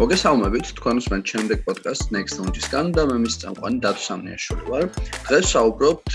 [0.00, 4.86] მოგესალმებით თქვენ უსმენთ ჩემდეკ პოდკასტ Next Launch-ისგან და მე მის წამყვანი დათო სამნიაშვილი ვარ.
[5.28, 6.08] დღეს საუბრობთ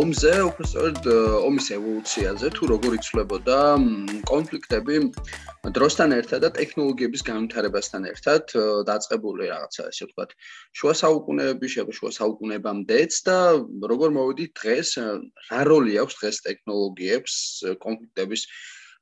[0.00, 1.08] ომზე, უბრალოდ
[1.50, 3.58] ომის ევოლუციაზე, თუ როგორ იცვლებოდა
[4.30, 4.96] კონფლიქტები
[5.66, 8.54] დროსთან ერთად და ტექნოლოგიების განვითარებასთან ერთად
[8.86, 10.30] დაწყებული რაღაცა, ესე ვთქვათ,
[10.78, 13.38] შუა საუკუნეების, შუა საუკუნეებამდეც და
[13.82, 14.88] როგორ მოვიდით დღეს,
[15.50, 17.34] რა როლი აქვს დღეს ტექნოლოგიებს
[17.82, 18.46] კონფლიქტების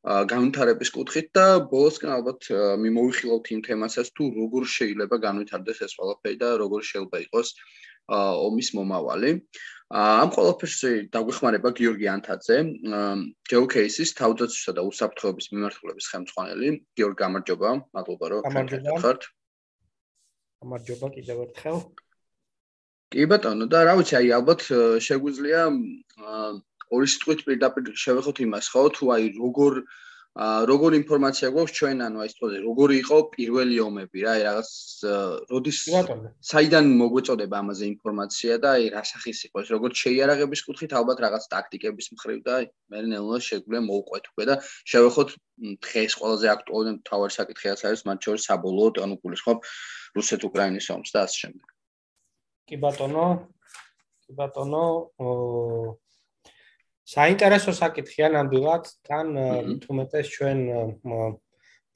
[0.07, 2.49] განვითარების კუთხით და ბოლოსკენ ალბათ
[2.85, 7.49] მიმოვიხილავთ იმ თემასაც თუ როგორ შეიძლება განვითარდეს ეს ყველაფერი და როგორ შეიძლება იყოს
[8.09, 9.31] ომის მომავალი.
[9.89, 10.79] ამ ყველაფერს
[11.13, 12.57] დაგვეხმარება გიორგი ანთაძე,
[13.49, 16.69] ჯეოკეისის თავდაცვისა და უსაფრთხოების მიმართულების ხელმძღვანელი.
[16.97, 18.43] გიორგი, გამარჯობა, მადლობა რომ
[19.03, 19.21] ხართ.
[20.63, 21.77] გამარჯობა კიდევ ერთხელ.
[23.09, 24.61] კი ბატონო, და რა ვიცი, აი ალბათ
[25.01, 25.61] შეგვიძლია
[26.95, 29.83] ორი სიტყვით პირდაპირ შევეხოთ იმას, ხო, თუ აი როგორ
[30.39, 34.71] როგორ ინფორმაცია გვაქვს ჩვენ ანუ აი სწორედ როგორი იყო პირველი ომები რა აი რაღაც
[35.51, 35.79] როდის
[36.51, 41.45] საიდან მოგვეწოდება ამაზე ინფორმაცია და აი რა სახის იყო ეს როგორც შეიარაღების კუთხით ალბათ რაღაც
[41.55, 44.55] ტაქტიკების მხრივ და აი მე ნელა შეგვიძლია მოუყვეთ უკვე და
[44.95, 45.29] შევეხოთ
[45.89, 49.59] დღეს ყველაზე აქტუალური თავარი საკითხიაც არის მათ შორის საბოლოოდ ანუ გულისხმობ
[50.19, 51.67] რუსეთ-უკრაინის ომს და ასე შემდეგ.
[52.69, 53.27] კი ბატონო
[54.23, 54.85] კი ბატონო
[57.09, 59.29] საინტერესო საკითხია ნამდვილად, თან
[59.81, 60.59] თუმეტეს ჩვენ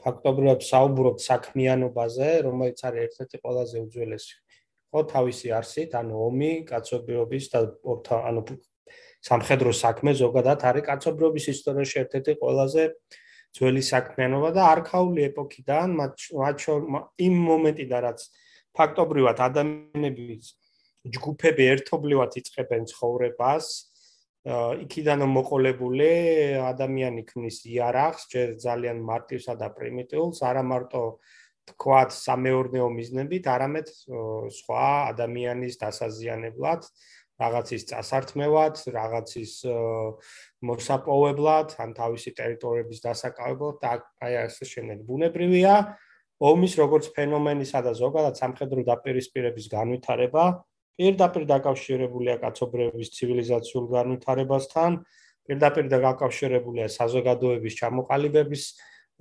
[0.02, 4.36] ფაქტობრივად საუბრობთ საქმიანობაზე, რომელიც არის ერთ-ერთი ყველაზე უძველესი.
[4.92, 7.60] ხო, თავისი არსით, ანუ ომი, კაცობრიობის და
[8.28, 8.42] ანუ
[9.22, 12.82] სამხედრო საქმე ზოგადად არის კაცობრიობის ისტორიაში ერთ-ერთი ყველაზე
[13.52, 16.16] ძველი საქმიანობა და არქაული ეპოქიდან, მათ
[17.20, 18.20] იმ მომენტიდან რაც
[18.72, 20.44] ფაქტობრივად ადამიანების
[21.12, 23.91] ჯგუფები ერთობლივად იწყებენ ცხოვრებას,
[24.42, 26.10] იქიდან მოყოლებული
[26.66, 31.02] ადამიანი ქმნის იარაღს, ჯერ ძალიან მარტივსა და პრიმიტიულს, არა მარტო
[31.70, 33.86] თქვათ სამეურნეო მიზნებით, არამედ
[34.50, 36.82] სხვა ადამიანის დასაზიანებლად,
[37.38, 39.52] რაღაცის წასართმევად, რაღაცის
[40.66, 43.94] მოსაპოვებლად, ან თავისი ტერიტორიების დასაკავებლად და
[44.26, 45.06] აი ასე შემდეგ.
[45.06, 45.74] ბუნებრივია
[46.42, 50.44] ომის როგორც ფენომენისა და ზოგადად სამხედრო დაპირისპირების განვითარება
[51.00, 54.90] პირდაპირ დაკავშირებულია კაცობრიობის ცივილიზაციურ განვითარებასთან,
[55.48, 58.64] პირდაპირ დაკავშირებულია საზოგადოების ჩამოყალიბების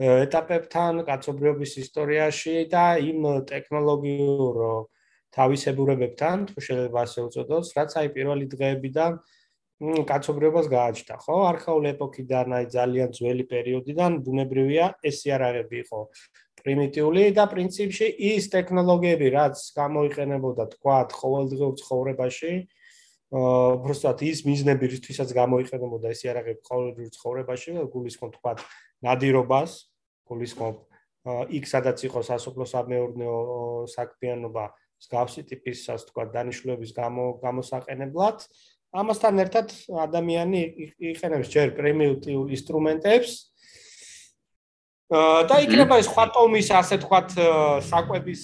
[0.02, 3.20] ეტაპებთან კაცობრიობის ისტორიაში და იმ
[3.52, 4.56] ტექნოლოგიურ
[5.32, 9.12] თავისებურებებთან, თუ შეიძლება ასე უწოდოს, რაც აი პირველი დღეებიდან
[9.82, 11.36] კაცობრიობას გააჩნდა, ხო?
[11.52, 16.00] არქაული ეპოქიდან, აი ძალიან ძველი პერიოდიდან ბუნებრივია ეს იარაღები იყო
[16.62, 22.80] პრიმიტიული და პრინციპში ის ტექნოლოგიები, რაც გამოიყენებოდა თქვა ყოველდღიურ ცხოვრებაში, აა
[23.32, 28.52] უბრალოდ ის მიზნები, რისთვისაც გამოიყენებოდა ეს იარაღები ყოველდღიურ ცხოვრებაში, გულისხმობ თქვა
[29.08, 29.72] ნადირობას,
[30.28, 30.76] გულისხმობ
[31.54, 33.38] იქ სადაც იყო სასოფლო სამეურნეო
[33.94, 34.66] საქმიანობა,
[35.02, 38.38] მსგავსი ტიპის ასე თქვა დანიშნულების გამო გამოსაყენებლად.
[38.92, 40.62] ამასთან ერთად ადამიანი
[41.00, 43.32] იყენებს ჯერ პრიმიტიულ ინსტრუმენტებს,
[45.12, 47.34] და იქნება ეს ხვატომის ასე თქვათ
[47.84, 48.42] საკვების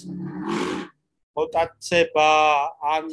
[1.37, 2.29] მოტაცება
[2.95, 3.05] ან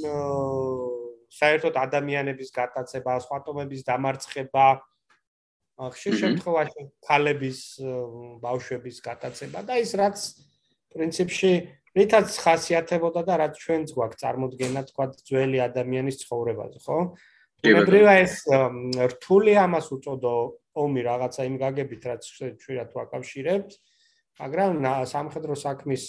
[1.34, 4.66] საერთოდ ადამიანების გატაცება, ხვატომების დამარცხება
[5.94, 7.58] ხშირ შემთხვევაში ხალების
[8.42, 10.18] ბავშვების გატაცება და ის რაც
[10.94, 11.52] პრინციპში
[11.98, 16.98] რითაც ხასიათებოდა და რაც ჩვენც გვაქვს წარმოქმნა თქვა ძველი ადამიანის ცხოვრებაზე, ხო?
[17.64, 18.34] მებრივა ეს
[19.14, 20.34] რთული ამას უწოდო
[20.74, 23.70] ომი რაღაცა იმ გაგებით რაც შეიძლება თუ აკავშირებთ
[24.40, 24.72] მაგრამ
[25.06, 26.04] სამხედრო საქმის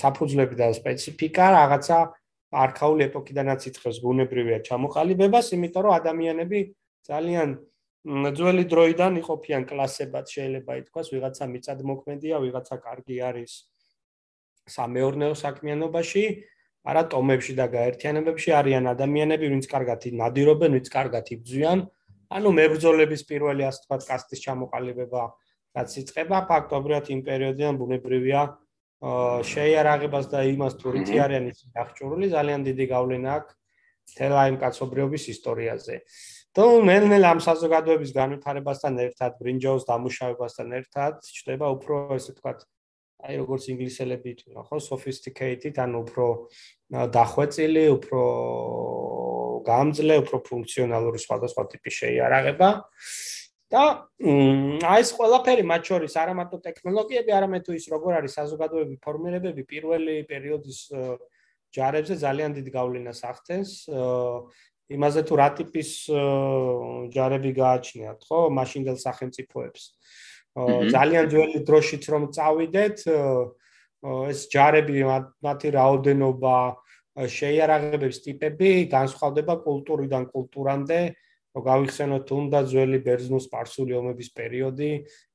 [0.00, 1.98] საფუძვლები და სპეციფიკა რაღაცა
[2.64, 6.60] არქაული ეპოქიდანაც იწყებს ბუნებრივია ჩამოყალიბებას იმიტომ რომ ადამიანები
[7.10, 7.48] ძალიან
[8.06, 13.52] ძველი დროიდან იყოფიან კლასებად შეიძლება ითქვას ვიღაცა მიწადმოქმედია ვიღაცა კარგი არის
[14.70, 16.24] სამეურნეო საქმიანობაში
[16.86, 21.82] არა ტომებში და გაერთიანებებში არიან ადამიანები ვინც კარგად ნადირობენ ვინც კარგად იბძვიან
[22.30, 25.22] ანუ მებრძოლების პირველი ასე თქვა კასტის ჩამოყალიბება
[25.76, 28.40] რაც იწყება ფაქტობრივად იმ პერიოდიდან ბუნებრივია
[29.50, 33.54] შეიარაღებას და იმას თუ რითი არიან ის აღჭურული ძალიან დიდი გავლენა აქვს
[34.16, 35.94] თელაიმ კაცობრიობის ისტორიაზე.
[36.56, 42.52] თუ მენელ ამ საზოგადოების განვითარებასთან ერთად ბრინჯაოს დამუშავებასთან ერთად ჩდება უფრო ესე თქვა
[43.26, 46.26] აი როგორც ინგლისელები თვითონ ხო sophisticated ანუ უფრო
[47.12, 48.20] დახვეწილი, უფრო
[49.66, 52.70] გამძლე, უფრო ფუნქციონალური სხვადასხვა ტიპის შეიარაღება.
[53.66, 53.82] და
[54.86, 59.62] აი ეს ყველაფერი მათ შორის არა მარტო ტექნოლოგიები, არამედ თუ ის როგორ არის საზოგადოებრივი ფორმირებები
[59.66, 60.78] პირველი პერიოდის
[61.74, 63.70] ჯარებზე ძალიან დიდ გავლენას ახდენს.
[64.86, 65.90] იმაზე თუ რა ტიპის
[67.10, 69.82] ჯარები გააჩნიათ, ხო, მაშინდელ სახელმწიფოებს.
[70.94, 72.98] ძალიან ძველი დროშიც რომ წავიდეთ
[74.30, 75.02] ეს ჯარები
[75.42, 76.56] მათი რაოდენობა
[77.16, 81.00] შეიარაღებების ტიპები განსხვავდება კულტურიდან კულტურამდე.
[81.56, 84.90] რომ გავიხსენოთ თუნდა ძველი ბერძნულ სპარსული ომების პერიოდი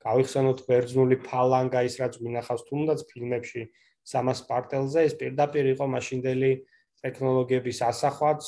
[0.06, 3.64] გავიხსენოთ ბერძნული ფალანგა ის რაც გვინახავს თუნდაც ფილმებში
[4.06, 6.52] სამას სპარტელზე ეს პირდაპირ იყო მაშინდელი
[7.02, 8.42] ტექნოლოგიების ასახვაც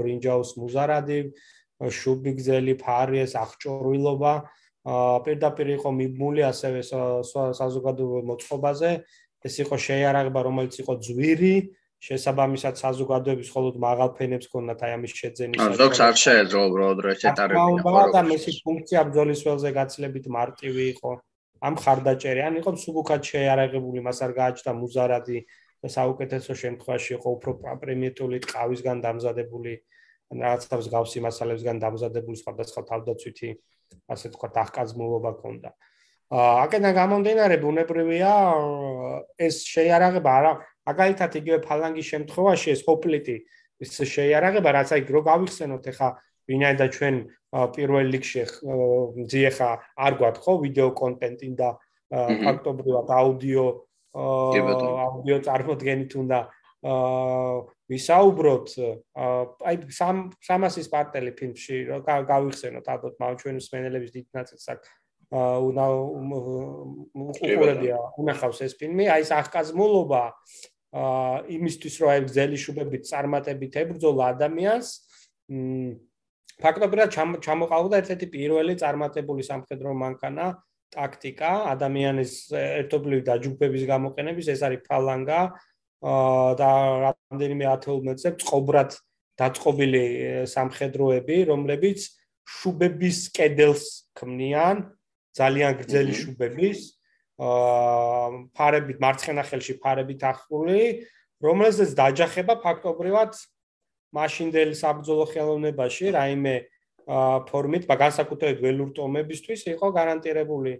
[0.00, 1.20] ბრინჯაოს მუზარადი
[1.84, 4.32] შუბიგზელი ფარიეს აღჭურვილობა.
[5.26, 6.80] პირდაპირ იყო მიბმული ასევე
[7.60, 8.90] საზოგადოებრივ მოწყობაზე.
[9.46, 11.54] ეს იყო შეიარაღება რომელიც იყო ძვირი
[12.04, 17.14] შესაბამისად საზოგადოების მხოლოდ მაღალ ფენებს ქონდათ აი ამის შეძენის აა ზოგს არ შეეძლო უბრალოდ რა
[17.22, 21.12] შეტარებინა ხო და მისი ფუნქცია ბრძოლის ველზე გაცილებით მარტივი იყო
[21.66, 25.38] ამ ხარდაჭერი ან იყო მსუბუქად შეიარაღებული მას არ გააჩნდა მუზარადი
[25.82, 27.50] და საუკეთესო შემთხვევაში იყო უფრო
[27.80, 29.72] პრიმიტიული ტყავისგან დამზადებული
[30.32, 33.50] ან რაღაცას გავსი მასალებისგან დამზადებული სხვადასხვა თავდაცვითი
[34.14, 35.70] ასე თქვა დახკაზმულობა ქონდა.
[36.26, 38.32] აა აქედან გამომდინარე ბუნებრივია
[39.46, 40.52] ეს შეიარაღება არა
[40.86, 43.36] მაგალითად იგივე ფალანგის შემთხვევაში ეს ჰოპლიტი
[43.82, 46.08] ეს შეიარაღება რაც აი რო გავიხსენოთ ახლა
[46.46, 47.16] ვინაიდან ჩვენ
[47.74, 48.42] პირველ რიგში
[49.32, 49.70] ძიეხა
[50.06, 50.52] არ გვაქვს ხო?
[50.64, 51.68] ვიდეო კონტენტი და
[52.46, 53.66] ფაქტობრივად აუდიო
[54.16, 56.38] აუდიო წარმოდგენით უნდა
[57.90, 58.68] ვისაუბროთ
[59.70, 60.16] აი სამ
[60.48, 64.80] სამასის პარტელი ფილმში რომ გავიხსენოთ ალბათ მაგ ჩვენ მსმენელების დიდ ნაწილს აქ
[65.34, 65.84] უნდა
[67.26, 69.10] უყურებია უნახავს ეს ფილმი.
[69.10, 70.75] აი ეს ახკაზმულობა აა
[71.56, 74.88] იმისთვის რომ აი გზელი შუბებით წარმატებით ებრძოლა ადამიანს
[76.62, 77.10] ფაქტობრივად
[77.46, 80.46] ჩამოყალიბდა ერთ-ერთი პირველი წარმატებული სამხედრო მანქანა
[80.96, 85.40] ტაქტიკა ადამიანის ერთობლივი დაჯგუფების გამოყენების ეს არის ფალანგა
[86.60, 86.70] და
[87.04, 88.96] რამდენიმე ათეულმეტრზე წყობრად
[89.40, 90.04] დაწყობილი
[90.48, 92.08] სამხედროები, რომლებიც
[92.46, 93.84] შუბების კედელს
[94.16, 94.76] ქმნიან,
[95.36, 96.78] ძალიან გრძელი შუბების,
[97.36, 101.04] აა ფარებით მარცხენა ხელში ფარებით ახლული,
[101.44, 103.36] რომელზეც დაჯახება ფაქტობრივად
[104.16, 106.54] მაშინდელ საბრძოლო ხელოვნებაში, რაიმე
[107.50, 110.72] ფორმით, განსაკუთრებით ველურ ტომებისთვის იყო გარანტირებული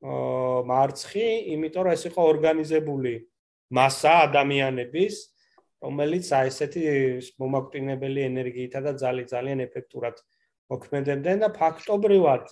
[0.00, 3.14] აა მარცხი, იმიტომ რომ ეს იყო ორგანიზებული
[3.70, 5.14] მასა ადამიანების,
[5.80, 6.82] რომელიც აი ესეთი
[7.40, 10.16] მომაკვდინებელი ენერგიითა და ძალიან ძალიან ეფექტურად
[10.72, 12.44] მოქმედებდნენ და ფაქტობრივად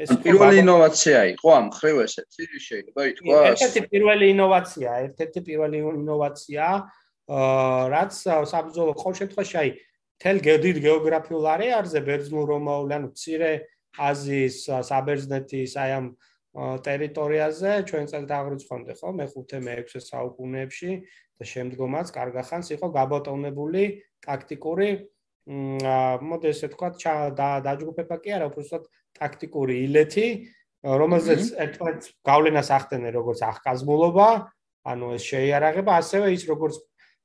[0.00, 6.64] ეს პირველი ინოვაცია იყო ამ ხრივ ესეთი შეიძლება ითქვა ერთ-ერთი პირველი ინოვაცია, ერთ-ერთი პირველი ინოვაცია,
[7.94, 8.12] რაც
[8.52, 9.70] საბრძოლო ყოველ შემთხვევაში აი
[10.20, 13.52] თელ გედით გეოგრაფიულ არეალზე ბერძნულ რომაული ანუ ცირე
[14.10, 14.56] აზიის
[14.88, 16.06] საბერძნეთის აი ამ
[16.86, 20.90] ტერიტორიაზე ჩვენ წელთაღრიცხვამდე ხო მე-5 მე-6 საუკუნეებში
[21.38, 23.84] და შემდგომაც კარგახანს იყო გაბატონებული
[24.26, 24.88] ტაქტიკური
[26.30, 26.88] მოდი ესე თქვა
[27.66, 28.84] დაჯგუფება კი არა უბრალოდ
[29.18, 30.26] ტაქტიკური ილეთი
[30.80, 34.28] რომელზეც ერთმანეთს გავლენას ახდენენ როგორც ახკაზმულობა
[34.90, 36.78] ანუ ეს შეიარაღება ასევე ის როგორც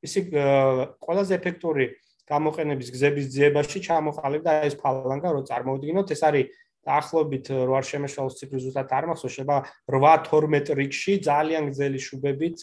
[0.06, 1.86] ისი ყველაზე ეფექტური
[2.26, 6.46] გამოყენების გზების ძიებაში ჩამოყალიბდა ეს ფალანგა რო წარმოვიდგინოთ ეს არის
[6.86, 9.58] დაახლოებით რო არ შემეშალოს ციფრი ზუსტად არ მახსოვს შეიძლება
[9.90, 12.58] 8-12 რიგში ძალიან გრძელი შუბებით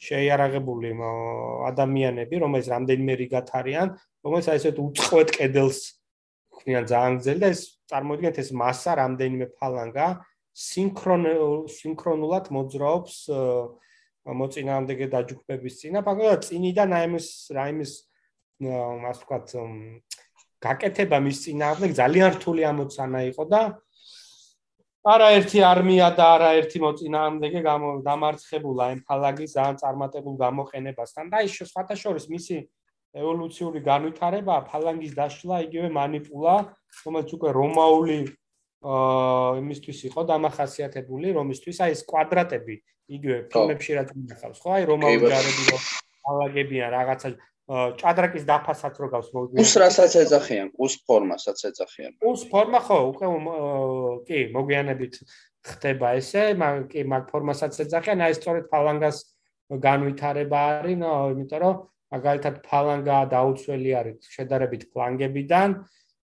[0.00, 0.90] შეიარაღებული
[1.70, 3.88] ადამიანები რომელიც რამდენიმე რიგად არიან
[4.24, 5.80] რომელიც აი ესეთ უწყვეტ კედელს
[6.60, 10.06] ხვდიან ძალიან გრძელი და ეს წარმოიდგინეთ ეს მასა რამდენიმე ფალანგა
[10.60, 11.24] სინქრონ
[11.72, 13.16] სინქრონულად მოძრაობს
[14.40, 17.92] მოწინააღმდეგე დაჯგუფების წინა ფაქტობრივად წინიდან აი ეს რაიმის
[18.60, 19.54] ასე ვთქვათ
[20.60, 23.60] გაკეთება მის წინააღმდეგ ძალიან რთული ამოცანა იყო და
[25.00, 27.60] არაერთი არმია და არაერთი მოწინააღმდეგე
[28.04, 32.56] დამარცხებულა ამ ფალაგის ძალიან წარმატებულ გამოყენებასთან და ის სხვათა შორის მისი
[33.16, 36.54] ევოლუციური განვითარება, ფალანგის დაშლა, იგივე манипуლა,
[37.04, 38.18] რომელიც უკვე რომაული
[38.80, 42.76] აა იმისთვის იყო დამახასიათებული, რომისთვის აი ეს კვადრატები
[43.12, 44.70] იგივე ფილმებში რაც ნახავს, ხო?
[44.78, 45.82] აი რომაული ჯარები რომ
[46.30, 47.28] ალაგებიან რაღაცა
[47.70, 49.62] ჭადრაკის დაფასაც რო გავს მოვიდნენ.
[49.62, 52.12] ус რასაც ეძახიან, ус ფორმასაც ეძახიან.
[52.18, 53.26] ус ფორმა ხო, უკვე
[54.26, 55.14] კი, მოგვიანებით
[55.70, 59.16] ხდება ესე, მაგ კი მაგ ფორმასაც ეძახიან, აი სწორედ ფალანგას
[59.70, 61.76] განვითარება არის, ნო, იმიტომ რომ
[62.14, 65.76] მაგალითად ფალანგა დაუცველი არის შედარებით ფლანგებიდან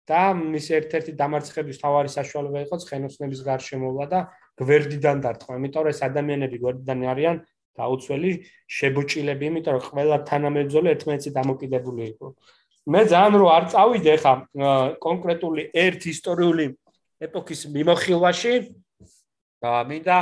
[0.06, 4.20] და მის ერთ-ერთი დამარცხების თავარი საშუალება იყო ცხენოსნების გარშემოვა და
[4.62, 7.36] გვერდიდან დარტყმა, იმიტომ რომ ეს ადამიანები გვერდიდან არიან
[7.76, 8.30] დაუცველი
[8.76, 12.26] შებუჭილები, იმიტომ რომ ყველა თანამებრძოლი ერთმანეთზე დამოკიდებული იყო.
[12.86, 14.32] მე ძალიან რო არ წავიდე ხა
[15.02, 16.66] კონკრეტული ერთ ისტორიული
[17.26, 18.54] ეპოქის მიმოხილვაში
[19.58, 20.18] და მინდა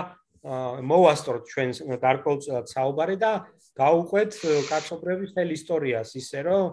[0.88, 1.68] მოვასწროთ ჩვენ
[2.00, 3.32] გარკვეულწილად საუბარი და
[3.78, 4.32] გავუყვეთ
[4.70, 6.64] კაცობრიობის თელ ისტორიას ისე რომ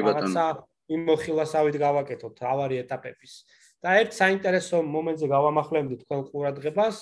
[0.00, 0.44] რაღაცა
[0.90, 3.32] მიმოხილვასავით გავაკეთოთ ავარი ეტაპების.
[3.80, 6.96] და ერთ საინტერესო მომენტზე გავამახლებდი თქვენ ყურადღებას.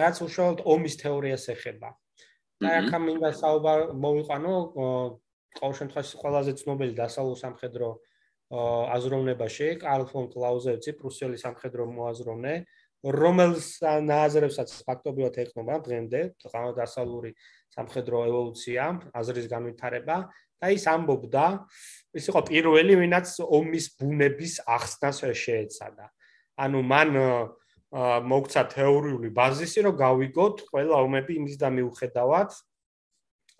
[0.00, 1.90] რაც უშუალოდ ომის თეორიას ეხება.
[2.62, 4.52] და ახლა მინდა საუბარ მოვიყვანო
[5.60, 7.88] ყოველ შემთხვევაში ყველაზე ცნობილი დასავლურ სამხედრო
[8.96, 12.54] აზროვნებაში კარლ ფონ კლაუზევიცი პრუსელი სამხედრო მოაზროვნე
[13.06, 17.30] რომელს ნააზრებსაც ფაქტობრივად ეკნობა დღემდე დასავლური
[17.76, 20.16] სამხედრო ევოლუცია აზრის განვითარება
[20.58, 21.44] და ის ამბობდა
[22.18, 26.06] ის იყო პირველი ვინაც ომის ბუნების ახსნას შეეცადა.
[26.58, 27.10] ანუ მან
[28.26, 32.50] მოგცა თეორიული ბაზისი რომ გავიგოთ ყველა ომები იმის და მიუხედავად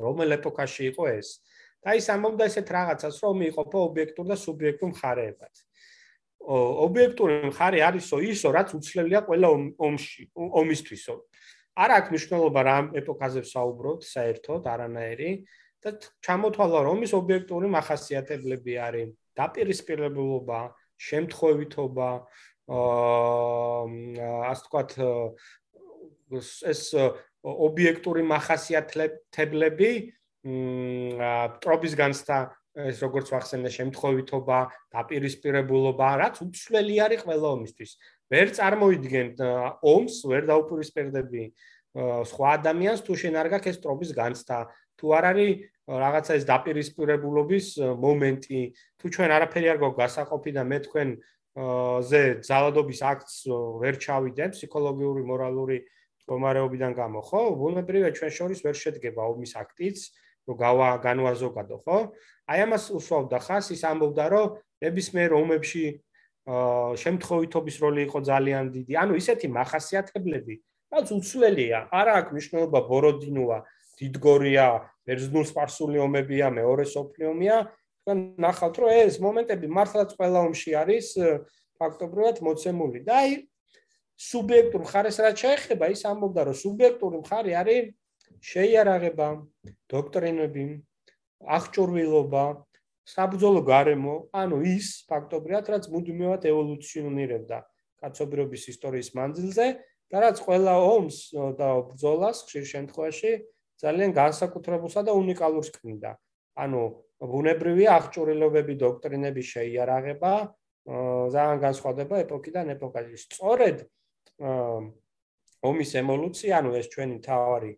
[0.00, 1.28] რომელ ეპოქაში იყო ეს.
[1.86, 5.54] და ის ამბობდა ესეთ რაღაცას რომ იყოფა ობიექტურ და სუბიექტურ მხარეებად
[6.46, 9.48] ობიექტური მხარე არისო ისო, რაც უცლებელია ყველა
[9.82, 11.14] ომში, ომისთვისო.
[11.76, 15.30] არ აქვს მნიშვნელობა რა ეპოქაზე ვსაუბრობთ საერთოდ, არანაირი
[15.82, 15.90] და
[16.24, 20.60] ჩამოთვალა რომ ის ობიექტური მახასიათებლები არის, დაპირისპირებულობა,
[20.96, 22.08] შემთხვევითობა,
[22.66, 23.82] აა
[24.50, 24.90] ასე ვთქვათ
[26.72, 26.82] ეს
[27.46, 29.90] ობიექტური მახასიათებლები
[30.46, 31.20] მ
[31.62, 32.38] პრობისგანსთა
[32.76, 34.58] ეს როგორც ვახსენე შემთხვევითობა,
[34.92, 37.90] დაპირისპირებულობა, რაც უცვლელი არის ყველა ომისთვის.
[38.32, 39.36] ვერ წარმოიდგენთ
[39.80, 41.44] ომს, ვერ დაუპირისპირდები
[41.96, 44.58] სხვა ადამიანს თუ შენ არ გაქვს ეს ტრობის განცდა.
[44.96, 45.52] თუ არ არის
[45.86, 47.66] რაღაცა ეს დაპირისპირებულობის
[48.04, 48.60] მომენტი,
[49.00, 51.08] თუ ჩვენ არაფერი არ გვაქვს გასაყოფი და მე თქვენ
[51.56, 53.36] ზე ძალადობის აქტს
[53.80, 55.78] ვერ ჩავიდებ ფსიქოლოგიური, მორალური
[56.20, 57.40] მდგომარეობიდან გამო, ხო?
[57.56, 59.96] ბუნებრივია ჩვენ შორის ვერ შედგება ომის აქტიც,
[60.46, 61.98] რომ გავა განვაზოგადო, ხო?
[62.46, 64.46] აი ამას უსვავდა ხას, ის ამბობდა, რომ
[64.82, 65.84] ნებისმიერ ომებში
[66.46, 68.92] აა შემთხვევითობის როლი იყო ძალიან დიდი.
[69.02, 70.54] ანუ ისეთი מחასიათებლები,
[70.94, 73.58] რაც უცვლელია, არა აქვს მნიშვნელობა ბოროდინოა,
[73.98, 74.66] დიდგორია,
[75.08, 77.56] ბერძნულ-სპარსული ომებია, მეორე სოფლიო ომია.
[78.06, 81.06] თქვენ ნახავთ, რომ ეს მომენტები მართლაც ყველა ომში არის
[81.80, 83.00] ფაქტობრივად მოცემული.
[83.02, 83.30] და აი
[84.16, 87.82] სუბიექტურ მხარეს რაც შეეხება, ის ამბობდა, რომ სუბიექტური მხარე არის
[88.46, 89.28] შეიარაღება,
[89.90, 90.64] დოქტრინები,
[91.56, 92.44] აღჭურვილობა,
[93.06, 97.58] საბრძოლო გარემო, ანუ ის ფაქტობრივად რაც მუდმივად ევოლუციონირებდა
[98.02, 99.66] კაცობრიობის ისტორიის მანძილზე
[100.10, 101.18] და რაც ყველა ომს
[101.58, 103.32] და ბრძოლას ხშირ შემთხვევაში
[103.82, 106.12] ძალიან განსაკუთრებულსა და უნიკალურს ქმნიდა.
[106.56, 106.82] ანუ
[107.20, 110.32] ბუნებრივი აღჭურვილობები, დოქტრინები შეიარაღება
[111.34, 113.16] ძალიან განსხვავდება ეპოქიდან ეპოქაში.
[113.26, 113.76] სწორედ
[115.66, 117.72] ომის ევოლუცია, ანუ ეს ჩვენი თავარი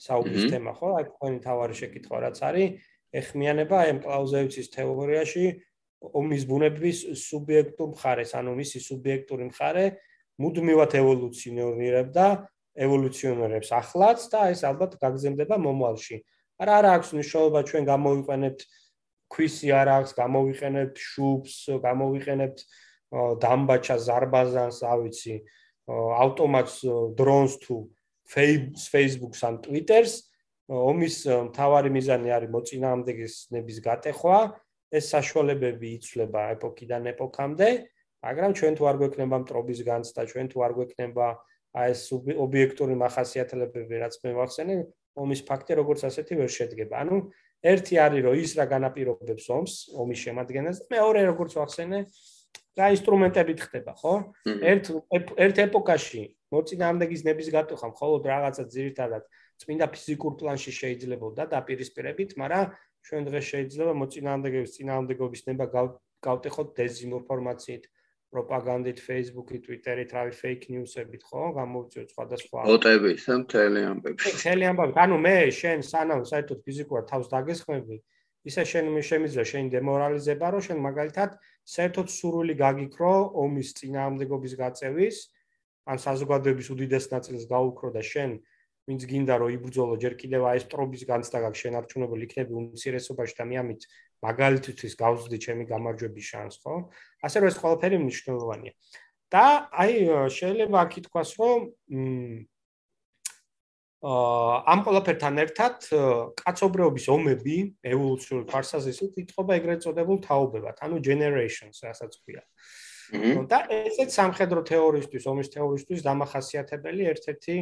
[0.00, 0.88] საუბრის თემა ხო?
[0.98, 2.68] აი თქვენი თავარი შეკითხვა რაც არის,
[3.14, 5.44] ეხმიანება აი ამ კლაუზევიცის თეორიაში
[6.04, 9.84] ომის ბუნების სუბიექტურ მხარეს, ანუ მისი სუბიექტური მხარე
[10.42, 12.26] მუდმივად ევოლუციონირებდა,
[12.74, 16.16] ევოლუციონირებს ახლაც და ეს ალბათ გაგზემდება მომავალში.
[16.58, 18.60] არა არა აქვს მნიშვნელობა ჩვენ გამოვიყენებთ
[19.30, 21.54] ქვისი არ აქვს, გამოვიყენებთ შუბს,
[21.86, 22.58] გამოვიყენებთ
[23.14, 25.36] დამბაჩა ზარბაზანს, ავიცი,
[25.86, 26.76] ავტომატს,
[27.14, 27.76] დრონს თუ
[28.28, 30.12] Facebook-ს ან Twitter-ს
[30.68, 31.16] ომის
[31.52, 34.38] მთავარი მიზანი არის მოწინააღმდეგეების გატეხვა.
[34.94, 37.68] ეს საშუალებები იცვლება ეპოქიდან ეპოქამდე,
[38.22, 41.26] მაგრამ ჩვენ თუ არ გვექნება მტრობის განცდა, ჩვენ თუ არ გვექნება
[41.74, 44.74] აი ეს ობიექტური מחასიათებლები, რაც მე ვახსენე,
[45.18, 46.94] ომის ფაქტი როგორც ასეთი ვერ შედგება.
[47.02, 47.16] ანუ
[47.66, 51.98] ერთი არის რომ ის რა განაპირობებს ომს, ომის შემადგენელს, მეორე როგორც ვახსენე,
[52.78, 54.14] რა ინსტრუმენტებით ხდება, ხო?
[54.46, 54.84] ერთ
[55.38, 56.22] ერთ ეპოქაში
[56.54, 59.24] მოწინააღმდეგის ნების გატეხვა მხოლოდ რაღაცა ძირითადად
[59.62, 62.64] წმინდა ფიზიკურ პლანში შეიძლება და დაპირისპირებით, მაგრამ
[63.04, 65.64] ჩვენ დღეს შეიძლება მოწინააღმდეგების წინააღმდეგობის ნება
[66.24, 67.84] გავტეხოთ დეზინფორმაციით,
[68.34, 71.42] პროპაგანდით, Facebook-ით, Twitter-ით, რავი fake news-ებით, ხო?
[71.58, 74.18] გამოვიწიოთ სხვადასხვა ბოტებით, მთელი ამბები.
[74.38, 74.98] მთელი ამბები.
[75.04, 77.96] ანუ მე შენ სანამ საერთოდ ფიზიკურად თავს დაგესხმები,
[78.50, 81.30] ისე შენ შემიძლია შენ დემორალიზება, რომ შენ მაგალითად
[81.74, 85.16] საერთოდ სურვილი გაგიქრო ომის წინააღმდეგობის გაწევის,
[85.84, 88.38] ან საზოგადოების უდიდეს ნაწილს გაუქრო და შენ
[88.84, 93.44] ვინც გინდა რომ იბრძოლო ჯერ კიდევ აი ეს ტრობის განცდა გაქვს შენარჩუნებული იქნები უმცირესობაში და
[93.48, 93.86] მე ამით
[94.24, 96.74] მაგალითთვის გავზდი ჩემი გამარჯვების შანსს ხო?
[97.24, 98.72] ასე რომ ეს ყველაფერი მნიშვნელოვანია.
[99.32, 99.92] და აი
[100.36, 101.60] შეიძლება აქ ითქვას რომ
[104.04, 105.86] აა ამ ყველაფერთან ერთად
[106.36, 107.56] კაცობრიობის ომები
[107.88, 112.44] ევოლუციური ფარსაზისით ითხოვა ეგრეთ წოდებულ თაობებად ანუ generations რასაც ქვია
[113.50, 117.56] და ესეც სამხედრო თეორიისთვის ომის თეორიისთვის დამახასიათებელი ერთ-ერთი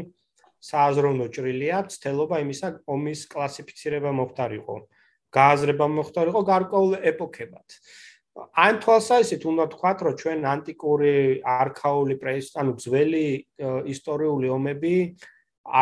[0.63, 4.77] სააზროვნო ჭრილია ცდელობა იმისა ომის კლასიფიცირება მოხდარიყო
[5.35, 7.77] გააზრება მოხდარიყო გარკვეულ ეპოქებად
[8.63, 13.27] ან თვალსაზრისით უნდა ვთქვათ რომ ჩვენ ანტიკური არქაული პრეს ანუ ძველი
[13.93, 14.95] ისტორიული ომები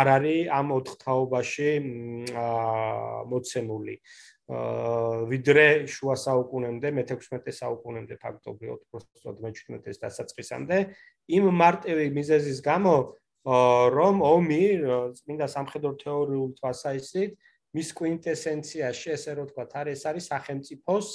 [0.01, 1.71] არ არის ამ ოთხთაობაში
[3.31, 3.95] მოცემული
[4.51, 10.79] ვიდრე შუა საუკუნემდე მე-16 საუკუნემდე ფაქტობრივად უბრალოდ მე-17-ის დასაწყისამდე
[11.39, 12.95] იმ მარტივი მიზეზის გამო
[13.95, 14.63] რომ ომი
[15.21, 17.39] წმინდა სამხედრო თეორიულ თვალსაზრისით
[17.79, 21.09] მის კვინტესენციაში ესე რომ თქვა არის არის სახელმწიფოს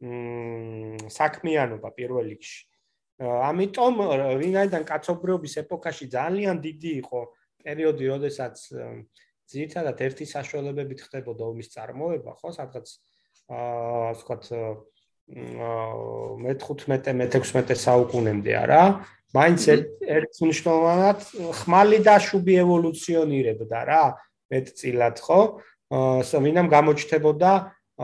[0.00, 2.60] საქმიანობა პირველ რიგში.
[3.20, 3.94] ამიტომ
[4.40, 7.20] ვინაიდან კაცობრიობის ეპოქაში ძალიან დიდი იყო
[7.62, 8.56] პერიოდი, როდესაც
[9.52, 12.86] ძირითადად ერთი საშუალებებით ხდებოდა ომის წარმოება, ხო, სადღაც
[13.52, 14.44] აა ვთქვათ
[16.44, 18.82] მე-15 მე-16 საუკუნემდე არა,
[19.34, 21.18] მაინც ერთ მნიშვნელოვნად
[21.60, 24.04] ხმალი და შუბი ევოლუციონირებდა რა,
[24.52, 25.40] მეტწილად, ხო?
[25.94, 27.52] აა ვინამ გამოჩნდებოდა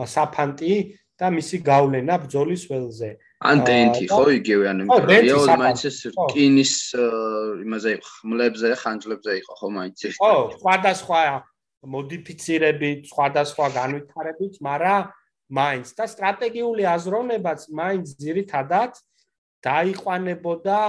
[0.07, 0.73] საფანტი
[1.19, 3.11] და მისი გავლენა ბძოლის ველზე.
[3.41, 6.73] ან დენტი ხო იგივე ან იმპერია მაინც ეს რკინის
[7.65, 11.21] იმაზე ხმლებზე ხანჯლებზე იყო ხო მაინც ეს ხო სხვადასხვა
[11.81, 15.01] მოდიფიცირებით სხვადასხვა განვითარებით მაგრამ
[15.51, 15.87] მაინც.
[15.97, 18.91] და სტრატეგიული აზროვნებაც მაინც ძირითადად
[19.65, 20.79] დაიყვანებოდა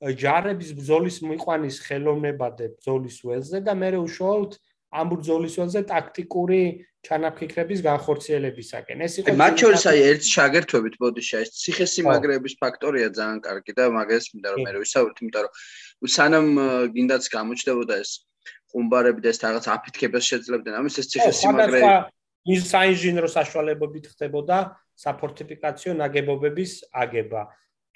[0.00, 4.52] ჯარების ბრძოლის მიყვანის ხელოვნებადე ბრძოლის ველზე და მე უშუალოდ
[4.90, 6.62] ამ ბრძოლის ველზე ტაქტიკური
[7.06, 8.96] ჩანაფიქრების განხორციელებისაკენ.
[9.06, 14.24] ეს იყო მათ შორის აი ერთ შაგერთვებით ბოდიშა ეს ციხესიმაგრეების ფაქტორია ძალიან კარგი და მაგას
[14.34, 16.46] მინდა რომ მე ვისაუბროთ, იმიტომ რომ სანამ
[16.94, 18.10] გინდაც გამოჩნდებოდა ეს
[18.70, 21.80] ხუმბარები და ეს რაღაც აფეთქებას შეძლებდნენ, ამის ეს ციხესიმაგრე
[22.50, 24.58] ის საინჟინრო საშუალებებით ხდებოდა
[24.96, 27.42] საფორტიფიკაციო ნაგებობების აგება.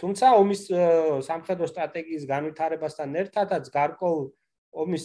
[0.00, 0.62] თუმცა ომის
[1.28, 4.24] სამხედრო სტრატეგიის განვითარებასთან ერთადაც გარკვეულ
[4.74, 5.04] ომის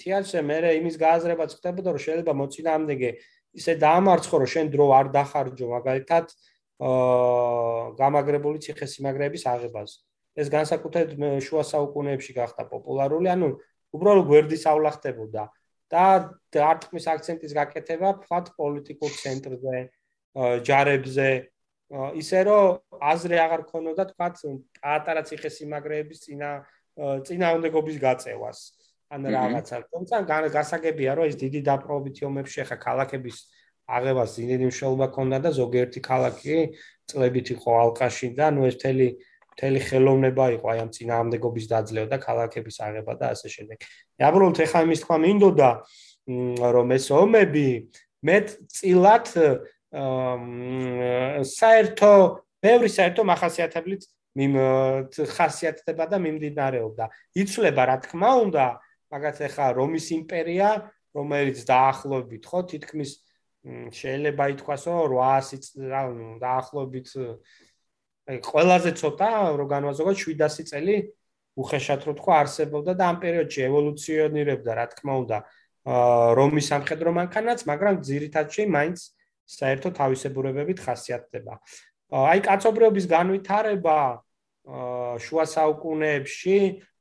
[0.00, 3.10] თეატრზე მე იმის გააზრებაც ხდებოდა რომ შეიძლება მოწინააღმდეგე
[3.60, 6.50] ისე დაამარცხო რომ შენ დრო არ დახარჯო მაგალითად აა
[8.00, 9.90] გამაგრებული ციხესიმაგრეების აღებას.
[10.40, 13.48] ეს განსაკუთრებით შუა საუკუნეებში გახდა პოპულარული ანუ
[13.92, 15.44] უბრალოდ გვერდის ავლა ხდებოდა.
[15.90, 16.04] და
[16.54, 19.76] დარტყმის აქცენტის გაკეთება ფათ პოლიტიკურ ცენტრზე
[20.62, 21.30] ჯარებზე.
[21.90, 24.28] ისე რომ აზრი აღარ ქონოდა თქვა
[24.78, 26.50] პატარა ციხესიმაგრეების წინა
[27.26, 28.58] წინააღმდეგობის გაწევას
[29.10, 29.76] ან რაღაცა.
[29.90, 30.16] თუმცა
[30.54, 33.36] გასაგებია, რომ ეს დიდი დაპყრობითი ომებში ხა ქალაქების
[33.90, 36.56] აღებას ძინდიდი მნიშვნელობა ქონდა და ზოგიერთი ქალაქი
[37.10, 39.08] წლებით იყო ალყაში და ნუ ეს მთელი
[39.50, 43.78] მთელი ხელოვნება იყო აი ამ წინააღმდეგობის დაძლევა და ქალაქების აღება და ასე შემდეგ.
[44.30, 45.70] უბრალოდ ეხლა იმის თქვა მინდოდა
[46.74, 47.68] რომ ეს ომები
[48.30, 49.26] მეტ წილად
[51.50, 52.12] საერთო
[52.62, 54.02] ბევრი საერთო מחასიათებლით
[54.38, 54.54] მიმ
[55.34, 57.04] ხასიათდება და მიმდინარეობდა.
[57.42, 58.64] იცლება რა თქმა უნდა
[59.10, 60.68] მაგათ ახლა რომის იმპერია,
[61.14, 63.10] რომელიც დაახლოებით ხო თითქმის
[63.92, 67.08] შეიძლება ითქვას, რომ 800 დაახლოებით
[68.30, 70.96] აი ყველაზე ცოტა რო განვაზოგოთ 700 წელი
[71.60, 75.38] უხეშად რო თქვა არსებობდა და ამ პერიოდში ევოლუციონირებდა, რა თქმა უნდა,
[76.38, 78.98] რომის სამხედრო მანქანაც, მაგრამ ძირითადში მაინც
[79.50, 81.58] საერთო თავისებურებებით ხასიათდება.
[82.10, 83.98] აი კაცობრიობის განვითარება
[85.24, 86.56] შუა საუკუნეებში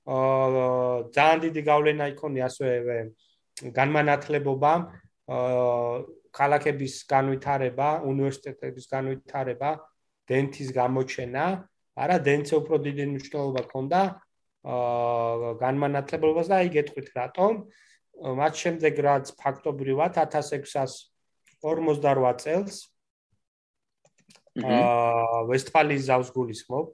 [0.07, 2.97] ძალიან დიდი გავლენა იქონია ასევე
[3.75, 4.71] განმანათლებობა
[5.29, 5.97] აა
[6.39, 9.69] ქალაქების განვითარება, უნივერსიტეტების განვითარება,
[10.29, 11.45] დენთის გამოჩენა,
[11.99, 14.01] არა დენთზე უფრო დიდი მნიშვნელობა ქონდა
[14.73, 17.53] აა განმანათლებლობას და აი გეტყვით რატომ.
[18.39, 22.75] მათ შემდეგ რაც ფაქტობრივად 1648 წელს
[24.59, 26.85] აა ვესტფალიის ზავს გულისხმობ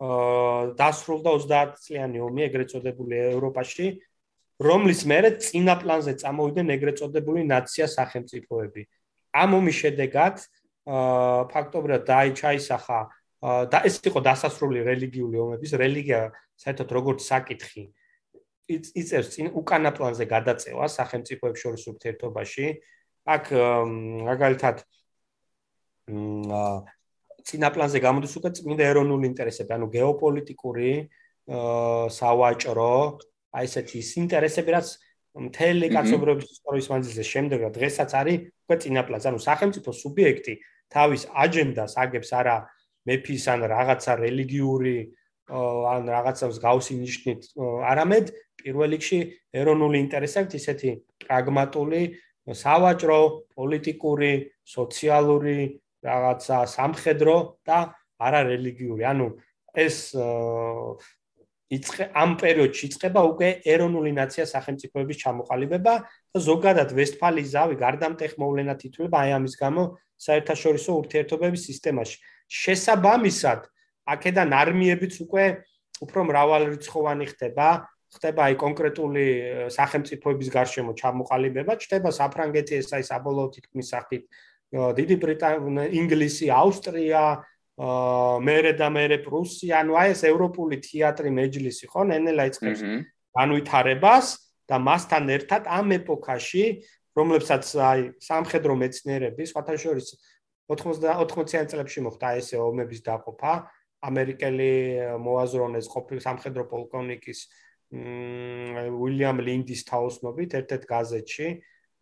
[0.00, 3.86] დასრულდა 30 წლიანი ომი ეგრეთ წოდებული ევროპაში,
[4.60, 8.82] რომლის მერე წინა პლანზე წამოვიდნენ ეგრეთ წოდებული ნაცია სახელმწიფოები.
[9.30, 10.36] ამ ომის შედეგად
[11.52, 13.00] ფაქტობრივად დაიჩაისახა
[13.72, 16.20] და ეს იყო დასასრული რელიგიული ომების რელიგია
[16.60, 17.84] საერთოდ როგორც საკითხი
[18.70, 22.66] იწევს წინ უკანა პლანზე გადაწევა სახელმწიფოებს შორის ურთიერთობაში.
[23.26, 23.44] აქ
[24.30, 24.76] მაგალითად
[27.46, 30.92] წინა პლანზე გამოდის უკვე წმინდა ეროვნული ინტერესები, ანუ გეოპოლიტიკური,
[31.50, 32.94] აა სავაჭრო,
[33.56, 34.88] აი ესეთი ინტერესები, რაც
[35.46, 40.54] მთელი კაცობრიობის ისტორიის მანძილზე შემდეგა დღესაც არის უკვე წინა პლანზე, ანუ სახელმწიფო სუბიექტი
[40.90, 42.56] თავის აჯენდას აგებს არა
[43.06, 44.96] მეფის ან რაღაცა რელიგიური
[45.50, 48.26] ან რაღაცას გავსი ნიშნით, არამედ
[48.62, 49.18] პირველ რიგში
[49.50, 50.90] ეროვნული ინტერესებით ისეთი
[51.26, 52.02] პრაგმატული
[52.50, 53.20] სავაჭრო,
[53.54, 54.32] პოლიტიკური,
[54.66, 55.58] სოციალური
[56.04, 57.36] რაღაცა სამხედრო
[57.66, 57.78] და
[58.20, 59.02] არა რელიგიური.
[59.04, 59.26] ანუ
[59.74, 59.96] ეს
[61.70, 65.94] იწყე ამ პერიოდში იწყება უკვე ეროვნული ნაცია სახელმწიფოების ჩამოყალიბება
[66.34, 69.84] და ზოგადად ვესტფალიის ზავი გარდამტეხ მოვლენად ითვლება აი ამის გამო
[70.26, 72.16] საერთაშორისო ურთიერთობების სისტემაში.
[72.50, 73.60] შესაბამისად,
[74.10, 75.44] აქედან არმიებიც უკვე
[76.02, 77.68] უფრო მრავალრიცხოვანი ხდება,
[78.10, 79.26] ხდება აი კონკრეტული
[79.70, 84.26] სახელმწიფოების გარშემო ჩამოყალიბება, ჩდება საფრანგეთი ეს აი საბოლოო თითქმის სახით
[84.70, 87.22] დიდი ბრიტანია, ინგლისი, ავსტრია,
[88.44, 92.82] მერე და მერე პრუსია, ანუ აი ეს ევროპული თეატრი მეჯლისი ხო, ნენელა იწყებს
[93.34, 94.26] განვითარებას
[94.68, 96.64] და მასთან ერთად ამ ეპოქაში,
[97.16, 100.06] რომლებსაც აი სამხედრო მეცნიერები, სხვათა შორის
[100.70, 103.52] 80-80-იან წლებში მოხდა ესე ომების დაყოფა,
[104.06, 104.72] ამერიკელი
[105.24, 107.38] მოაზრონეს ყოფილი სამხედრო პოლკოვნიკის
[107.90, 111.48] უილიამ ლინდის თაოსნობით ერთ-ერთ გაზეთში,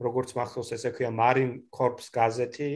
[0.02, 2.70] როგორც მახსოვს ესე ქვია Marine Corps გაზეთი,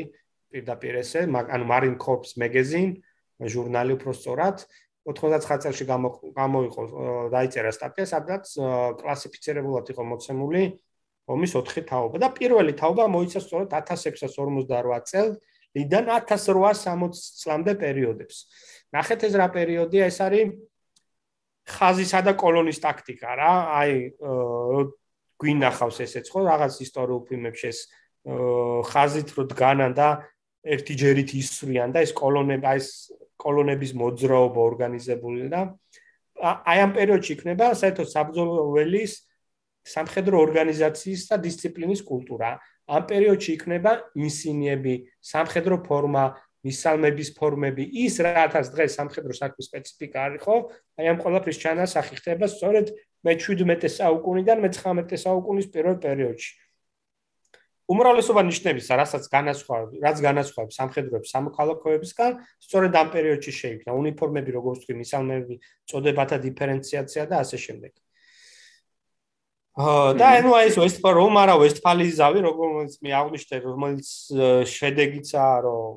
[0.52, 3.02] პირდაპირ ესე, ანუ Marine Corps magazine,
[3.42, 4.62] ჟურნალი უფრო სწორად,
[5.02, 5.80] 99 წელს
[6.36, 6.82] გამოიყო
[7.34, 8.52] დაიწერა სტატია, სადაც
[9.02, 10.62] კლასიფიცირებულად იყო მოცემული
[11.26, 18.36] ომის 4 თაობა და პირველი თაობა მოიცა სწორედ 1648 წელიდან 1860 წლამდე პერიოდებს.
[18.94, 20.54] ნახეთ ეს რა პერიოდია, ეს არის
[21.66, 23.52] ხაზისა და კოლონის ტაქტიკა რა.
[23.82, 23.92] აი
[25.42, 27.80] გვინახავს ესეც ხო რაღაც ისტორიულ ფილმებში ეს
[28.92, 30.08] ხაზით რო დგანან და
[30.62, 32.90] ერთი ჯერით ისვრიან და ეს კოლონები აი ეს
[33.42, 35.66] კოლონების მოძრაობა ორგანიზებული და
[36.42, 39.18] აი ამ პერიოდში იქნება საერთოდ საბრძოლო ველის
[39.82, 42.58] სამხედრო ორგანიზაციის და დისციპლინის კულტურა.
[42.86, 46.24] ამ პერიოდში იქნება ინსინიები, სამხედრო ფორმა,
[46.62, 50.56] მისალმების ფორმები, ის რათაც დღეს სამხედრო საქმის სპეციფიკა არის, ხო?
[50.98, 52.86] აი ამ ყველაფრის ჩანასახი ხდება სწორედ
[53.26, 56.52] მე-17 საუკუნიდან მე-19 საუკუნის პირველ პერიოდში.
[57.92, 64.94] უმრავლესობა ნიშნების, რასაც განასხვავებს, რაც განასხვავებს სამხედროებს სამოქალაქოებისგან, სწორედ ამ პერიოდში შეიქმნა უნიფორმები, როგორც თქვი,
[65.02, 65.54] მისალმები,
[65.90, 67.92] წოდებათა დიფერენციაცია და ასე შემდეგ.
[69.72, 74.08] აა და ანუ ეს ვესტფალ რომ არა ვესტფალიის ზავი, როგორც მე აღნიშნე, რომელიც
[74.68, 75.92] შედეგიცაა, რომ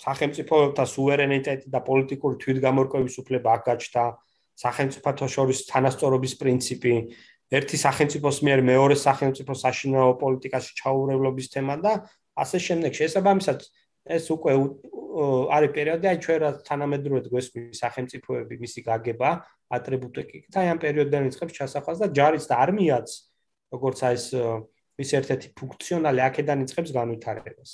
[0.00, 4.04] სახელმწიფოთა სუვერენიტეტი და პოლიტიკური თვითგამორკვევის უფლება აქ გაჩნდა,
[4.62, 6.94] სახელმწიფოთა შორის თანასწორობის პრინციპი,
[7.52, 11.92] ერთი სახელმწიფოს მიერ მეორე სახელმწიფოს საშინაო პოლიტიკაში ჩაურევლობის თემა და
[12.38, 12.90] ასე შემდეგ.
[12.96, 13.58] შესაბამისად,
[14.16, 14.52] ეს უკვე
[15.52, 19.30] არის პერიოდი, აი ჩვენ რა თანამედროვედ გვესმის სახელმწიფოები, მისი გაგება,
[19.72, 23.08] ატრიბუტიკი და აი ამ პერიოდიდან იწყებს ჩასახვას და ჯარის და არმიაც,
[23.72, 24.26] როგორც აი ეს
[25.02, 27.70] ის ერთ-ერთი ფუნქციონალი აქედან იწყებს განვითარებას.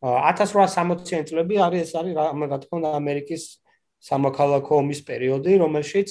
[0.00, 3.42] 1860-იან წლები არის ეს არის რა თქმა უნდა ამერიკის
[4.00, 6.10] სამოქალაქო ომის პერიოდი, რომელშიც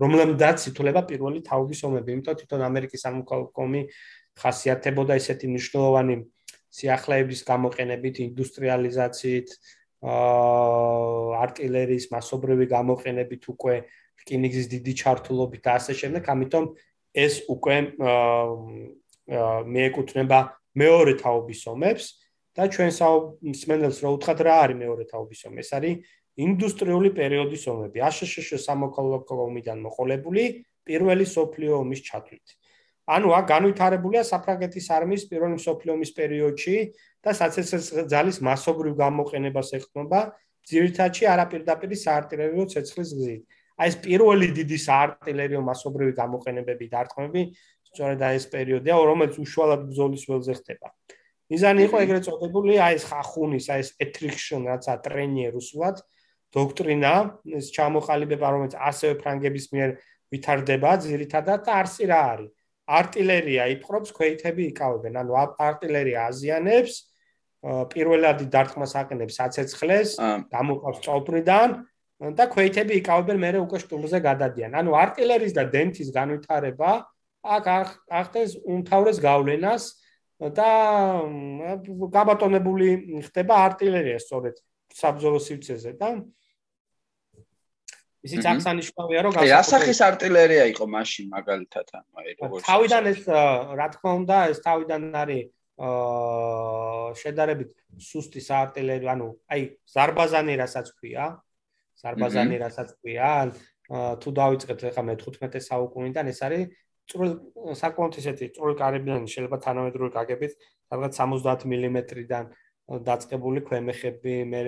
[0.00, 3.82] რომლემდაც ითვლება პირველი თავის ომები, იმიტომ თვითონ ამერიკის სამოქალაქო ომი
[4.40, 6.16] ხასიათებოდა ესეთი მნიშვნელოვანი
[6.70, 9.48] სიახლეების გამოყენებით, ინდუსტრიალიზაციით,
[10.00, 13.74] აა артиლერიის მასობრივი გამოყენებით უკვე
[14.22, 16.64] რკინიგზის დიდი ჩართულობით და ასე შემდეგ, ამიტომ
[17.20, 17.76] ეს უკვე
[19.74, 20.38] მიეკუთვნება
[20.80, 22.04] მეორე თაობის ომებს
[22.56, 25.60] და ჩვენ საუბარს მენელს რო უთხრათ რა არის მეორე თაობის ომი?
[25.60, 25.94] ეს არის
[26.38, 27.98] ინდუსტრიული პერიოდის ომები.
[28.06, 30.44] აშშშ სამოქალაქო ომიდან მოყოლებული
[30.86, 32.46] პირველი სოფლიო ომის ჩათვლით.
[33.10, 36.76] ანუ აქ განვითარებულია საფრანგეთის არმიის პირველი სოფლიო ომის პერიოდში
[37.26, 40.20] და საცეცხლის ძალის მასობრივ გამოყენებას ეხმობა
[40.70, 43.42] ძირითადში არაპირდაპირი საარტილერიო ცეცხლის გზით.
[43.80, 47.42] აი ეს პირველი დიდი საარტილერიო მასობრივი გამოყენებები დარტყმები
[47.90, 50.88] სწორედ აი ეს პერიოდია რომელიც უშუალოდ ბრძოლის ველზე ხდება.
[51.50, 55.96] მიზანი იყო ეგრეთ წოდებული აი ეს ხახუნის აი ეს ეთრიქშონ რაცა ტრენი რუსულად
[56.54, 57.12] დოქტრინა,
[57.58, 59.90] ეს ჩამოყალიბება, რომელიც ასევე ფრანგების მიერ
[60.34, 62.50] ვითარდება, ძირითადად არსი რა არის?
[62.90, 65.14] артиლერია იპყრობს, ქვეითები იკავებენ.
[65.22, 65.32] ანუ
[65.62, 66.94] артиლერია აზიანებს,
[67.92, 70.10] პირველადი დარტყმას აყენებს აცეცხლეს,
[70.50, 71.68] გამოყავს წობრიდან
[72.34, 74.74] და ქვეითები იკავებენ, მერე უკვე შტურმზე გადადიან.
[74.80, 76.90] ანუ артиლერიის და დენთის განვითარება
[77.40, 77.66] აქ
[78.20, 79.84] ახდენს უმთავრეს გავლენას
[80.40, 80.70] და
[82.16, 82.88] გაბატონებული
[83.28, 84.60] ხდება артиლერია სწორედ
[84.92, 86.08] საბრძოლო სივრცეზე და
[88.26, 93.08] ისიც აქ სანიშნავია რომ გასაკუთრებით რა სახის артиლერია იყო მაშინ მაგალითად ანუ აი როგორც თავიდან
[93.12, 93.22] ეს
[93.80, 95.42] რა თქმა უნდა ეს თავიდან არის
[95.80, 97.70] აა შედარებით
[98.10, 99.62] სუსტი საარტილერი ანუ აი
[99.94, 101.24] ზარბაზანი რასაც ქვია
[102.02, 103.30] ზარბაზანი რასაც ქვია
[103.90, 106.62] თუ დავიწყეთ ახლა მე-15 საუკუნიდან ეს არის
[107.10, 107.32] წვრილ
[107.80, 112.52] საკმაოდ ისეთი წვრილკარებიანი შეიძლება თანამედროვე კაგებით სადღაც 70 მმ-დან
[113.08, 114.62] დაწყებული ქვემეხები მე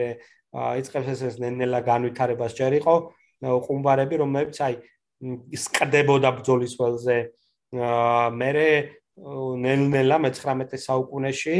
[0.52, 2.94] იწખებს ეს ნენელა განვითარებას ჯერ იყო.
[3.42, 4.74] ყუმბარები რომელიც აი
[5.58, 7.18] ისკდებოდა ბძოლის ველზე.
[7.72, 8.50] მე
[9.12, 11.56] ნელ-ნელა მე-19 საუკუნეში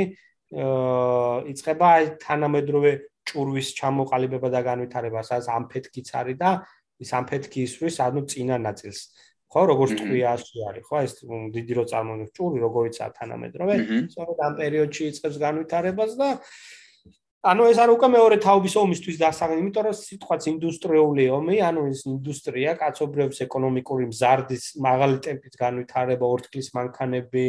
[1.53, 2.93] იწყება აი თანამედროვე
[3.29, 6.51] ჭურვის ჩამოყალიბება და განვითარება სადაც ამფეთქიც არის და
[7.03, 9.01] ის ამფეთქი ისვრის ანუ წინა ნაწილს.
[9.53, 11.13] ხო როგორც თქვი ასე არის ხო ეს
[11.53, 13.75] დიდი რო წარმონიშნული ჭური როგორიცაა თანამედროვე
[14.09, 16.29] სწორედ ამ პერიოდში იწყებს განვითარებას და
[17.43, 22.03] ანუ ეს არ უკვე მეორე თაობის ომისთვის დასაღები იმიტომ რომ სიტყვაც ინდუსტრიული ომი ანუ ეს
[22.07, 27.47] ინდუსტრია კაცობრიობის ეკონომიკური მზარდის მაღალი ტემპით განვითარება ორთქლის მანქანები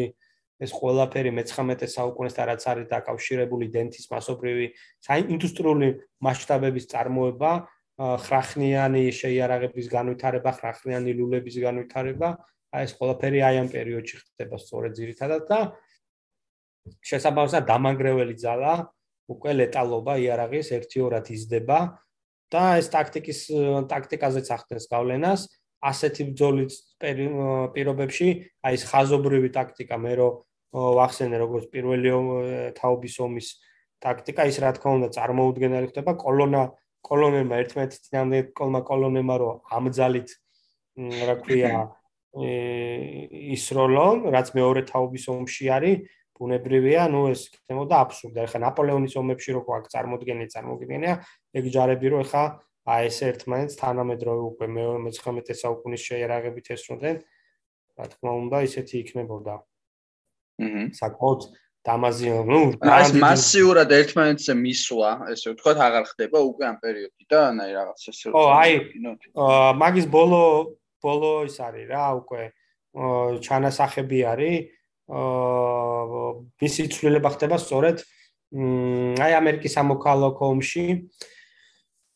[0.65, 4.67] ეს ყველაფერი მე-19 საუკუნესთან რაც არის დაკავშირებული დენთის მასობრივი
[5.35, 5.87] ინდუსტრიული
[6.25, 7.51] მასშტაბების წარმოება
[8.01, 12.29] ხრახნიანი შეიარაღების განვითარება, ხრახნიანი ლულების განვითარება,
[12.73, 15.59] აი ეს ყველაფერი აი ამ პერიოდში ხდება სწორედ ძირითადად და
[17.05, 18.73] შესაბამისად დამანგრეველი ძალა
[19.31, 21.79] უკვე ლეტალობა იარაღის 1-2-ად იზრდება
[22.53, 23.39] და ეს ტაქტიკის
[23.91, 25.41] ტაქტიკაზეც ახდენს გავლენას.
[25.83, 28.27] ასეთი ბრძოლის პირობებში
[28.63, 30.27] აი ეს ხაზობრივი ტაქტიკა მე რო
[30.71, 32.13] ვახსენე როგორც პირველი
[32.77, 33.47] თაობის ომის
[33.99, 36.11] ტაქტიკა ის რა თქმა უნდა წარმოუდგენელი ხდება.
[36.23, 36.61] კოლონა
[37.03, 40.29] კოლონელმა ერთმანეთის წინამდე კოლმა კოლონელმა რო ამძალით
[41.27, 41.71] რა ქვია
[43.55, 49.61] ისროლო რაც მეორე თაობის ომში არის ბუნებრივია ნუ ეს ხდებოდა აბსურდი ახლა ნაპოლეონის ომებში რო
[49.67, 51.15] ყავ წარმოდგენილი წარმოგვიდგენია
[51.59, 52.43] ეგ ჯარები რო ახლა
[52.83, 57.21] აი ეს ერთმანეთს თანამედროვე უკვე მე-19 საუკუნის შეერაღებით ესროდნენ.
[57.93, 59.55] რა თქმა უნდა ისეთი იქნებოდა.
[60.63, 61.41] აჰა საკმაოდ
[61.83, 67.99] დამაზიო ნუ ეს მასიურად ერთმანეთზე მისვლა ესე ვთქვათ აღარ ხდება უკვე ამ პერიოდიდან აი რაღაც
[68.11, 68.71] ესე ო აი
[69.81, 70.43] მაგის ბოლო
[71.03, 72.43] ბოლო ის არის რა უკვე
[73.47, 74.55] ჩანასახები არის
[75.11, 76.27] აა
[76.63, 78.03] მისი ცვლილება ხდება სწორედ
[79.19, 80.83] აი ამერიკის სამოქალაქო ომში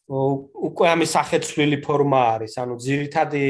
[0.08, 3.42] უკვე ამის სახეცვლილი ფორმა არის, ანუ ძირითადი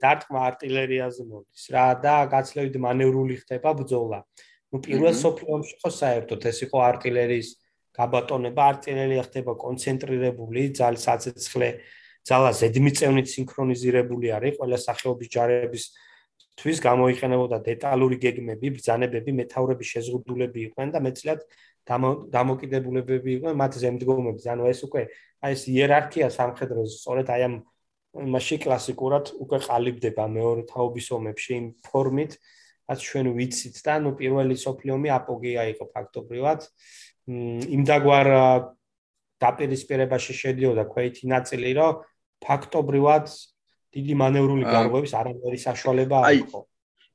[0.00, 4.24] დარტყმა არტილერიაზე მოდის რა და გაცილებით მანევრული ხდება ბრძოლა.
[4.72, 7.48] ну პირველ სოფლიო ომში ხო საერთოდ ეს იყო არტილერიის
[7.92, 11.68] გაბატონება, არტილერია ხდება კონცენტრირებული, ძალის აცეცხლე,
[12.28, 16.07] ძალა ზედმიწევნით სინქრონიზირებული არის ყველა სახეობის ჯარების აა
[16.58, 21.40] თვის გამოიყენებოდა დეტალური გეგმები, ბრძანებები, მეტაურების შეზღუდულები იყვნენ და მეტწილად
[22.34, 24.44] დამოკიდებულებები იყვნენ მათ ზემდგომებს.
[24.52, 25.02] ანუ ეს უკვე
[25.38, 27.54] აი ეს იერარქია სამხედროს სწორედ აი ამ
[28.34, 32.32] მასში კლასიკურად უკვე ყალიბდება მეორე თაობის ომებში იმ ფორმით,
[32.88, 36.60] რაც ჩვენ ვიცით და ნუ პირველი სოფლიომი აპოგეა იყო ფაქტობრივად.
[37.28, 38.26] იმ დაგვარ
[39.38, 42.02] დაპირისპირებაში შედიოდა ქვეითი ნაწილი, რომ
[42.42, 43.24] ფაქტობრივად
[43.98, 46.60] დიდი მანევრული გარღვევის არანაირი საშუალება არ იყო.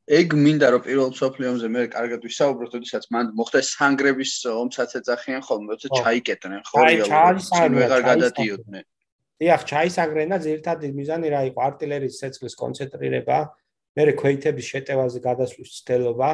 [0.04, 5.42] ეგ მინდა რომ პირველ მსოფლიო ომზე მე კარგად ვისაუბროთ, თუმცა მან მოხდა სანგრების ომსაც ეძახიან
[5.48, 8.84] ხოლმე, თუმცა ჩაიკეტნენ ხო რეალურად, ჩვენ ვეღარ გადადიოდნენ.
[9.40, 11.60] დიახ, ჩაისაგრენა ძირითადი მიზანი რა იყო?
[11.70, 13.38] артиლერიის ცეცხლის კონცენტრირება,
[13.96, 16.30] მერე ქვეითების შეტევაზე გადასვლის ცდილობა,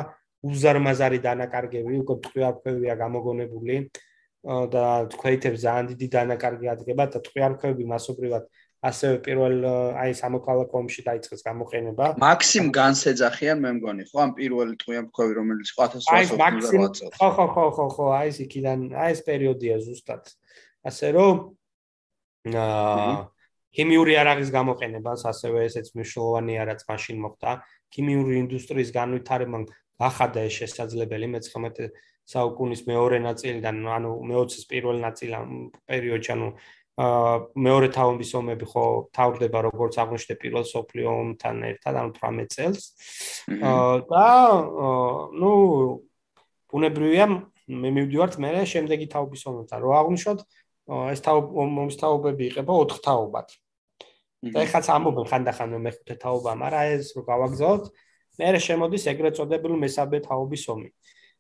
[0.49, 3.75] უზარმაზარი დანაკარგები, უკვე ტყვიარქვევია გამოგონებული
[4.73, 4.83] და
[5.19, 8.43] ქვეითებს ძალიან დიდი დანაკარგი ადგება და ტყვიარქვები მასობრივად
[8.79, 9.55] ასევე პირველ
[9.99, 12.05] აი სამოქალაქო ომში დაიწყეს გამოყენება.
[12.23, 17.17] მაქსიმ განს ეძახიან მე მგონი, ხო ამ პირველი ტყუიამქვევი რომელიც 1888 წელს.
[17.19, 20.23] ხო ხო ხო ხო ხო აი ეს იქიდან აი ეს პერიოდია ზუსტად.
[20.87, 21.35] ასე რომ
[22.55, 23.27] აა
[23.75, 27.51] ქიმიური არაღის გამოყენებას ასევე ესეც მნიშვნელოვანია რაც მაშინ მოხდა.
[27.93, 29.65] ქიმიური ინდუსტრიის განვითარებამ
[29.99, 31.91] ახადა ეს შესაძლებელი მე-19
[32.29, 35.45] საუკუნის მეორე ნაწილიდან, ანუ მე-20-ის პირველ ნაწილიდან
[35.89, 36.47] პერიოდში, ანუ
[36.99, 38.83] მეორე თაობის ომები ხო
[39.15, 42.83] თავდება როგორც აღნიშნე პირველ სოფლიო ომთან ერთად ანუ 18 წელს.
[44.12, 44.25] და
[45.39, 45.51] ნუ
[46.67, 47.25] ბუნებრივია
[47.71, 49.79] მე მივდივართ მე შემდეგი თაობის ომთან.
[49.79, 50.39] რო აღნიშნოთ
[51.15, 53.47] ეს ომის თაობები იყება 4 თაობად.
[54.39, 57.83] და ეხაც ამობენ ხანდახან მეხუთე თაობა, მაგრამ ეს რო გავაგზავნოთ,
[58.39, 60.89] მე შემოდის ეგრეთ წოდებული მესამე თაობის ომი.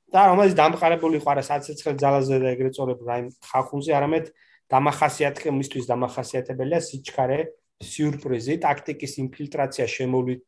[0.09, 4.25] და რომელიც დამყარებული ყარა საცეცხლე ძალაზე და ეგრეთ წოდებული აი ხახუნზე, არამედ
[4.69, 7.39] დამახასიათებელია დამახასიათებელია სიჩქარე,
[7.79, 10.41] სიურპრიზი, ტაქტიკის ინფილტრაცია შემოვლით,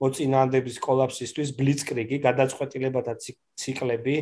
[0.00, 4.16] მოწინააღმდეგების კოლაფსისთვის ბლიცკრიგი, გადაწყვეტილება და ციკლები,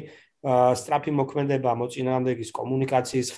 [0.78, 3.28] სტრაფი მოქმედება მოწინააღმდეგის კომუნიკაციის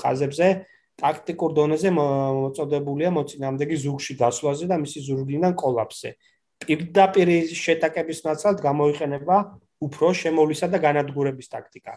[0.00, 0.48] ხაზებზე,
[0.96, 6.10] ტაქტიკურ დონეზე მოწოდებულია მოწინააღმდეგის ზურგში გასვლაზე და მისი ზურგიდან კოლაფსზე.
[6.66, 9.36] პირდაპირ შეტაკების ნაცვლად გამოიყენება
[9.86, 11.92] უფრო შემოვლისა და განადგურების ტაქტიკა.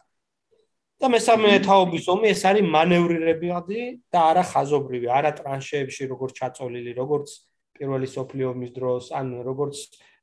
[0.99, 3.81] და მესამე თაობის ომი ეს არის მანევრირებადი
[4.12, 7.27] და არა ხაზობრივი, არა ტრანშეებში როგორც ჩაწოლილი, როგორც
[7.79, 9.77] პირველი სოფლიო ომის დროს, ან როგორც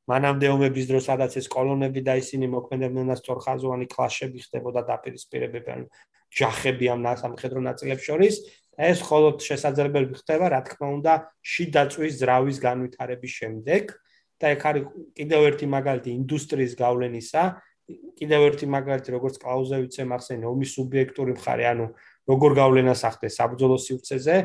[0.07, 5.85] მანამდე ომების დროს, სადაც ეს კოლონები და ისინი მოქმედებდნენ და სწორხაზოვანი კლაშები ხდებოდა დაპირისპირებები, ანუ
[6.37, 8.35] ჯახები ამ სამხედრო ნაწილებს შორის,
[8.77, 13.83] ეს მხოლოდ შესაძლებელი ხდება, რა თქმა უნდა, შიდა წვის ზრავის განვითარების შემდეგ.
[14.37, 14.83] და ეგ არის
[15.17, 17.43] კიდევ ერთი მაგალითი ინდუსტრიის გავლენისა,
[17.87, 21.85] კიდევ ერთი მაგალითი როგორც კლაუზევიცე მახსენე ომის სუბიექტური მხარე ანუ
[22.31, 24.35] როგორ გავლენას ახდენს საბრძოლო სივრცეზე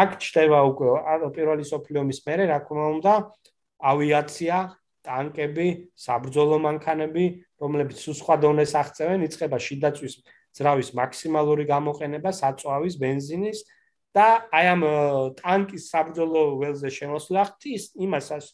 [0.00, 0.88] აქ ჩდება უკვე
[1.36, 3.14] პირველი სოფლიო ომის მერე რა თქმა უნდა
[3.92, 4.56] ავიაცია
[5.08, 7.24] ტანკები საბრძოლო მანქანები
[7.64, 10.14] რომლებიც სხვა დონეს აღწევენ იწყება შიდაწვის
[10.60, 13.64] ძრავის მაქსიმალური გამოყენება საწვავის ბენზინის
[14.12, 14.82] და აი ამ
[15.40, 18.44] ტანკის საბრძოლო ველზე შემოსვლა ხთის იმასაც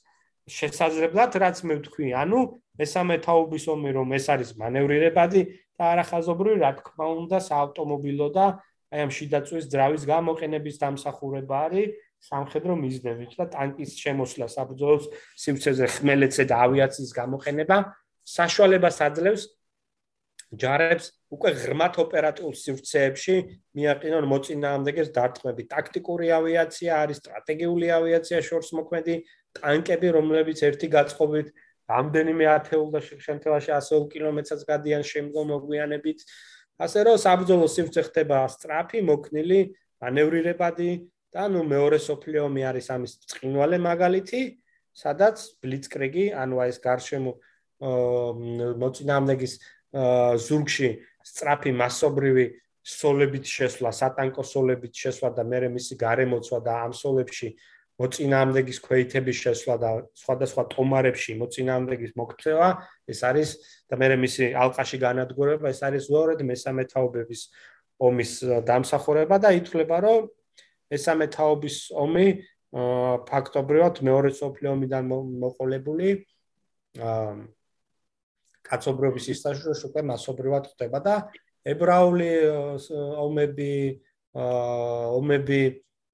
[0.47, 2.41] შესაძლებლად რაც მე ვთქვი ანუ
[2.79, 5.43] მესამე თაობის ომი რომ ეს არის მანევრირებადი
[5.75, 8.47] და არახაზობრივი რა თქმა უნდა საავტომობილო და
[8.95, 11.99] აი ამ შიდაწვის ძრავის გამოყენების დამსახურება არის
[12.31, 14.97] სამხედრო მიზნებით და ტანკის შემოსვლა საბრძოლო
[15.43, 17.77] სივრცეზე ხმელეთზე და ავიაციის გამოყენება
[18.27, 19.43] საშუალებას აძლევს
[20.55, 23.35] ჯარებს უკვე ღრმათ ოპერატიულ სივრცეებში
[23.77, 25.63] მიაყინონ მოწინააღმდეგეს დარტყმები.
[25.75, 29.15] ტაქტიკური ავიაცია არის სტრატეგიული ავიაცია შორს მოქმედი
[29.57, 31.49] ტანკები, რომლებიც ერთი გაწყობით
[31.87, 36.19] რამდენიმე ათეულ და შემთხვევაში 100 კილომეტრს გადიან შემდგომ მოგვიანებით.
[36.77, 39.61] ასე რომ საბრძოლო სივრცე ხდება სწრაფი, მოქნილი,
[40.03, 40.91] მანევრირებადი
[41.33, 44.41] და ნუ მეორე სოფლიო ომი არის ამის წინვალე მაგალითი,
[44.93, 47.33] სადაც ბლიცკრიგი, ანუ ეს გარშემო
[48.83, 49.53] მოწინააღმდეგის
[50.47, 50.89] ზურგში
[51.25, 52.47] სწრაფი მასობრივი
[52.87, 57.49] სოლებით შესვლა, სატანკო სოლებით შესვლა და მეორე მისი გარემოცვა და ამ სოლებში
[57.97, 62.69] მოწინააღმდეგის ქვეითების შესვლა და სხვადასხვა ტომარებში მოწინააღმდეგის მოქცევა,
[63.09, 63.49] ეს არის
[63.89, 67.41] და მეორე მისი ალყაში განადგურება, ეს არის უორად მესამე თაობების
[67.97, 68.33] ომის
[68.69, 70.29] დამსახურება და ითვლება, რომ
[70.93, 72.27] მესამე თაობის ომი
[73.31, 75.05] ფაქტობრივად მეორე სოფლიო ომიდან
[75.41, 76.09] მოყოლებული
[78.67, 81.15] კაცობრიობის ისტორიაში უკვე მასობრივად ხდება და
[81.67, 82.31] ებრაული
[83.25, 83.73] ომები
[84.37, 85.61] ომები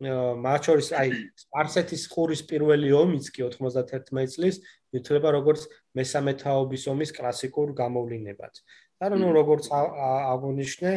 [0.03, 4.59] მათ შორის აი სპარსეთის ხურის პირველი ომიც კი 91 წლის
[4.93, 8.55] ითვლება როგორც მესამე თაობის ომის კლასიკურ გამოვლინებად.
[9.03, 10.93] და ნუ როგორც აღნიშნე,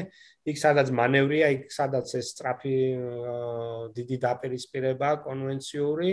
[0.46, 2.76] იქ სადაც მანევრია, იქ სადაც ეს სტრაფი
[3.98, 6.10] დიდი დაპირისპირება კონვენციური,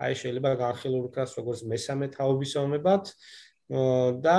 [0.00, 3.04] აი შეიძლება განხილულიყოს როგორც მესამე თაობის ომებად.
[4.24, 4.38] და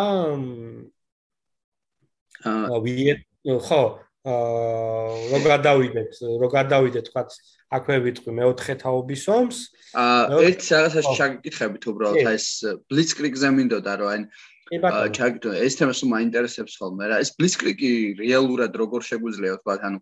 [2.45, 3.19] აა ვიეთ
[3.67, 7.23] ხო რო გადავიდეთ რო გადავიდეთ თქვა
[7.77, 9.57] აქვე ვიტყვი მეოთხე თაობის ომს.
[9.95, 12.47] აა ერთ რაღაცას ჩაგიკითხებით უბრალოდ ეს
[12.91, 17.15] ბლიცკრიგზე მინდოდა რომ აი ჩაგიტო ეს თემა სულ მაინტერესებს ხოლმე რა.
[17.23, 19.99] ეს ბლიცკრიგი რეალურად როგორ შეგვიძლია თქვა ანუ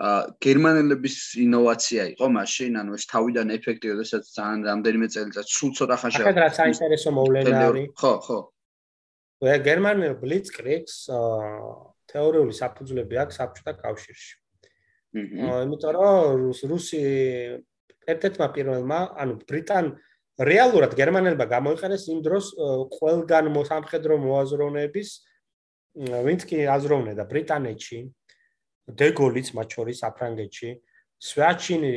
[0.00, 5.96] აა გერმანელების ინოვაცია იყო მაშინ ანუ ეს თავიდან ეფექტი როდესაც ძალიან რამდენიმე წელიწად სულ ცოტა
[6.00, 7.88] ხანში ახლა რა საინტერესო მოვლენა არის?
[8.00, 8.38] ხო ხო.
[9.44, 10.96] ვე გერმანელ ბლიცკრიგს
[12.12, 14.32] თეორიული საფუძვლები აქვს საბჭოთა კავშირში.
[15.10, 17.00] აა იმიტომ რომ რუსი
[18.10, 19.84] ერთ-ერთმა პირველმა ანუ ბრიტან
[20.40, 22.46] რეალურად გერმანელებმა გამოიყენეს იმ დროს
[22.96, 25.08] ყველგან მოსამხედრო მოაზროვნეების
[26.26, 28.00] ვინც კი აზროვნე და ბრიტანეთში
[28.98, 30.70] დეგოლიც მათ შორის საფრანგეთში,
[31.20, 31.92] სვაჩინი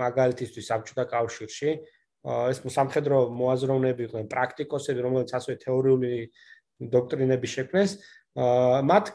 [0.00, 1.70] მაგალითისთვის საბჭოთა კავშირში,
[2.24, 6.12] ეს სამხედრო მოაზროვნეები იყვნენ პრაქტიკოსები, რომლებიც ასე თეორიული
[6.94, 7.90] დოქტრინები შექმნეს,
[8.34, 9.06] მათ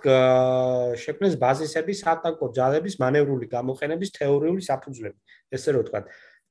[0.95, 5.19] შექმნეს ბაზისები სატანკო ძალების მანევრული გამოყენების თეორიული საფუძვლები.
[5.51, 6.05] ესე რომ ვთქვათ,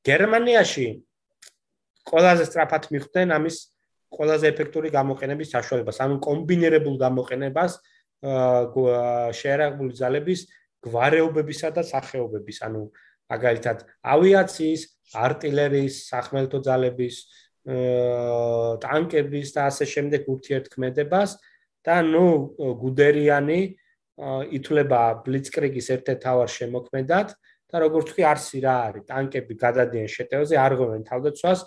[0.05, 0.87] გერმანიაში
[2.09, 3.57] ყველაზე სწრაფად მიხვდნენ ამის
[4.09, 7.73] ყველაზე ეფექტური გამოყენების საშუალებას, ანუ კომბინირებულ გამოყენებას
[9.41, 10.41] შეერაღებული ძალების
[10.85, 12.83] გვარეობებისა და სახეობების, ანუ
[13.33, 13.79] მაგალითად
[14.15, 14.81] ავიაციის,
[15.29, 17.17] артиლერიის, სახმელეთო ძალების,
[18.83, 21.31] ტანკების და ასე შემდეგ ურთიერთქმედებას
[21.87, 22.27] და ნუ
[22.83, 23.61] გუდერიანი
[24.59, 27.29] ითვლება ბლიცკრიგის ერთ-ერთ თავარ შემოქმედად
[27.69, 29.05] და როგორც თქვი არსი რა არის.
[29.09, 31.61] ტანკები გადადიან შეტევაზე არ ღონენ თავდაცვას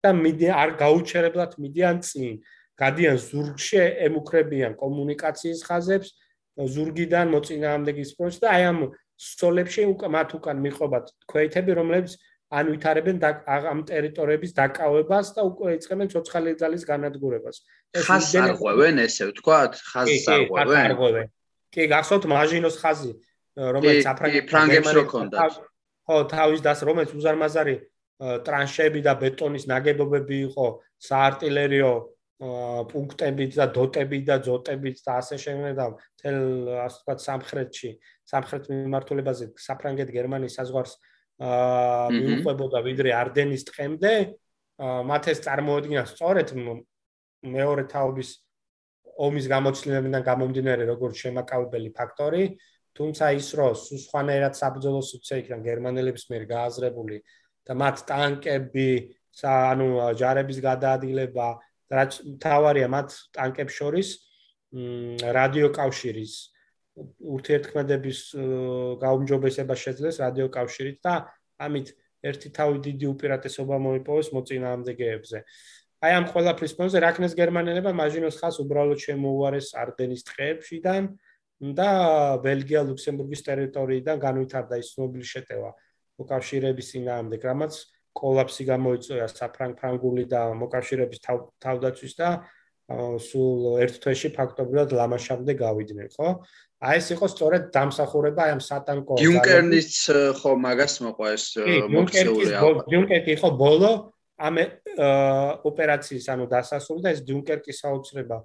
[0.00, 2.34] და მიდი არ გაუჩერებლად მიდიან წინ.
[2.80, 6.08] გადიან ზურგში ემუქრებიან კომუნიკაციის ხაზებს
[6.56, 8.78] ზურგიდან მოწინააღმდეგის პროცესს და აი ამ
[9.20, 12.16] სოლებში უკვე მათ უკან მიყვებათ ქვეითები, რომლებიც
[12.50, 17.56] ან ვითარებენ ამ ტერიტორიების დაკავებას და უკვე იწყებენ ცოცხალი ძალის განადგურებას.
[17.94, 21.26] ეს ხაზარღვევენ ესე ვთქვათ, ხაზარღვევენ.
[21.70, 23.12] კი, გახსოვთ მაჟინოს ხაზი,
[23.54, 25.52] რომელიც აფრანგებს რო ქონდათ.
[26.10, 27.76] ხო, თავის დას რომელიც უზარმაზარი
[28.20, 30.66] ტრანშები და ბეტონის ნაგებობები იყო
[31.06, 31.92] საარტილერიო
[32.40, 35.86] პუნქტებით და დოტებით და ძოტებით და ასე შემდეგ და
[36.20, 36.38] თელ
[36.84, 37.90] ასე ვთქვათ სამხრეთში
[38.32, 40.92] სამხრეთ მიმართულებაზე საფრანგეთ გერმანიის საზღვარს
[41.40, 44.12] აა მიუყვებოდა ვიდრე არდენის ტყემდე
[45.10, 46.52] მათ ეს წარმოადგენდა სწორედ
[47.56, 48.30] მეორე თაობის
[49.24, 52.44] ომის გამოცდილებიდან გამომდინარე როგორც შემაკავებელი ფაქტორი
[52.96, 53.72] თუმცა ის რომ
[54.04, 57.18] სხვანაირად საბრძოლო სუცე იქნა გერმანელების მიერ გააზრებული
[57.64, 58.90] და მათ ტანკები
[59.40, 59.88] ანუ
[60.20, 61.48] ჯარების გადაადგილება
[61.96, 64.08] რაც თავარია მათ ტანკებს შორის
[65.38, 66.34] რადიო კავშირის
[67.34, 68.18] ურთიერთქმედების
[69.02, 71.14] გაუმჯობესება შეძლეს რადიო კავშირით და
[71.60, 75.38] ამით ერთი თავი დიდი უპირატესობა მოიპოვეს მოწინააღმდეგეებზე.
[76.00, 81.02] აი ამ ყველაფრის ფონზე რაკნეს გერმანელებმა მაჟინოს ხას უბრალოდ შემოუარეს არდენის ტყეებშიდან
[81.76, 81.90] და
[82.44, 85.70] ბელგია ლუქსემბურგის ტერიტორიიდან განვითარდა ის ცნობილი შეტევა
[86.24, 87.72] უკავშირების წინააღმდეგ, რამაც
[88.16, 91.20] კოლაფსი გამოიწვია საფრანგ-ფრანგული და მოკავშირეების
[91.64, 92.28] თავდაცვის და
[92.90, 96.28] სულ ერთ თვეში ფაქტობრივად ლამაშამდე გავიდნენ, ხო?
[96.80, 99.90] აი ეს იყო სწორედ დამსახურება აი ამ სატანკო ჯუნკერნის
[100.40, 101.44] ხო მაგას მოყვა ეს
[101.92, 102.86] მოქცეული ალბათ.
[102.88, 103.90] ჯუნკერკი იყო ბოლო
[104.40, 104.54] ამ
[105.70, 108.38] ოპერაციის ანუ დასასრული და ეს ჯუნკერკის საოცრება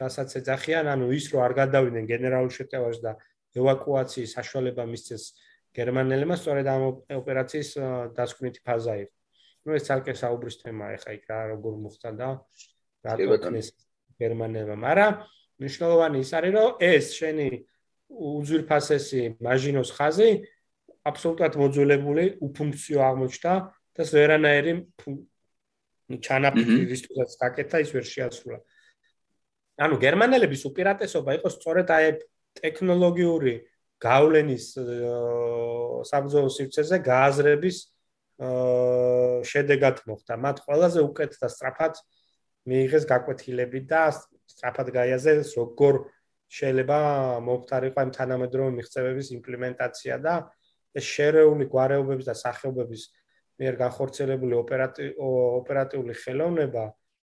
[0.00, 3.18] რასაც ეძახიან, ანუ ის რო არ გადავიდნენ გენერალურ შეტევას და
[3.58, 5.24] ევაკუაციის საშუალება მისცეს
[5.74, 6.82] გერმანელებმა სწორედ ამ
[7.20, 7.70] ოპერაციის
[8.16, 9.14] დასკვნითი ფაზა იყო.
[9.64, 12.28] ну ეს ცალკე საუბრის თემაა ხა იქ რა როგორ მოხდა და
[13.04, 13.68] რატომ ეს
[14.20, 15.12] გერმანელებმა, მაგრამ
[15.60, 17.48] მნიშვნელოვანი ის არის რომ ეს შენი
[18.14, 20.30] უძვირფასესი მაჟინოს ხაზი
[21.04, 23.54] აბსოლუტურად მოძველებული უფუნქციო აღმოჩნდა
[23.94, 24.72] და ვერანაირი
[26.24, 28.56] ჩანაფიქრი რისთვისაც გაკეთა ის ვერ შეაცვლა.
[29.84, 32.06] ანუ გერმანელების უპირატესობა იყო სწორედ აი
[32.60, 33.54] ტექნოლოგიური
[34.04, 34.64] გავლენის
[36.10, 37.76] საბრძოლო სივრცეზე გააზრების
[39.50, 40.34] შედეგად მოხდა.
[40.44, 41.94] მათ ყველაზე უკეთ და სწრაფად
[42.70, 46.00] მიიღეს გაკვეთილები და სწრაფად გაიაზრეს როგორ
[46.54, 46.98] შეიძლება
[47.44, 50.34] მოხდარიყო ამ თანამედროვე მიღწევების იმპლემენტაცია და
[50.94, 53.02] შერეული გვარეობების და სახეობების
[53.58, 56.84] მიერ განხორციელებული ოპერატიული ხელოვნება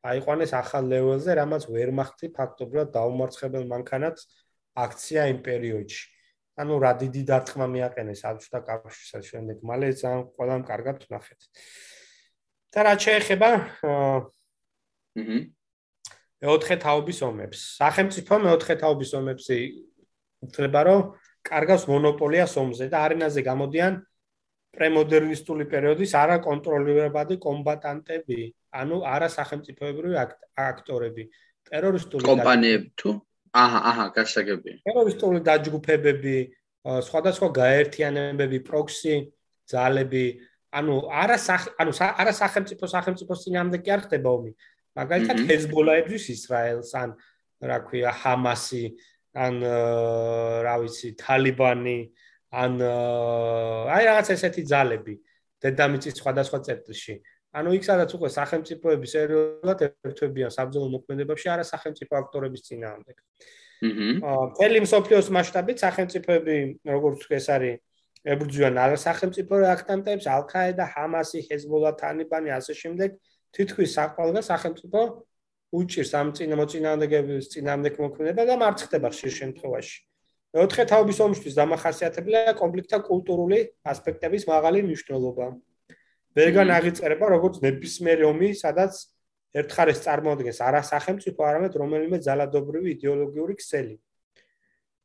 [0.06, 4.22] აიყვანეს ახალ ლეველზე, რამაც ვერმახტი ფაქტობრივად დაუმარცხებელ მანქანად
[4.84, 6.04] აქცია იმ პერიოდში.
[6.62, 11.40] ანუ რა დიდი დარტყმა მიაყენეს ალჩთა კავშირსაც შემდეგ მალე ძალიან ყველამ კარგად ვნახეთ.
[12.72, 13.50] და რა შეეხება
[15.16, 15.40] ჰმმ
[16.44, 17.58] მეოთხე თაობის ომებს.
[17.80, 19.46] სახელმწიფო მეოთხე თაობის ომებს
[20.44, 21.00] უთხრება, რომ
[21.48, 23.94] კარგავს მონოპოლიას ომზე და არენაზე გამოდიან
[24.76, 28.40] პრემოდერნისტული პერიოდის არაკონტროლირებადი კომბატანტები,
[28.76, 30.16] ანუ არა სახელმწიფოებრივი
[30.60, 31.24] აქტორები,
[31.70, 33.10] ტერორისტული კომპანიები თუ
[33.56, 34.70] აჰა, აჰა, გასაგები.
[34.84, 36.36] ტერორისტული დაჯგუფებები,
[37.08, 39.14] სხვადასხვა გაერთიანებები, პროქსი
[39.72, 40.26] ძალები,
[40.76, 41.36] ანუ არა
[41.80, 44.52] ანუ არა სახელმწიფო სახელმწიფოს წინამდე კი არ ხდება ომი.
[44.96, 47.14] მაგალითად ჰეზბოლაების ისრაელს ან
[47.60, 48.84] რა ქვია ჰამასი
[49.36, 49.60] ან
[50.66, 51.98] რა ვიცი თალიბანი
[52.56, 55.14] ან აი რაღაც ესეთი ძალები
[55.62, 57.14] დედამიწის სხვადასხვა წერტილში.
[57.56, 63.16] ანუ იქ სადაც უკვე სახელმწიფოები სერიოზულად ერთვებიან საბრძოლო მოქმედებებში არა სახელმწიფო აქტორების წინააღმდეგ.
[64.24, 66.56] აჰა ფელი მსოფლიოს მასშტაბით სახელმწიფოები
[66.88, 67.76] როგორც ეს არის
[68.26, 73.10] ებრძვიან არა სახელმწიფო აქტანტებს ალ-ქაედა ჰამასი ჰეზბოლა თალიბანი ასე შემდეგ
[73.56, 75.00] თითქოს საყვალ და სახელმწიფო
[75.76, 79.98] უჭირს ამ წინამოწინააღმდეგების წინააღმდეგ მოქმედება და მარცხდება ხშირ შემთხვევაში.
[80.56, 83.58] მეოთხე თაობის ომისთვის დამახასიათებელია კონფლიქტთა კულტურული
[83.92, 85.46] ასპექტების მაღალი მნიშვნელობა.
[86.36, 88.92] ვერგან აღიწერება როგორც ნებისმიერი ომი, სადაც
[89.56, 93.94] ერთხარეს წარმოადგენს არა სახელმწიფო, არამედ რომელიმე ძალადობრივი იდეოლოგიური ქსელი.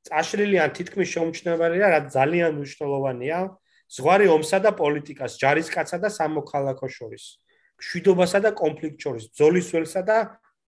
[0.08, 3.39] წაშლილი ან თითქმის შეუმჩნევლია, რაც ძალიან მნიშვნელოვანია,
[3.95, 7.26] ზღვარი ომსა და პოლიტიკას, ჯარისკაცსა და სამოქალაქო შორის.
[7.82, 10.17] შვიდობასა და კონფლიქტ შორის, ძოლის ველსა და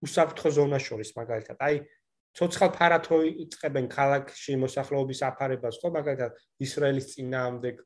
[0.02, 1.56] უსაფრთხო ზონას შორის მაგალითად.
[1.60, 1.76] აი
[2.32, 6.32] ცოცხალ ფარათო იწყებენ ქალაქში მოსახლეობის აფარებას, ხო, მაგალითად
[6.64, 7.76] ისრაელის წინააღმდეგ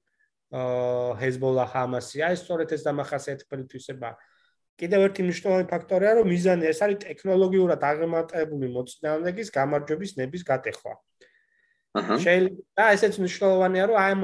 [0.55, 4.11] აა ჰეზბოლა ჰამასი, აი სწორედ ეს დამახასიათებელი თვისება.
[4.77, 10.95] კიდევ ერთი მნიშვნელოვანი ფაქტორია, რომ მიზანი ეს არის ტექნოლოგიურად აღემატებული მოწინააღმდეგის გამარჯვების ნების გატეხვა.
[11.97, 14.21] შეიძლება ესეც მნიშვნელოვანია რომ ამ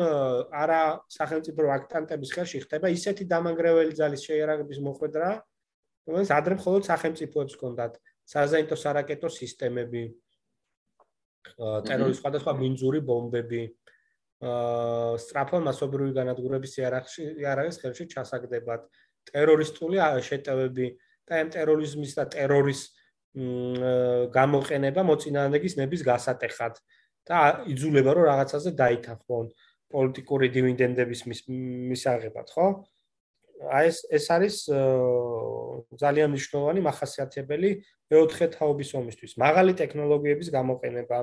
[0.63, 5.31] არა სახელმწიფო აქტანტების ხელში ხდება ისეთი დამანგრეველი ძალის შეიარაღების მოხვედრა
[6.09, 7.93] რომელიც ადრე მხოლოდ სახელმწიფოებს ჰქონდათ.
[8.33, 10.03] საზაინტო სარაკეტო სისტემები
[11.89, 13.63] ტერორისტ სხვადასხვა მინძური ბომბები
[14.43, 18.81] აა სტრაფონ მასობრივი განადგურების იარაღში იარაღის ხელში ჩასაგდებად.
[19.33, 19.97] ტერორისტული
[20.29, 20.87] შეტევები
[21.27, 22.81] და ამ ტერორიზმის და ტერორის
[23.33, 26.75] გამოყენება მოწინააღმდეგის ნების გასატეხად
[27.29, 29.47] და იძულება რომ რაღაცაზე დაითანხმონ
[29.93, 32.67] პოლიტიკური დივიდენდების მისაღებად, ხო?
[33.63, 34.57] აი ეს ეს არის
[36.03, 37.71] ძალიან მნიშვნელოვანი მახასიათებელი
[38.11, 39.39] მეოთხე თაობის ომისთვის.
[39.39, 41.19] მაღალი ტექნოლოგიების გამოყენება,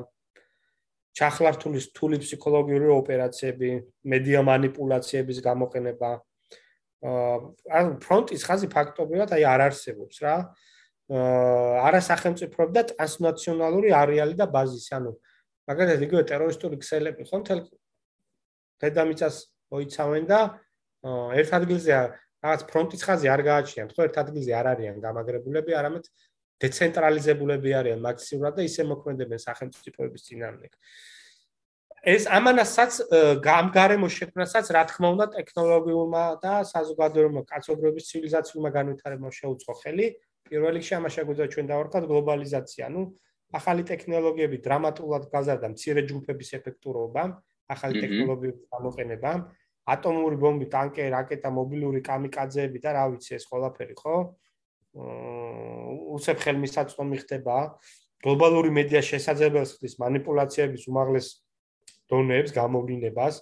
[1.20, 3.70] ჩახლართული რთული ფსიქოლოგიური ოპერაციები,
[4.08, 6.12] მედია манипуляციების გამოყენება.
[7.00, 10.36] აა ფრონტის ხაზი ფაქტობრივად აი არ არსებობს რა.
[11.12, 15.29] აა არასახელმწიფოებდა ტრანსნაციონალური არეალი და ბაზისი, ანუ აა
[15.70, 17.62] მაგალითად იგივე ტერორისტული ქსელები ხო მთელ
[18.84, 19.36] დედამიწას
[19.74, 20.40] მოიცავენ და
[21.42, 26.10] ერთ ადგილზე რაღაც ფრონტის ხაზი არ გააჩნიათ ხო ერთ ადგილზე არ არიან გამაგრებულები არამედ
[26.64, 30.72] დეცენტრალიზებულები არიან მაქსიმალურად და ისე მოქმედებენ სახელმწიფოების წინააღმდეგ
[32.00, 32.92] ეს ამანასაც
[33.44, 40.08] გამგარემო შექმნასაც რა თქმა უნდა ტექნოლოგიურმა და საზოგადოებრივმა კაცობრიობის ცივილიზაციურმა განვითარებამ შეუწყო ხელი.
[40.48, 42.86] პირველ რიგში ამას შეგვიძლია ჩვენ დავარქვათ გლობალიზაცია.
[42.96, 43.02] ну
[43.56, 47.24] ახალი ტექნოლოგიები დრამატულად გაზარდა მცირე ჯგუფების ეფექტურობა,
[47.70, 49.32] ახალი ტექნოლოგიების გამოყენება,
[49.90, 54.16] ატომური ბომბი, ტანკი, რაკეტა, მობილური კამიკაძეები და რა ვიცი ეს ყველაფერი, ხო?
[56.18, 57.58] უცებ ხელმისაწვდომი ხდება.
[58.20, 61.28] გლობალური მედია შესაძლებელს ხდის манипуляციების უმაღლეს
[62.12, 63.36] დონეებს, გამოვლინებას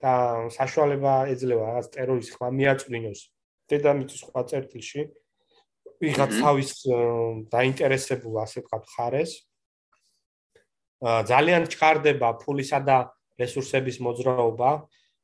[0.00, 0.12] და
[0.54, 3.20] საშუალება ეძლევა რაღაც ტერორის ხმა მიაწვდინოს
[3.68, 5.02] დედამიწის სხვა წერტილში.
[6.00, 6.70] ვიღაც თავის
[7.52, 9.49] დაინტერესებულ ასე ვთქვათ ხარეს.
[11.00, 12.98] ძალიან ჩქარდება ფულისა და
[13.40, 14.70] რესურსების მოძრაობა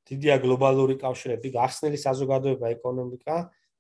[0.09, 3.37] დიდია გლობალური კავშირები გახსნილი საზოგადოება ეკონომიკა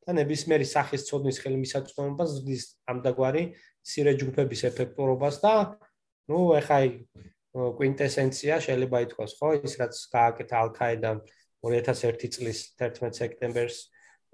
[0.06, 3.44] და ნებისმიერი სახის ცოდნის ხელმისაწვდომობა ზრდის ამდაგვარი
[3.86, 5.54] სირე ჯგუფების ეფექტურობას და
[6.28, 6.78] ну ეხა
[7.56, 9.48] კვინტესენცია შეიძლება ითქვას ხო?
[9.64, 11.18] ის რაც გააკეთა ალ-ქაიდამ
[11.64, 13.78] 2001 წლის 11 სექტემბერს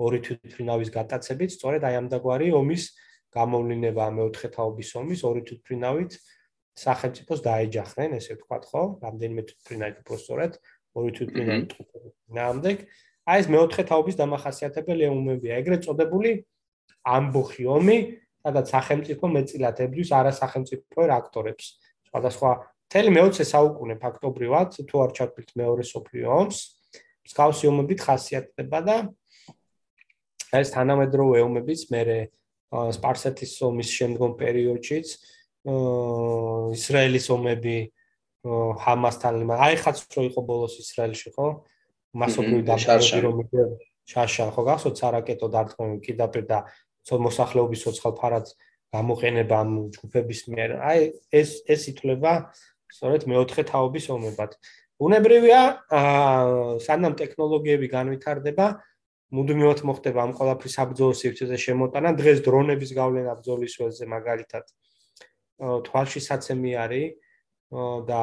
[0.03, 2.85] ორი თვითფრინავის გატაცებით სწორედ აი ამდაგვარი ომის
[3.37, 6.19] გამოვლენა მეოთხე თაობის ომის ორი თვითფრინავით
[6.79, 8.83] სახელმწიფოს დაეჯახნენ ესე ვთქვათ ხო?
[9.05, 10.53] რამდენიმე თვითფრინავით უფრო სწორედ
[10.97, 11.71] ორი თვითფრინავით
[12.39, 12.79] ნამდვილ
[13.23, 16.31] აი ეს მეოთხე თაობის დამახასიათებელი ომებია ეგრეთ წოდებული
[17.13, 17.99] ამბოხი ომი
[18.43, 21.67] სადაც სახელმწიფო მეწილად ებრძვის არასახელმწიფო რაქტორებს
[22.09, 22.51] სხვადასხვა
[22.93, 26.59] თელი მეოცე საუკუნე ფაქტობრივად თუ არ ჩათვლით მეორე სოფლიო ომს
[27.29, 28.97] მსგავსი ომებით ხასიათდება და
[30.59, 32.03] ეს თანამედროვე ომებიც მე
[32.73, 35.09] სპარსეთის ომის შემდგომ პერიოდშიც
[35.63, 37.77] ისრაელის ომები
[38.83, 41.49] ჰამასთან აი ხაც რო იყო ბოლოს ისრაელში ხო
[42.19, 43.37] მასობრივი დაშარჟი რომ
[44.13, 46.59] შაშა ხო გახსოვთ სარაკეტო დარტყმები კიდაპირ და
[47.11, 48.47] მოსახლეობის სოციალ ფარად
[48.93, 50.71] გამოყენება ამ ჯგუფების მიერ.
[50.85, 51.01] აი
[51.33, 52.53] ეს ეს ითვლება
[52.93, 54.53] სწორედ მეოთხე თაობის ომებად.
[55.01, 58.67] უნებრივია, აა სანამ ტექნოლოგიები განვითარდება,
[59.33, 62.11] მუდმივად მოხდება ამ ყველაფრის საბრძოლო სივრცეზე შემოტანა.
[62.21, 64.65] დღეს დრონების გავლენა ბრძოლის ველზე მაგალითად
[65.63, 67.09] თვალშისაცემი არის
[68.09, 68.23] და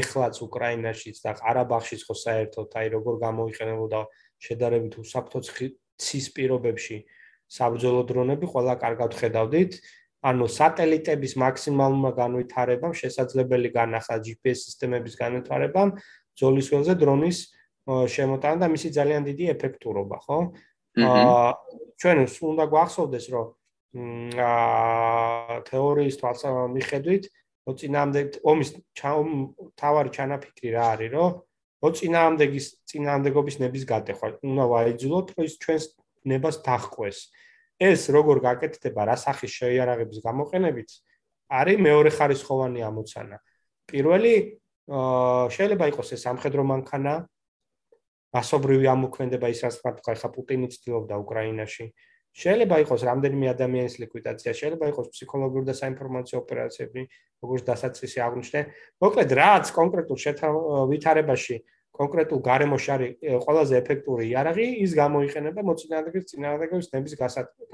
[0.00, 4.00] ეხლაც უკრაინაშიც და ყარაბაღშიც ხო საერთოდ აი როგორ გამოიყენებოდა
[4.42, 5.40] შედარებით უსაფრთხო
[6.00, 6.98] ცის პირობებში
[7.50, 9.72] საბრძოლო დრონები ყველა კარგად ხედავდით.
[10.20, 15.96] ანუ სატელიტების მაქსიმალურმა განვითარებამ შესაძლებელი განახლა GPS სისტემების განვითარებამ
[16.36, 17.38] ძოლის ველზე დრონის
[17.88, 20.38] შემოტანა და მისი ძალიან დიდი ეფექტურობა, ხო?
[21.00, 21.48] აა
[22.00, 22.16] ჩვენ
[22.52, 23.46] უნდა გვახსოვდეს, რომ
[23.90, 27.20] აა თეორიის თვალსაჩინო
[27.68, 28.70] მოწინააღმდეგ ომის
[29.78, 31.30] თავარი ჩანაფიქრი რა არის, რომ
[31.84, 34.26] მოწინააღმდეგის წინააღმდეგობის ნების გატეხვა.
[34.46, 35.84] უნდა ვაიძულოთ, რომ ის ჩვენს
[36.30, 37.18] ნებას დახყვეს.
[37.80, 40.90] ეს როგორ გაკეთდება რა სახის შეიარაღების გამოყენებით
[41.48, 43.36] არის მეორე ხარისხოვანი ამოცანა.
[43.88, 44.34] პირველი
[45.54, 47.14] შეიძლება იყოს ეს სამხედრო მანქანა,
[48.36, 51.86] მასობრივი ამოქმედება ის რაც თქვა ხა პუტინი ცდილობდა უკრაინაში.
[52.30, 57.02] შეიძლება იყოს რამდენიმე ადამიანის ლიკვიდაცია, შეიძლება იყოს ფსიქოლოგიური და საინფორმაციო ოპერაციები,
[57.42, 58.60] როგორც დასაწყისი აღნიშნე.
[59.02, 60.18] მოკლედ, რაც კონკრეტულ
[60.90, 61.56] ვითარებაში
[62.00, 63.10] კონკრეტულ გარემოში არის
[63.44, 67.14] ყველაზე ეფექტური იარაღი, ის გამოიყენება მოწინააღმდეგის წინააღმდეგობის ნების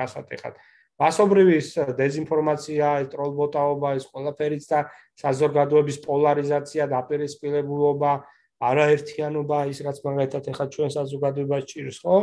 [0.00, 0.54] გასატეხად.
[0.96, 1.68] მასობრივის
[2.00, 4.78] დეзинფორმაცია, ტროლბოტაობა, ეს ყველაფერიც და
[5.20, 8.12] საზოგადოების პოლარიზაცია, დაპირისპირებულობა,
[8.56, 12.16] არაერთიანობა, ის რაც მაგალითად ეხლა ჩვენ საზოგადოებას ჭირს, ხო?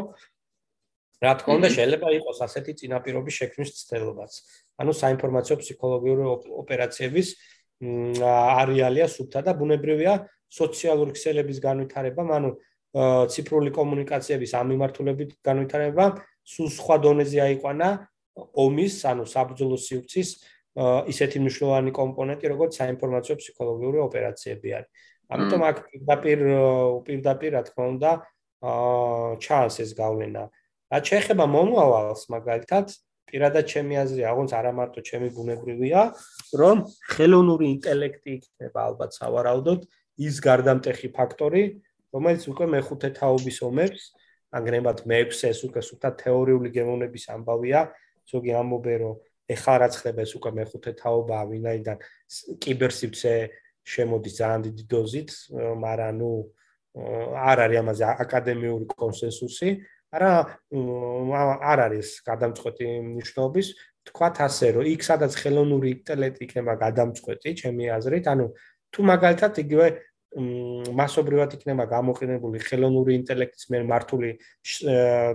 [1.23, 4.31] რა თქმა უნდა, შეიძლება იყოს ასეთი წინაპირობის შექმნის ცდილობაც.
[4.81, 6.23] ანუ საინფორმაციო ფსიქოლოგიური
[6.61, 7.27] ოპერაციების
[8.61, 10.13] არეალია სუფთა და ბუნებრივია
[10.51, 12.49] სოციალური ქსელების განვითარება, ანუ
[13.33, 16.05] ციფრული კომუნიკაციების ამ მიმართულებით განვითარება
[16.45, 17.87] სულ სხვა დონეზე აიყვანა
[18.63, 20.29] ომის, ანუ საბრძოლო სივრცის
[21.13, 24.89] ისეთი მნიშვნელოვანი კომპონენტი, როგორც საინფორმაციო ფსიქოლოგიური ოპერაციები არის.
[25.33, 26.39] ამიტომ აქ პირდაპირ
[27.07, 28.11] პირდაპირ რა თქმა უნდა
[29.43, 30.43] ჩანს ეს გავლენა.
[30.93, 32.93] რაც შეეხება მომავალს, მაგალითად,
[33.33, 36.01] პირადად ჩემი აზრი აღონც არა მარტო ჩემი ბუნებრივია,
[36.61, 39.87] რომ ხელოვნური ინტელექტი იქნება ალბათ სავარაუდოდ
[40.21, 41.63] ის გარდამტეხი ფაქტორი,
[42.13, 44.01] რომელიც უკვე მეხუთე თაობის ომებს,
[44.53, 47.81] ანგრევად მეექვსეს უკვე სულთა თეორიული გემოვნების ამბავია,
[48.29, 49.15] ზოგი ამბობენ რომ
[49.49, 51.97] ეხლა რაც ხდება ეს უკვე მეხუთე თაობა, ვინაიდან
[52.61, 53.33] კიბერსივრცე
[53.83, 56.31] შემოდის ძალიან დიდი დოზით, მაგრამ ნუ
[57.49, 59.69] არ არის ამაზე აკადემიური კონსენსუსი,
[60.13, 60.31] არა
[61.73, 63.67] არ არის გადამწყვეტი მნიშვნელობის
[64.09, 68.47] თქვათ ასე რომ იქ სადაც ხელოვნური ინტელექტი იქნება გადამწყვეტი ჩემი აზრით ანუ
[68.93, 69.87] თუ მაგალითად იგივე
[70.33, 74.29] მასობრივად იქნება გამოყენებული ხელოვნური ინტელექტის მე მართული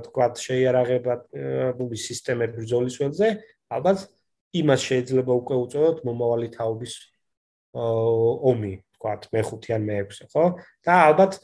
[0.07, 3.29] თქვათ შეიარაღებული სისტემები ბრძოლის ველზე,
[3.71, 4.03] ალბათ
[4.59, 6.95] იმას შეიძლება უკვე უწოდოთ მომავალი თაობის
[7.79, 10.45] ომი, თქვათ მე-5 ან მე-6, ხო?
[10.83, 11.39] და ალბათ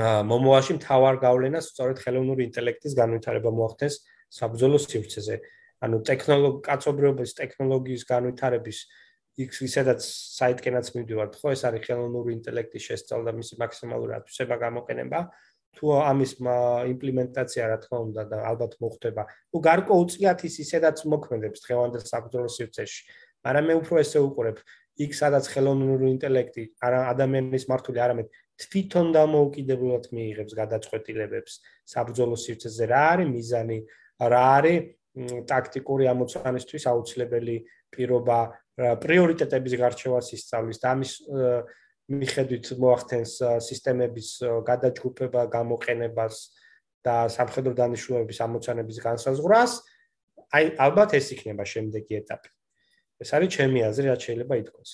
[0.00, 3.96] მომავალში მთავარ გავლენას სწორედ ხელოვნური ინტელექტის განვითარება მოახდენს
[4.32, 5.36] საბრძოლო სივრცეზე.
[5.82, 8.78] ანუ ტექნოლოგი კაცობრიობის ტექნოლოგიის განვითარების
[9.42, 10.00] იქ ისედაც
[10.38, 15.20] საიტკენაც მივდივართ ხო ეს არის ხელოვნური ინტელექტის შესწავლა მისი მაქსიმალური ათვისება გამოყენება
[15.76, 16.32] თუ ამის
[16.92, 19.22] იმპლემენტაცია რა თქმა უნდა და ალბათ მოხდება.
[19.50, 23.00] თუ გარკვეულწილად ის ისედაც მოქმედებს დღევანდელ საბრძოლო სივრცეში.
[23.42, 24.58] მაგრამ მე უფრო ესე უყურებ,
[25.00, 28.28] იქ სადაც ხელოვნური ინტელექტი არა ადამიანის მართული არამედ
[28.60, 31.52] თვითონ დამოუკიდებლად მიიღებს გადაწყვეტილებებს
[31.92, 33.78] საბრძოლო სივრცეზე, რა არის მიზანი,
[34.32, 34.78] რა არის
[35.48, 37.56] ტაქტიკური ამოცანისთვის აუცილებელი
[37.92, 38.38] პირობა,
[39.02, 41.12] პრიორიტეტების გარჩევას ისწავლის და ამის
[42.12, 43.32] მიხედვით მოახდენს
[43.68, 44.28] სისტემების
[44.68, 46.36] გადაჯგუფება, გამოყენებას
[47.04, 49.72] და სამხედრო დანიშნულების ამოცანების განსაზღვრას,
[50.52, 52.48] აი ალბათ ეს იქნება შემდეგი ეტაპი.
[53.22, 54.90] ეს არის ჩემი აზრი, რაც შეიძლება ითქვას.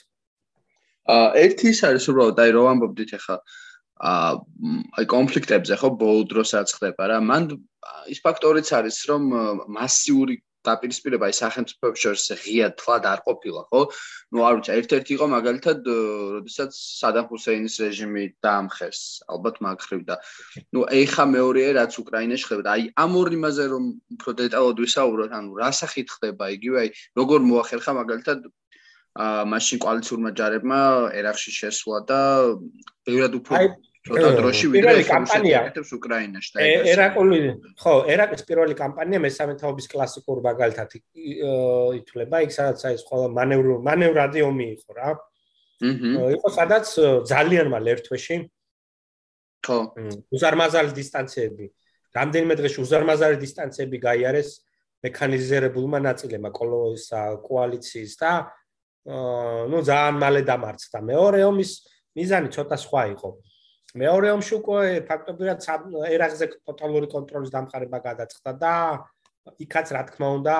[1.09, 3.39] ერთი ის არის უბრალოდ აი რო ამბობდით ახლა
[3.99, 7.19] აი კონფლიქტებზე ხო ბოლო დროსაც ხდება რა.
[7.25, 7.49] მან
[8.13, 9.23] ის ფაქტორიც არის რომ
[9.75, 10.37] მასიური
[10.69, 13.81] დაპირისპირება ის სახელმწიფოებს შორის ღია თლად არ ყოფილა, ხო?
[14.35, 15.79] ნუ არ ვიცი, ერთ-ერთი იყო მაგალითად,
[16.37, 19.01] როდესაც სადამ ჰუსეინის რეჟიმი დაამხეს,
[19.33, 20.19] ალბათ მაგხრივ და
[20.75, 22.75] ნუ ეხა მეორეა რაც უკრაინაში ხდება.
[22.75, 23.85] აი ამ ორ იმაზე რომ
[24.19, 26.89] უფრო დეტალურად ვისაუბროთ, ანუ რა სახით ხდება იგივე, აი
[27.23, 28.39] როგორ მოახერხა მაგალითად
[29.19, 30.81] მაშინ კოალიციურმა ჯარებმა
[31.19, 32.21] ერახში შესვლა და
[33.09, 33.63] ბევრად უფრო
[34.09, 37.39] ცოტა დროში ვიდრე კამპანიებს უკრაინაში და ერაყული
[37.83, 40.95] ხო ერაყის პირველი კამპანია მესამე თაობის კლასიკურ მაგალითად
[41.99, 45.11] ითვლება იქ სადაც აი ყველა მანევრო მანევრადი ომი იყო რა.
[45.89, 46.87] აჰა იყო სადაც
[47.33, 48.37] ძალიან მალ ერთვეში.
[49.67, 49.79] ხო.
[50.31, 51.67] უზარმაზარი დისტანციები.
[52.17, 54.51] რამდენიმე დღეში უზარმაზარი დისტანციები გაიარეს
[55.05, 58.31] მექანიზირებულმა ნაწილებმა კოლოისა კოალიციის და
[59.09, 60.99] ნუ ძალიან მალე დამარცხდა.
[61.01, 61.71] მეორე ომის
[62.17, 63.29] მიზანი ცოტა სხვა იყო.
[63.97, 65.59] მეორე ომში უკვე ფაქტობრივად
[66.13, 68.75] ერაღზე ტოტალური კონტროლის დამყარება გადაწყდა და
[69.65, 70.57] იქაც რა თქმა უნდა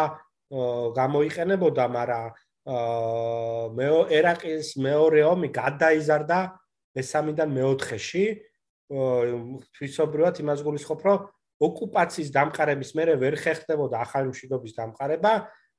[0.97, 2.27] გამოიყენებოდა, მაგრამ
[3.77, 6.39] მე ერაყის მეორე ომი გადაიზარდა
[6.97, 8.25] მესამიდან მეოთხეში.
[9.77, 11.19] თვისობრივად იმას გულისხმობ, რომ
[11.61, 15.33] ოკუპაციის დამყარების მერე ვერ ხერხდებოდა ახალი მშვიდობის დამყარება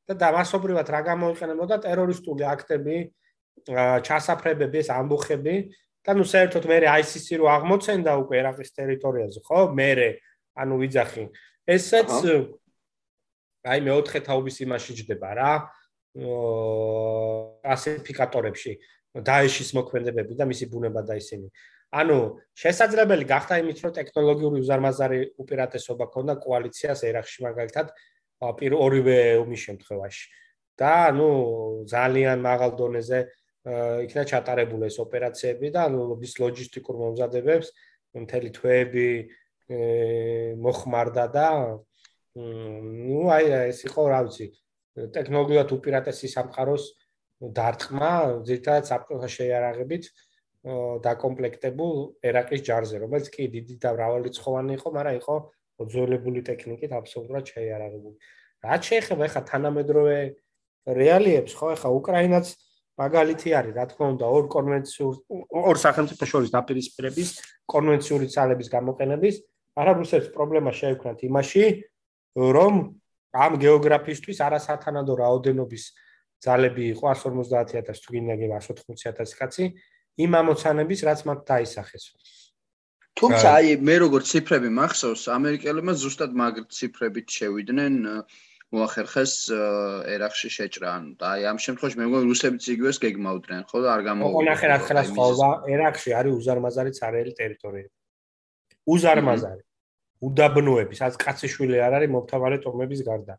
[0.09, 2.97] და დამასობრივად რა გამოიყენებოდა ტერორისტული აქტები,
[3.69, 5.55] ჩასაფრებები, ეს ამბოხები
[6.01, 9.59] და ნუ საერთოდ მე ICC რო აღმოცენდა უკვე ერაყის ტერიტორიაზე, ხო?
[9.77, 9.89] მე
[10.57, 11.23] ანუ ვიძახი.
[11.69, 12.09] ესეც
[13.69, 15.51] აი მეოთხე თაობის იმაში ჯდება რა.
[17.61, 18.71] კლასიფიკატორებში
[19.13, 21.47] დაეშის მოქმედებები და მისი ბუნება და ისინი.
[21.89, 22.17] ანუ
[22.53, 27.87] შესაძლებელი გახდა იმით, რომ ტექნოლოგიური უზარმაზარი უპირატესობა ქონდა კოალიციას ერაყში მაგალითად
[28.41, 30.25] ორივე ომის შემთხვევაში.
[30.79, 31.29] და ნუ
[31.91, 33.19] ძალიან მაღალ დონეზე
[34.07, 35.91] იქნა ჩატარებული ეს ოპერაციები და
[36.23, 37.67] ის ლოჯისტიკურ მომზადებებს
[38.15, 39.09] მთელი თვეები
[40.63, 41.47] მოხმარდა და
[42.39, 44.47] ნუ აი ეს იყო რა ვიცი
[45.15, 46.83] ტექნოლოგიათ უპირატესი სამყაროს
[47.59, 48.13] დარტყმა
[48.47, 50.03] ზედა საფრთხე შეიარაღებით
[51.03, 51.93] დაკომპლექტებულ
[52.29, 55.35] ერაყის ჯარზე რომელიც კი დიდი და მრავალრიცხოვანი იყო მაგრამ იყო
[55.83, 58.17] ოძველებული ტექნიკით აბსოლუტურად შეიარაღებული
[58.65, 60.17] რაც შეეხება ხა თანამედროვე
[60.99, 62.45] რეალიებს ხო ხა უკრაინაც
[62.99, 65.13] მაგალითი არის, რა თქმა უნდა, ორ კონვენციურ
[65.71, 67.29] ორ სახელმწიფო შორის დაპირისპირების
[67.71, 69.35] კონვენციური ძალების გამოყენების,
[69.79, 71.63] მაგრამ რუსეთს პრობლემა შეექმნათ იმაში,
[72.35, 72.73] რომ
[73.29, 75.83] ამ გეოგრაფიისთვის არასათანადო რაოდენობის
[76.43, 79.65] ძალები იყო 150000 თუ გინდა 180000 კაცი
[80.19, 82.03] იმ ამოცანების, რაც მათ დაისახეს.
[83.17, 87.95] თუმცა აი მე როგორც ციფრები მახსოვს, ამერიკელებმა ზუსტად მაგ ციფრებით შევიდნენ
[88.69, 89.33] მოახერხეს
[90.13, 90.89] ერახში შეჭრა.
[90.97, 94.45] ანუ და აი ამ შემთხვევაში მე მგონი რუსებიც იგივეს გეგმავდნენ, ხო და არ გამოვიდა.
[94.49, 97.87] ნახე რა ხელა სხვა ერახში არის უზარმაზარი цаრელი ტერიტორია.
[98.93, 99.63] უზარმაზარი.
[100.19, 103.33] უდაბნოები, სადაც კაციშვილი არ არის მომთაბარე ტომების გარდა.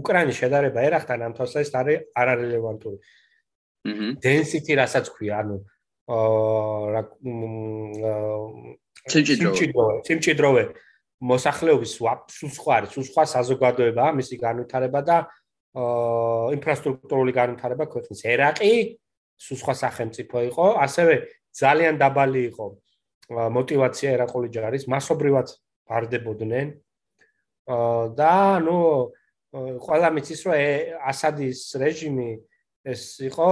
[0.00, 2.98] უკრაინის შედარება ერახთან ამ თვალსაზრისით არის არარელევანტური.
[3.90, 4.08] აჰა.
[4.22, 5.56] density რასაც ქვია, ანუ
[6.10, 7.02] აა
[9.08, 9.94] სიმჭიდროვე.
[10.06, 10.64] სიმჭიდროვე
[11.20, 15.16] მოსახლეობის სულ სხვა არის სულ სხვა საზოგადოებაა მისი განვითარება და
[16.56, 18.20] ინფრასტრუქტურული განვითარება ქვეყნის.
[18.24, 18.72] ერაყი
[19.40, 21.14] სულ სხვა სახელმწიფო იყო ასევე
[21.54, 22.66] ძალიან დაბალი იყო
[23.30, 25.48] мотивация ერაყული ჯარის მასობრივად
[25.88, 26.68] ვარდებოდნენ.
[28.18, 28.34] და
[28.64, 29.12] ну
[29.52, 30.54] ყველა მიცის რომ
[31.10, 32.30] ასადის რეჟიმი
[32.86, 33.50] ეს იყო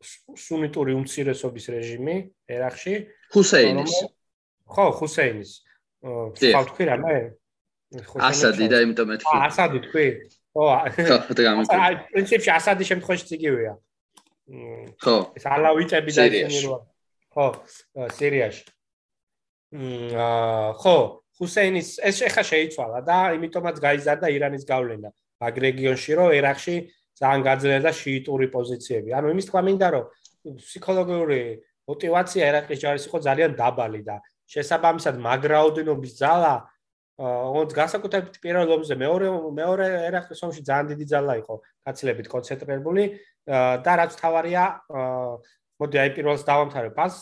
[0.00, 2.16] სუნიტური უმცირესობის რეჟიმი
[2.48, 2.94] ერაყში.
[3.34, 3.94] ჰუსეინის.
[4.64, 5.50] ხო, ჰუსეინის.
[6.00, 7.16] ხო თქვი რა მე
[8.00, 10.06] ასადი და იმიტომ მეთქი ასადი თქვი.
[10.54, 10.64] ხო
[11.86, 13.74] აი პრინციპში ასადი შემთხვევაში იგივეა
[15.02, 15.16] ხო.
[15.36, 16.76] ეს ალავიტები და ისინი რო
[17.34, 17.46] ხო
[18.16, 18.64] სირიაში.
[19.74, 20.96] აა ხო
[21.40, 25.10] ჰუსეინის ეს ახლა შეიცვალა და იმიტომაც გაიზარდა ირანის გავლენა.
[25.40, 26.74] მაგ რეგიონში რომ ერახში
[27.20, 29.10] ძალიან გაძლიერდა შიიტური პოზიციები.
[29.16, 30.04] ანუ იმის თქმა მინდა რომ
[30.60, 31.40] ფსიქოლოგიური
[31.90, 34.16] мотивация ერაყის ჯარის იყო ძალიან დაბალი და
[34.48, 36.54] შესაბამისად მაგრაოდენობის ძალა
[37.20, 39.26] ოღონდ განსაკუთრებით პირველ ომზე მეორე
[39.60, 41.54] მეორე ერაყის ომში ძალიან დიდი ძალა იყო
[41.84, 43.04] გაცილებით კონცენტრირებული
[43.84, 44.64] და რაც თავარია
[45.80, 47.14] მოდი აი პირველს დავამთავრებ ფას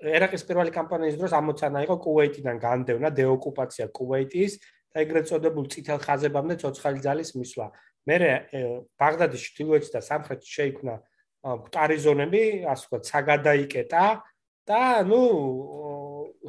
[0.00, 4.52] ერაყის პირველი კამპანიის დროს ამოცანა იყო კუვეიტიდან განდევნა, დეოკუპაცია კუვეიტის
[4.92, 7.66] და ეგრეთ წოდებულ წითელ ხაზებამდე ცოცხალი ძალის მისვლა.
[8.10, 8.18] მე
[8.98, 10.94] ბაღდადის ჩtildeოეთში და სამხრეთში შეიქმნა
[11.40, 14.04] მკვდარი ზონები ასე ვთქვათ საგადაიკეტა
[14.68, 15.20] და ნუ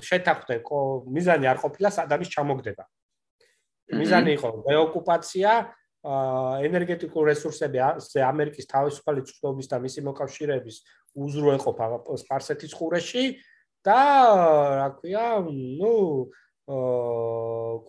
[0.02, 0.60] შეთანხმდნენ
[1.16, 2.84] მიზანი არ ყოფილა სადამის ჩამოგდება.
[3.92, 5.52] მიზანი იყო დეოკუპაცია,
[6.66, 10.78] ენერგეტიკულ რესურსებზე ამერიკის თავისუფალი წყობის და მისი მოკავშირეების
[11.14, 11.86] უზრუნველყოფა
[12.24, 13.26] სპარსეთის ყურეში
[13.86, 14.02] და
[14.80, 15.96] რა ქვია, ნუ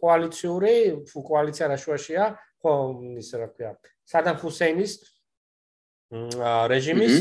[0.02, 0.76] კოალიციური,
[1.08, 2.24] კოალიცია რაშუაშია,
[2.62, 2.74] ხო,
[3.18, 3.74] ის რა ქვია,
[4.06, 4.92] სადამ ჰუსეინის
[6.12, 7.14] რეჟიმის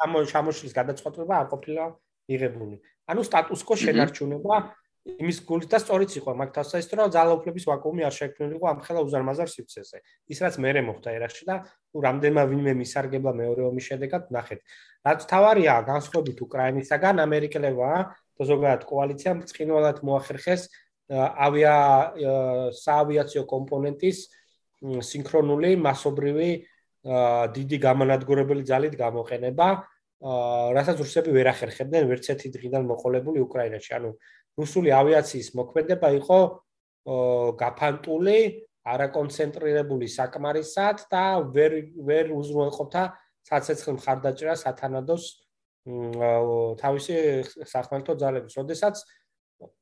[0.00, 1.84] ამოშლის გადაწყვეტილება არ ყოფილა
[2.30, 2.76] იღებული.
[3.08, 4.56] ანუ სტატუს-კვო შენარჩუნება
[5.08, 9.48] იმის გულით და სწორიც იყო მაგ თასაის რომ ძალაუფლების ვაკუუმი არ შექმნილიყო ამ ხელა უზარმაზარ
[9.48, 9.98] სივრცეზე.
[10.28, 14.60] ის რაც მეერე მოხდა ერაში და თუ რამდენმა ვინმე მისარგებლა მეორე ომის შედეგად ნახეთ.
[15.08, 17.94] რაც თავარია განსხვავებით უკრაინისაგან ამერიკელებმა
[18.36, 20.62] და ზოგადად კოალიციამ წინვალად მოახერხეს
[21.08, 21.74] ავია
[22.76, 24.18] საავიაციო კომპონენტის
[24.82, 26.50] სინქრონული მასობრივი
[27.56, 29.68] დიდი გამანადგურებელი ძალით გამოყენება
[30.74, 33.90] რასაც რუსები ვერ ახერხებდნენ ვერც ერთი დღიდან მოყოლებული უკრაინაში.
[33.98, 34.10] ანუ
[34.58, 36.38] რუსული ავიაციის მოქმედება იყო
[37.62, 38.38] გაფანტული,
[38.88, 41.24] არაკონცენტრირებული საკმარისად და
[41.54, 41.72] ვერ
[42.08, 43.02] ვერ უზრუნველყოფდა
[43.48, 45.24] საცეცხლ მხარდაჭერა სათანადოს
[46.82, 47.14] თავისი
[47.64, 48.54] სახმელთო ძალების.
[48.58, 48.96] ოდესაც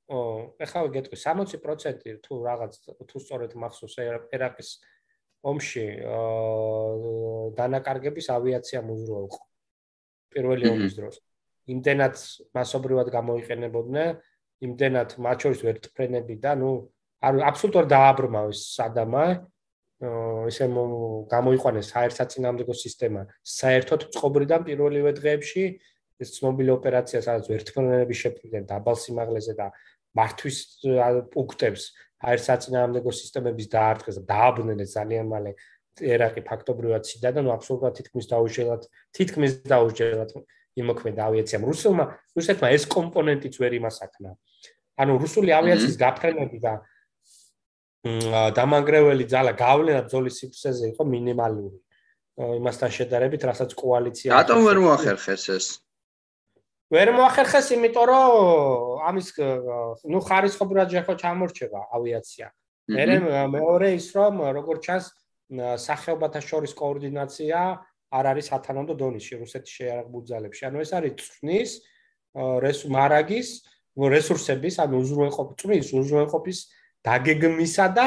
[0.07, 2.73] ეხლა გეტყვი 60% თუ რაღაც
[3.11, 3.97] თუ სწორედ მახსოვს
[4.31, 4.71] ერაყის
[5.43, 5.87] ომში
[7.59, 9.41] დანაკარგების ავიაცია მუზრუელყო.
[10.31, 11.17] პირველი ომის დროს.
[11.67, 12.15] იმდენად
[12.55, 14.11] მასობრივად გამოიყენებოდნენ,
[14.67, 16.71] იმდენად მათ შორის ვერტფრენები და ნუ
[17.27, 19.27] არ აბსოლუტურად დააბრმავეს სადამა.
[19.97, 20.67] ესე
[21.33, 25.65] გამოიყვანეს საერთაშორისო სისტემა საერთოდ წყობრიდან პირველივე დღეებში
[26.21, 29.73] ეს ცნობილი ოპერაცია სადაც ვერტფრენები შეფრიდნენ დაბალ სიმაღლეზე და
[30.19, 30.57] მართვის
[31.33, 31.83] პუნქტებს.
[32.17, 35.51] საერთაშორისო სისტემების დაარტყეს და დააბრუნეს ძალიან მალე
[36.01, 38.83] ერაყი ფაქტობრივად ციდა და ნუ აბსოლუტურად თითქმის დაუშელად
[39.17, 40.31] თითქმის დაუშელად
[40.81, 41.63] იმოქმედა ავიაციამ.
[41.71, 42.05] რუსულმა
[42.37, 44.31] რუსეთმა ეს კომპონენტიც ვერ იმასაკნა
[44.97, 46.73] ანუ რუსული ავიაციის გაფრენები და
[48.57, 51.77] დამანგრეველი ძალა გავლენა ბრძოლის სივრცეზე იყო მინიმალური.
[52.37, 55.67] იმასთან შედარებით რასაც კოალიცია რატომ ვერ მოახერხეს ეს
[56.95, 59.29] ვერ მოახერხეს იმიტომ რომ ამის
[60.07, 62.47] ნუ ხარისხობრივად ჯერ ხო ჩამორჩება ავიაცია
[62.95, 63.05] მე
[63.51, 65.07] მეორე ის რომ როგორც ჩანს
[65.83, 67.59] სახეობათა შორის კოორდინაცია
[68.15, 70.63] არ არის ათანამდე დონეში რუსეთის შეარაღბუძალებში.
[70.67, 71.71] ანუ ეს არის წვნის
[72.95, 73.49] მარაგის
[73.97, 76.59] რესურსების, ანუ უზრუნველყოფის წვნის უზრუნველყოფის
[77.07, 78.07] დაგეგმისა და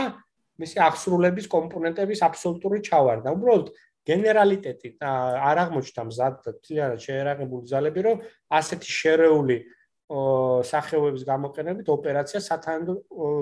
[0.60, 3.28] მისი აღსრულების კომპონენტების აბსოლუტური ჩავარდა.
[3.36, 3.68] უბრალოდ
[4.10, 6.36] გენერალიტეტი არ აღმოჩნდა მზად
[6.66, 8.18] თლიანად შეერაღებული ძალები, რომ
[8.60, 9.58] ასეთი შერეული
[10.10, 12.94] სახეობების გამოყენებით ოპერაცია სათანადო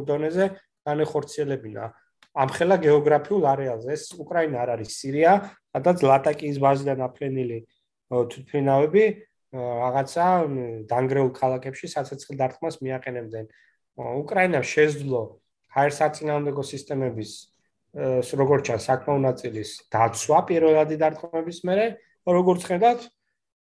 [0.08, 0.46] დონეზე
[0.88, 1.86] განეხორციელებინა.
[2.38, 5.32] ამხელა გეოგრაფიულ არეალზე ეს უკრაინა არ არის სირია,
[5.74, 7.60] სადაც ლატაკიის ბაზიდან აფრენილი
[8.12, 9.04] თვითფრინავები
[9.58, 10.26] რაღაცა
[10.92, 13.46] დანგრეულ ქალაქებში საცეცხლ დარტყმას მიაყენებდნენ.
[13.98, 15.22] უკრაინა შეძლო
[15.74, 17.32] ჰაერსაწინააღმდეგო სისტემების
[17.98, 21.86] როგორც ჩანს საკმაო ნაწილის დაცვა პირველადი დარტყმების მერე,
[22.30, 23.02] როგორც ხედავთ,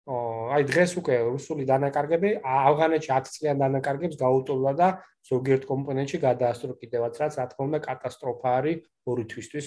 [0.08, 4.88] აი დღეს უკვე რუსული დანაკარგები ავღანეთში 10 წლიან დანაკარგებს გაუტოვლა და
[5.28, 9.66] ზოგიერთ კომპონენტში გადაასწრო კიდევაც რაც რა თქმა უნდა კატასტროფა არის ორი თვისთვის.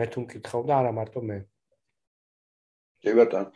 [0.00, 1.36] მე თუ მკითხავ და არა მარტო მე.
[3.04, 3.48] კი ბატონო.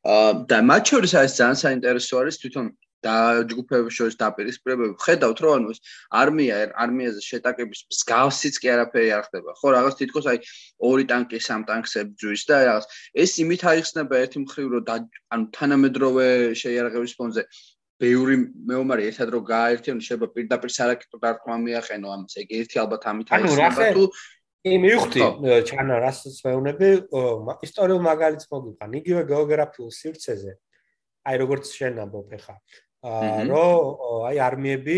[0.00, 2.66] აა და მათ შორის არის ძალიან საინტერესო არის თვითონ
[3.06, 3.14] და
[3.50, 5.80] ჯგუფების შორის დაპირისპირებები ხედავთ რომ ანუ ეს
[6.20, 9.50] არმია არმიაზე შეტაკების მსგავსიც კი არაფერი არ ხდება.
[9.60, 10.38] ხო რაღაც თითქოს აი
[10.90, 12.84] ორი ტანკი სამ ტანკს ებძვის და რაღაც.
[13.24, 14.84] ეს იმით აიხსნება ერთი მხრივ რომ
[15.34, 16.26] ანუ თანამედროვე
[16.62, 17.42] შეიარაღების ფონზე
[18.00, 18.36] ბევრი
[18.68, 22.32] მეომარი ერთად რო გააერთიანო შეიძლება პირდაპირ სარაკეტო დარტყმა მიახენო ამას.
[22.40, 24.04] ეგ ერთი ალბათ ამით აიხსნება თუ
[24.60, 25.20] კი მივხვდი
[25.68, 26.88] ჩანა რასაც მეუბნები?
[27.64, 28.90] ისტორიულ მაგალითს მოგიყვან.
[29.00, 30.52] იგივე გეოგრაფიულ სივრცეზე.
[31.28, 32.54] აი როგორც შენ ამბობ ხა
[33.00, 34.96] რომ აი არმიები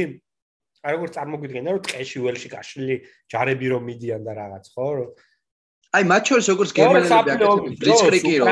[0.82, 2.96] აი როგორც წარმოგვიდგენა რომ ტყეში ველში გაშლილი
[3.30, 4.86] ჯარები რომ მიდიან და რაღაც ხო?
[5.94, 8.50] აი მათ შორის როგორც გერმანელები აკეთებენ ბლიცკრიგი რომ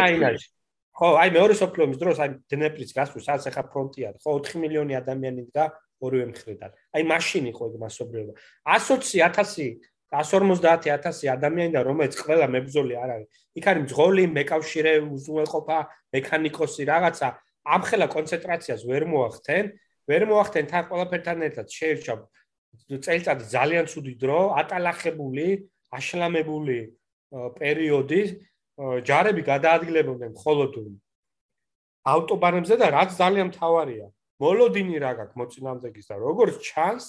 [1.01, 4.95] ხო აი მეორე სოფლიო ომის დროს აი დნეპრის გასულ სადაც ახლა ფრონტია ხო 4 მილიონი
[5.01, 5.65] ადამიანი და
[6.01, 6.71] ორივე მხრიდან.
[6.97, 8.33] აი მაშინ იყო ეგ მასობრიობა
[8.71, 13.29] 120.000 150000 ადამიანი და რომელიც ყველა მებრძოლი არ არის.
[13.59, 15.79] იქ არის მძღოლი მეკავშირე უზრუნველყოფა
[16.15, 17.29] მექანიკოსი რაღაცა
[17.65, 19.65] ამ ხელა კონცენტრაციას ვერ მოახდენ,
[20.09, 21.67] ვერ მოახდენ თან ყველაფერთან ერთად.
[21.69, 22.15] შეერჩა
[23.05, 25.47] წელიწადი ძალიან ცუდი დრო, ატალახებული,
[25.91, 26.79] აშლამებული
[27.31, 28.21] პერიოდი,
[28.81, 30.73] ჯარები გადაადგილებოდნენ მხოლოდ
[32.11, 34.07] ავტობანებზე და რაც ძალიან მთავარია,
[34.41, 37.05] მოლოდინი რა გაქვს მოწინააღმდეგის და როგორც ჩანს,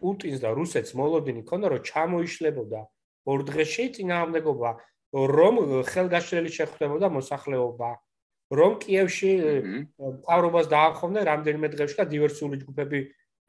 [0.00, 2.80] პუტინს და რუსეთს მოლოდინი ქონდა, რომ ჩამოიშლებოდა
[3.28, 4.70] ორ დღეში წინააღმდეგობა,
[5.12, 5.54] რომ
[5.90, 7.90] ხელგაშლელი შეხვდებოდა მოსახლეობა,
[8.50, 9.30] რომ კიევში
[10.26, 12.98] პავრობას დაახოვნე რამდენიმე დღეში და დივერსიული ჯგუფები,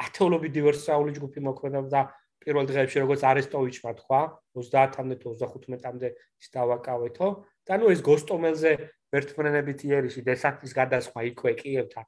[0.02, 2.00] ათეულობით დივერსიული ჯგუფი მოქმედებდა
[2.42, 4.22] პირველ დღეებში, როგორც არესტოვიჩმა თქვა,
[4.58, 6.08] 30-მდე თუ 35-მდე
[6.42, 7.28] ის დავაკავეთო.
[7.70, 8.72] და ნუ ეს გოსტომელზე
[9.14, 12.06] ვერთმნენებით იერიში დესანტის გადასხმა იქვე კიევთან.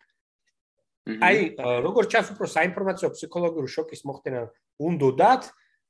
[1.22, 1.38] აი,
[1.86, 4.42] როგორც ჩანს, უფრო საინფორმაციო ფსიქოლოგიური შოკის მოხდენა
[4.82, 5.44] უნდათ,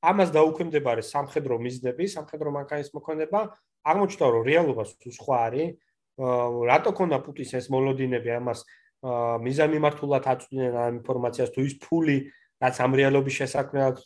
[0.04, 3.40] ამას დაუქვემდებარე სამხედრო მიზნები, სამხედრო მანქანის მოქმედება,
[3.88, 5.70] აღმოჩნდა რომ რეალობა სხვა არის.
[6.18, 8.30] რატო ქონდა პუტინს ეს მოლოდინები?
[8.38, 8.66] ამას
[9.04, 12.18] მიზანმიმართულად აწვდნენ ამ ინფორმაციას თუ ის ფული
[12.64, 13.98] რაც ამ რეალობის შესაქმნელად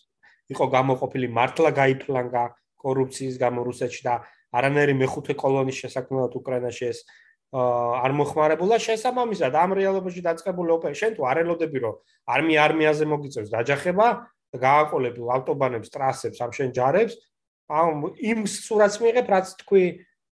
[0.53, 2.43] იყო გამოყოფილი მართლა გაიფლანგა
[2.81, 4.15] კორუფციის გამო რუსეთში და
[4.57, 6.99] არანაირი მეხუთე კოლონის შესაქმნელად უკრაინაში ეს
[7.53, 11.95] არ მოხმარებულა შესაბამისად ამ რეალობაში დაწყებული ოპერა შენ თუ არ ელოდები რომ
[12.33, 14.07] არმია არმიაზე მოგიწევს დაჯახება
[14.51, 17.13] და გააყოლები ავტობანებს ტრასებს ამ შენ ჯარებს
[17.69, 19.85] ამ იმ სურათს მიიღებ რაც თქვი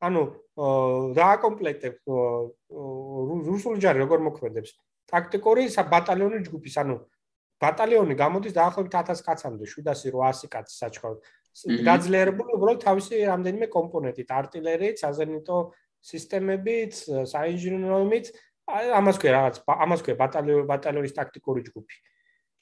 [0.02, 2.06] ანუ რა აკომპლექტებს
[3.50, 4.78] რუსული ჯარი როგორ მოქმედებს?
[5.10, 6.98] ტაქტიკური ბატალიონი ჯგუფის ანუ
[7.64, 11.20] ბატალიონი გამოდის დაახლოებით 1000 კაცამდე 700-800 კაცი საჩქაროდ
[11.90, 15.58] გაძლიერებული უბრალოდ თავისი რამდენიმე კომპონენტით артиლერიით საზერნიტო
[16.06, 16.94] სისტემებით
[17.34, 18.26] საინჟინროებით
[19.00, 21.96] ამას ქვია რაღაც ამას ქვია ბატალიონი ბატალიონის ტაქტიკური ჯგუფი.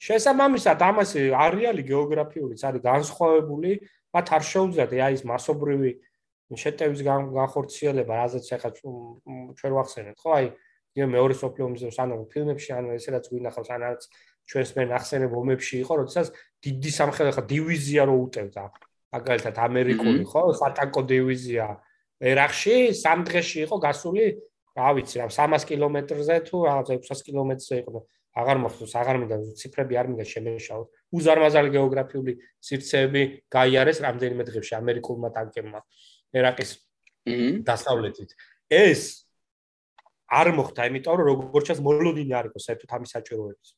[0.02, 1.10] შესაბამისად ამას
[1.44, 3.72] არეალი გეოგრაფიულიც არის განსხვავებული
[4.12, 6.11] მათ არ შეუძლიათ აი ეს მასობრივი აა
[6.58, 10.30] შეტევის განხორციელება, რაზეც ახლა ჩვენ ვახსენეთ, ხო?
[10.36, 10.46] აი,
[10.92, 14.00] მე მეორე სოფლიო ომზე სანამ ფილმებში ანუ ესეც გვინახავს, ანაც
[14.44, 16.26] ჩვენს მე ნახსენებ ომებში იყო, როდესაც
[16.66, 18.64] დიდი სამხედრო ხა დივიზია რო უტევდა.
[19.12, 21.66] მაგალითად ამერიკული ხო, სატანკო დივიზია
[22.20, 24.24] ერახში სამ დღეში იყო გასული,
[24.76, 28.00] რა ვიცი, რა 300 კილომეტრზე თუ რა 600 კილომეტრზე იყო.
[28.32, 30.86] აღარ მოხდეს, აღარ მინდა ციფრები არ მინდა შემეშაოთ.
[31.12, 32.32] უზარმაზარი გეოგრაფიული
[32.64, 33.22] სივრცეები
[33.52, 35.80] გაიარეს რამდენიმე დღეში ამერიკულმა ტანკებმა
[36.32, 36.70] ერაყის
[37.68, 38.30] დასავლეთით.
[38.72, 39.02] ეს
[40.32, 43.68] არ მოხდა, იმიტომ რომ როგორც ჩანს მოლოდინი არ იყო საერთოდ ამის საჭიროების.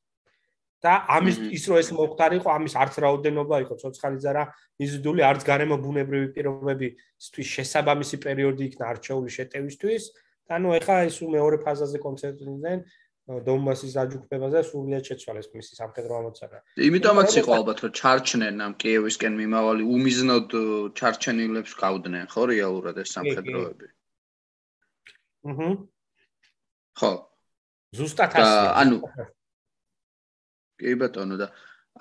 [0.85, 4.43] და ამის ის რო ეს მოხდარიყო ამის არც რაოდენობა იყო ცოცხალი ზარა
[4.77, 10.03] მიზიდული არც გარემო ბუნებრივი პირობებისთვის შესაბამისი პერიოდი იქნა არჩეული შეტევისთვის
[10.45, 12.85] და ნუ ეხა ის მეორე ფაზაზე კონცენტრირდნენ
[13.25, 16.59] დონბასის აჯუქებაზე სულიად შეცვალეს მისი სამხედრო ამოცანა.
[16.77, 20.49] იმიტომაც იყო ალბათ რომ ჩარჩნენ ამ კიევისკენ მიმავალი უმიზნოდ
[20.99, 23.89] ჩარჩენილებს გავდნენ ხო რეალურად ეს სამხედროები.
[25.49, 25.69] აჰა.
[27.01, 27.13] ხო.
[27.97, 28.61] ზუსტად ასე.
[28.85, 28.99] ანუ
[30.77, 31.49] კი ბატონო და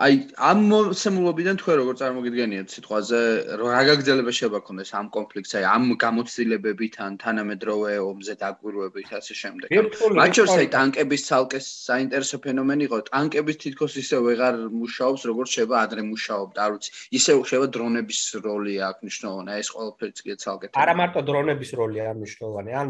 [0.02, 3.18] აი ამ მოსემულობიდან თქვენ როგორ წარმოგიდგენიათ სიტყვაზე?
[3.62, 5.54] რა გაგრძელება შეიძლება ქონდეს ამ კონფლიქტს?
[5.60, 9.70] აი ამ გამოცდილებებით ან თანამედროვე ომზე დაგვირვებით ასე შემდეგ.
[10.18, 12.98] მათ შორის აი ტანკების ცალკე საინტერესო ფენომენი იყო.
[13.14, 16.90] ტანკების თითქოს ისე ვეღარ მუშაობს როგორც შეიძლება ადრე მუშაობდა არ ვიცი
[17.22, 18.20] ისე შეიძლება დრონების
[18.50, 22.88] როლი აქვს მნიშვნელოვანი ეს ყველაფერიც კი ცალკე არა მარტო დრონების როლი არის მნიშვნელოვანი ან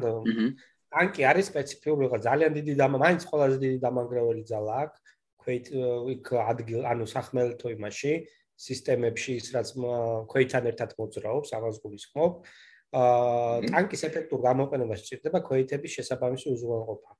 [0.93, 5.02] ტანკი არის სპეციფიური ძალიან დიდი და მაინც ყველაზე დიდი დამანგრეველი ძალა აქვს
[5.43, 5.71] ქვეთ
[6.15, 8.13] იქ ადგილ ანუ სახმელთო იმაში
[8.63, 9.73] სისტემებში ის რაც
[10.31, 12.33] ქვეთან ერთად მოძრაობს აღას გულისხმობ
[12.93, 17.11] აა ტანკის ეფექტურ გამოყენებაში ჭირდება ქვეითების შესაბამისი უზრუნველყოფა.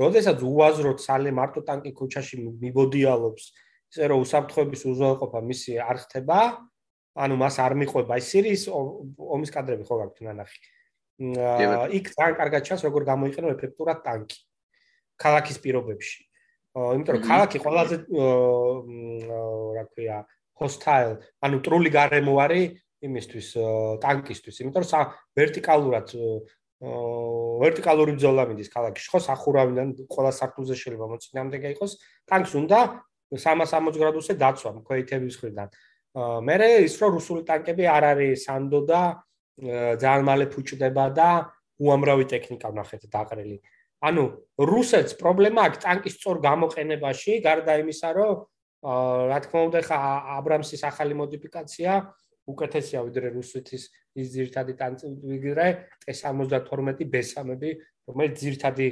[0.00, 3.44] როდესაც უაზროდ სალე მარტო ტანკი ქუჩაში მიბოდიალობს,
[3.92, 6.38] ისე რომ უსაფრთხოების უზრუნველყოფა მისი არ ხდება,
[7.18, 10.58] ანუ მას არ მიყვება ის სირიის ომის კადრები ხო გაქვთ ნანახი.
[11.18, 14.38] აა იქ ძალიან კარგად ჩანს როგორ გამოიყენება ეფექტურად ტანკი
[15.18, 16.27] ქალაქის პირობებში.
[16.76, 17.96] იმიტომ რომ ქალაქი ყველაზე
[19.78, 20.18] რა ქვია
[20.58, 23.48] hostile, ანუ ტრული გარემო არის იმისთვის
[24.02, 26.08] ტანკისთვის, იმიტომ რომ ვერტიკალურად
[26.78, 31.92] ვერტიკალური ბრძოლა მიდის ქალაქში, ხო, სახურავიდან ყველა საფუძე შეიძლება მოწინააღმდეგე იყოს,
[32.30, 32.78] ტანკს უნდა
[33.34, 35.68] 360 გრადუსზე დაცვა მქვეითების მხრიდან.
[36.46, 36.54] მე
[36.86, 39.00] ის რომ რუსული ტანკები არ არის სანდო და
[40.02, 41.28] ძალიან მალე ფუჭდება და
[41.82, 43.58] უამრავი ტექნიკა ვნახეთ დაყრილი.
[43.98, 44.24] ანუ
[44.62, 48.34] რუსეთს პრობლემა აქვს ტანკის სწორ გამოყენებაში, გარდა იმისა, რომ
[49.32, 49.98] რა თქმა უნდა, ხა
[50.38, 51.92] აბრამსის ახალი მოდიფიკაცია
[52.48, 53.82] უკეთესია ვიდრე რუსეთის
[54.18, 55.66] ის ძირთადი ტანკი ვიდრე
[56.06, 57.70] T72 B3-ები,
[58.08, 58.88] რომელიც ძირთადი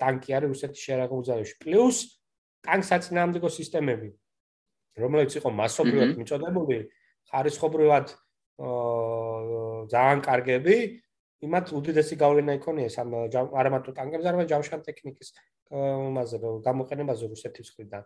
[0.00, 1.54] ტანკი არის რუსეთის შერაგუზავში.
[1.64, 1.96] პლუს
[2.64, 4.08] ტანკსაწინააღმდეგო სისტემები,
[5.00, 6.78] რომელიც იყო მასობრივად მიწოდებული,
[7.32, 8.06] ხარისხობრივად
[8.64, 10.76] აა ძალიან კარგები,
[11.44, 13.14] იმათ უდიდესი გავლენა იქონია სამ
[13.60, 15.28] არამატო ტანკებზე, არამედ ჯავშან ტექნიკის
[15.74, 18.02] იმაზე გამოყენებაზე რუსეთის მხრიდან.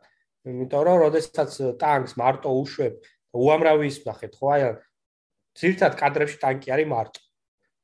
[0.48, 1.50] იმიტომ რომ როდესაც
[1.82, 2.94] ტანკს მარტო უშვებ,
[3.38, 4.62] უამრავი ის ნახეთ, ხო აი
[5.58, 7.20] ძირთად კადრებში ტანკი არის მარტო.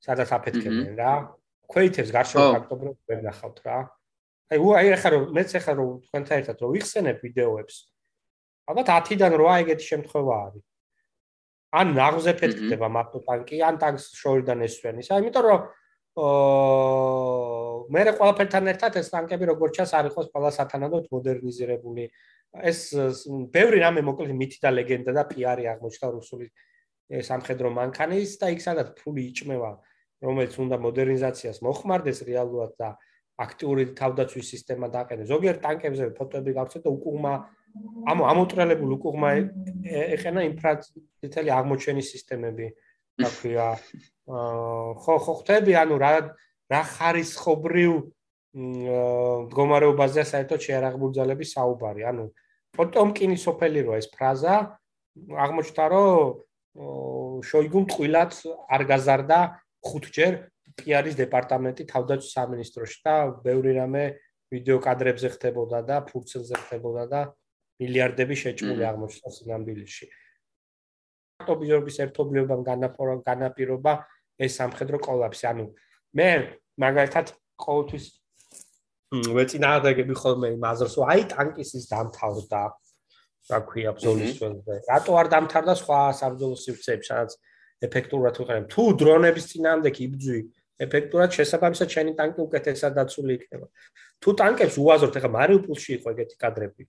[0.05, 1.13] სადაც აფეთქებენ რა.
[1.65, 3.79] ქვეითებს გარშემო ფაქტობრივად ვერ ნახავთ რა.
[4.53, 7.77] აი აი ახლა რომ მეც ახლა რომ თქვენთან ერთად რომ ვიხსენებ ვიდეოებს
[8.69, 10.65] ალბათ 10-დან 8 ეგეთი შემთხვევა არის.
[11.81, 15.01] ან ნაღზე ფეთქდება მარტო ტანკი, ან ტანკს შორიდან ესვენ.
[15.03, 15.61] ისა იმიტომ რომ
[16.15, 22.05] აა მე ყველაფერთან ერთად ეს ტანკები როგორც ჩანს არის ხოლმე ყველა სათანადოდ მოდერნიზირებული.
[22.55, 22.81] ეს
[23.51, 26.47] ბევრი რამე მოკლედ მითი და ლეგენდა და პიარი აღმოჩნდა რუსული
[27.29, 29.73] სამხედრო მანქანის და იქ სადაც ფული იჭმევა,
[30.23, 32.89] რომელიც უნდა მოდერნიზაციას მოხმარდეს რეალურად და
[33.45, 35.27] აქტიური თავდაცვის სისტემა დაყენეს.
[35.35, 37.35] ზოგიერთ ტანკებზე ფოტოები გავხსნით და უკუღმა
[38.11, 39.31] ამ ამოტრელებულ უკუღმა
[40.15, 42.67] ეხენა ინფრაწითელი აღმოჩენის სისტემები.
[43.23, 43.67] აქვია
[44.27, 46.11] ხო ხო ხტები ანუ რა
[46.73, 47.93] რა ხარისხობრივ
[48.55, 52.25] მდგომარეობაზე საერთოდ შეარაღბუძალების საუბარი ანუ
[52.75, 54.55] პოტომკინის სოფელი როა ეს ფრაზა
[55.47, 58.33] აღმოჩნდა რომ შოიგუმ ტყილად
[58.75, 59.39] არ გაზარდა
[59.87, 60.33] ხუთჯერ
[60.79, 63.15] პიარის დეპარტამენტი თავდაცვის სამინისტროში და
[63.47, 64.05] ბევრი რამე
[64.51, 67.21] ვიდეო კადრებზე ხდებოდა და ფურცელზე ხდებოდა და
[67.83, 70.07] მილიარდები შეჭმული აღმოჩნდა სინამდვილეში.
[71.45, 72.63] ატობიობის ერთობლიობამ
[73.27, 73.93] განაპირობა
[74.39, 75.45] ეს სამხედრო კოლაფსი.
[75.51, 75.65] ანუ
[76.15, 76.29] მე
[76.79, 77.27] მაგალითად
[77.65, 78.05] ყოველთვის
[79.15, 82.63] ვეწინააღმდეგები ხოლმე იმ აზრს, რომ აი ტანკის ის დამთავრდა.
[83.51, 84.75] რა ქვია ბზოლის ძველზე.
[84.89, 87.31] რატო არ დამთავრდა სხვა საბრძოლო სივრცეებში, სადაც
[87.85, 88.65] ეფექტურად ვიყენებ?
[88.73, 90.41] თუ დრონების წინააღმდეგ იბძვი,
[90.87, 93.67] ეფექტურად შესაბამისად შენი ტანკი უკეთესად დაცული იქნება.
[94.25, 96.83] თუ ტანკებს უაზროთ, ეხლა მარიუპოლში იყო ეგეთი კადრები.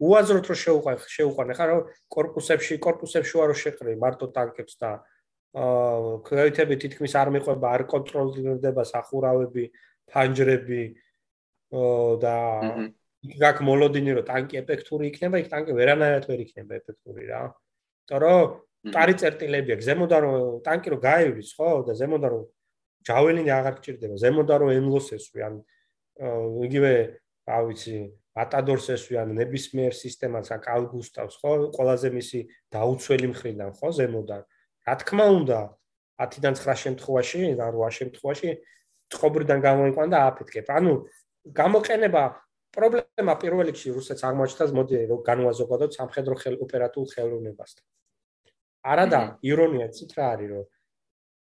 [0.00, 1.70] უაზროდ რომ შეუყარ შეუყარნე ხარ?
[2.14, 4.90] კორპუსებში კორპუსებში ვარო შეყრე მარტო ტანკებს და
[5.60, 9.64] აა ქრავიტები თითქმის არ მიყვება არ კონტროლირდება სახურავები
[10.14, 10.82] ფანჯრები
[12.22, 12.36] და
[13.28, 17.42] იქ გაკ მოლოდინი რომ ტანკი ეფექტური იქნება იქ ტანკი ვერანაირად ვერ იქნება ეფექტური რა.
[17.50, 22.44] იმიტომ რომ კარი წერტილებია ზემოდან რომ ტანკი რომ გაივლის ხო და ზემოდან რომ
[23.04, 25.54] ჯაველინი აღარ გჭირდება ზემოდან რომ ემლოსესვი ან
[26.66, 26.92] იგივე
[27.50, 27.96] რა ვიცი
[28.42, 31.52] ატადორს ესვიან ნებისმიერ სისტემას აქ ალგუსტავს ხო?
[31.76, 32.40] ყველაზე მისი
[32.74, 34.42] დაუცველი მხრიდან ხო ზემოდან.
[34.86, 35.60] რა თქმა უნდა
[36.20, 38.50] 10-დან 9 შემთხვევაში და 8 შემთხვევაში
[39.10, 40.94] წყობრიდან გამოიყვან და აფეთქებ ანუ
[41.60, 42.22] გამოყენება
[42.76, 47.84] პრობლემა პირველ რიგში რუსეთს აღმოჩნდა მოდი რომ განვაზოგადოთ სამხედრო ხელ ოპერატულ ხელოვნებასთან.
[48.92, 49.20] არადა
[49.50, 50.66] ირონია ცით რა არის რომ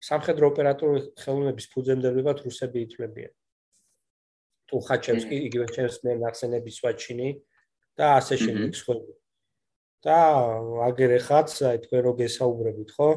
[0.09, 3.33] სამხედრო ოპერატული ხელოვნების ფუძემდებლებად რუსები ითვლებიან
[4.71, 7.29] ტუხაჩევსკი იგივე ჩემს მე ნახსენები სვაჩინი
[7.99, 8.95] და ასე შემდეგ სხვა
[10.07, 10.19] და
[10.89, 13.09] აგერ ეხაც აი თქვენ რო გესაუბრებით ხო?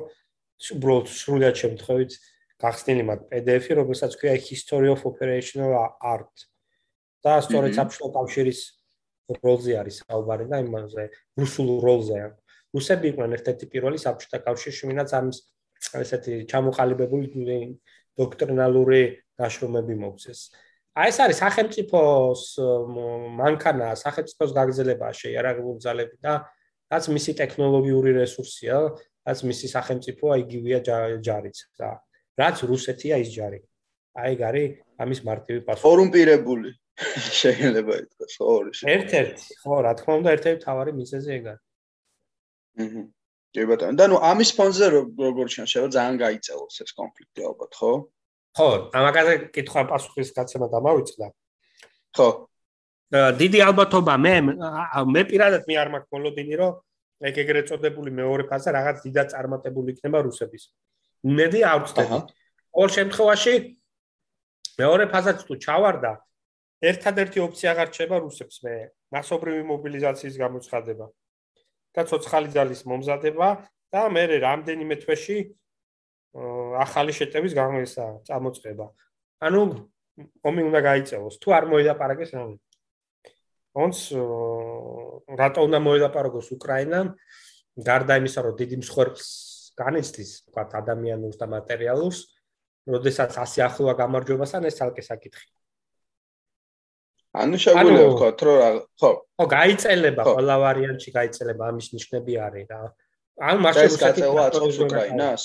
[0.75, 2.11] უბრალოდ სრულად შემთხვევით
[2.59, 6.35] გახსნილი მაგ PDF-ი რომელსაც ქვია History of Operational Art.
[7.23, 8.59] და სწორედ საბჭოთა კავშირის
[9.43, 11.03] როლზე არის საუბარი და იმაზე
[11.39, 12.19] რუსულ როლზე
[12.75, 15.37] რუსები იყვნენ ერთ-ერთი პირველი საბჭოთა კავშირში ვინაც ამის
[15.99, 17.27] ესეთი ჩამოყალიბებული
[18.19, 19.01] დოქტრინალური
[19.39, 20.39] დაშრომები მოგცეს.
[20.97, 22.41] აი ეს არის სახელმწიფოს
[23.39, 26.33] მანქანა, სახელმწიფოს გაგზელება შეიარაღებული ძალები და
[26.89, 28.77] რაც მისი ტექნოლოგიური რესურსია,
[29.29, 30.79] რაც მისი სახელმწიფოა იგივეა
[31.21, 31.91] ჯარიც რა.
[32.39, 33.59] რაც რუსეთია ის ჯარი.
[34.17, 34.63] აი გარი
[34.99, 35.87] ამის მარტივი პასუხი.
[35.93, 36.69] ორუმპირებული
[37.39, 38.71] შეიძლება ითქვას, ორი.
[38.95, 41.53] ერთ-ერთი, ხო, რა თქმა უნდა, ერთ-ერთი თავარი მიზეზი ეგა.
[42.83, 43.03] აჰა.
[43.55, 47.91] კი ბატონო, და ნუ ამის ფონზე როგორ შეიძლება შეიძლება ძალიან გაიწელოს ეს კონფლიქტი ალბათ, ხო?
[48.59, 51.27] ხო, ამაგაზე კითხვა პასუხის გაცემა დამავიწყდა.
[52.11, 52.27] ხო.
[53.39, 54.35] დიდი ალბათობა მე
[55.15, 56.73] მე პირადად მე არ მაქვს მოლოდინი რომ
[57.29, 60.63] ეგ ეგრეთ წოდებული მეორე ფაზა რაღაც დიდად წარმატებული იქნება რუსების.
[61.23, 62.17] მედი არ ვწდები.
[62.75, 63.53] ყოველ შემთხვევაში
[64.79, 66.11] მეორე ფაზაც თუ ჩავარდა,
[66.79, 68.75] ერთადერთი ოფცია აღარ რჩება რუსებს მე
[69.15, 71.07] მასობრივი მობილიზაციის გამოცხადება
[71.95, 73.47] და ცოცხალი ძალის მომზადება
[73.91, 75.37] და მე რამდენიმე თვეში
[76.33, 78.87] ახალი შეტევის გამოსა წამოწება.
[79.41, 79.61] ანუ
[80.43, 81.39] ომი უნდა გაიწევოს.
[81.41, 83.97] თუ არ მოედაპარაკეს რა.ոնც
[85.39, 87.15] რატო უნდა მოედაპარაკოს უკრაინამ?
[87.79, 89.27] გარდა იმისა, რომ დიდი მსხვერპლს
[89.79, 92.19] განიცდის, თქვა ადამიანურს და მატერიალურს,
[92.89, 95.47] როდესაც ასე ახლოა გამარჯვებასთან ეს თალკე საკითხი.
[97.39, 99.11] ანუ შეგვიძლია ვთქვა, რომ ხო.
[99.37, 102.79] ხო, გაიწელება, ყველა ვარიანტში გაიწელება, ამის ნიშნები არის რა.
[103.39, 105.43] ანუ მაშინ რუსეთი გააწევს უკრაინას?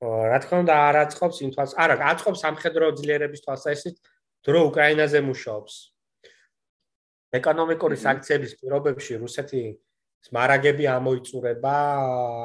[0.00, 1.72] რა თქმა უნდა არ აწყობს იმ თვალს.
[1.76, 3.96] არა აწყობს სამხედრო ძლიერების თვალსაზრისით
[4.48, 5.74] დრო უკრაინაზე მუშაობს.
[7.36, 9.62] ეკონომიკური სანქციების პირობებში რუსეთი
[10.36, 11.74] მარაგები ამოიწურება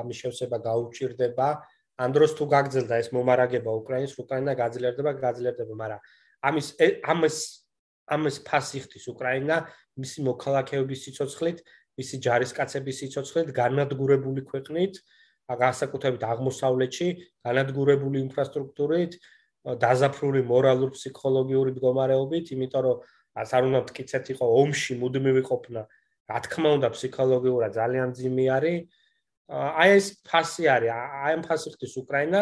[0.03, 1.47] ამის შევსება გაუჭირდება.
[1.95, 6.01] ამ დროს თუ გაგძელდა ეს მომარაგება უკრაინის უკრაინა გაძლიერდება გაძლიერდება მაგრამ
[6.43, 6.67] ამის
[7.07, 7.37] ამის
[8.05, 9.55] ამის ფასიხთის უკრაინა
[9.97, 11.61] მისი მოქალაქეების სიცოცხლით,
[11.97, 14.99] მისი ჯარისკაცების სიცოცხლით, განადგურებული ქვეყნით,
[15.45, 17.07] განსაკუთრებით აღმოსავლეთში
[17.45, 19.13] განადგურებული ინფრასტრუქტურით,
[19.65, 22.97] დაზაფრული მორალურ-ფსიქოლოგიური მდგომარეობით, იმიტომ რომ
[23.35, 25.81] ას არ უნდა მткиცეთ იყო ომში მუდმივი ყოფნა.
[26.25, 28.77] რა თქმა უნდა, ფსიქოლოგიურად ძალიან ძიმი არის.
[29.49, 32.41] აი ეს ფასი არის, აი ამ ფასი ხდის უკრაინა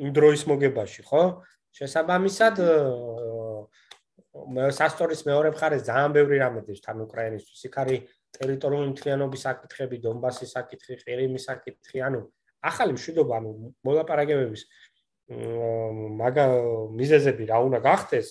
[0.00, 1.44] იმ დროის მოგებაში, ხო?
[1.76, 2.56] შესაბამისად
[4.36, 7.60] მე სასტორის მეორე მხარეს ძალიან ბევრი რამე დის თან უკრაინისთვის.
[7.68, 8.00] იქ არის
[8.34, 12.20] ტერიტორიული მთლიანობის საკითხები, დონბასის საკითხი, ყირიმის საკითხი, ანუ
[12.66, 13.50] ახალი მშვიდობა, ანუ
[13.86, 14.62] მოლაპარაკებების
[15.26, 16.44] მაგა
[16.98, 18.28] მიზეზები რა უნდა გახდეს?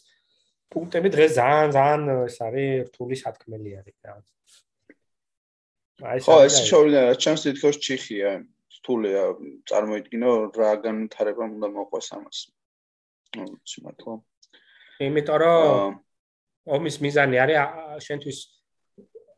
[0.72, 4.14] პუნქტები დღეს ძალიან ძალიან ეს არის რთული სათქმელი არის რა.
[6.04, 8.32] აი ეს ხო ეს შოვლია ჩანს თითქოს ჩიხია
[8.80, 9.22] რთულია
[9.70, 12.38] წარმოიდგინო რა განვითარება უნდა მოყვას ამას.
[13.36, 14.14] ნუ შემართლა.
[15.08, 16.00] იმიტომ რომ
[16.76, 17.58] ომის მიზანი არის
[18.08, 18.38] შენთვის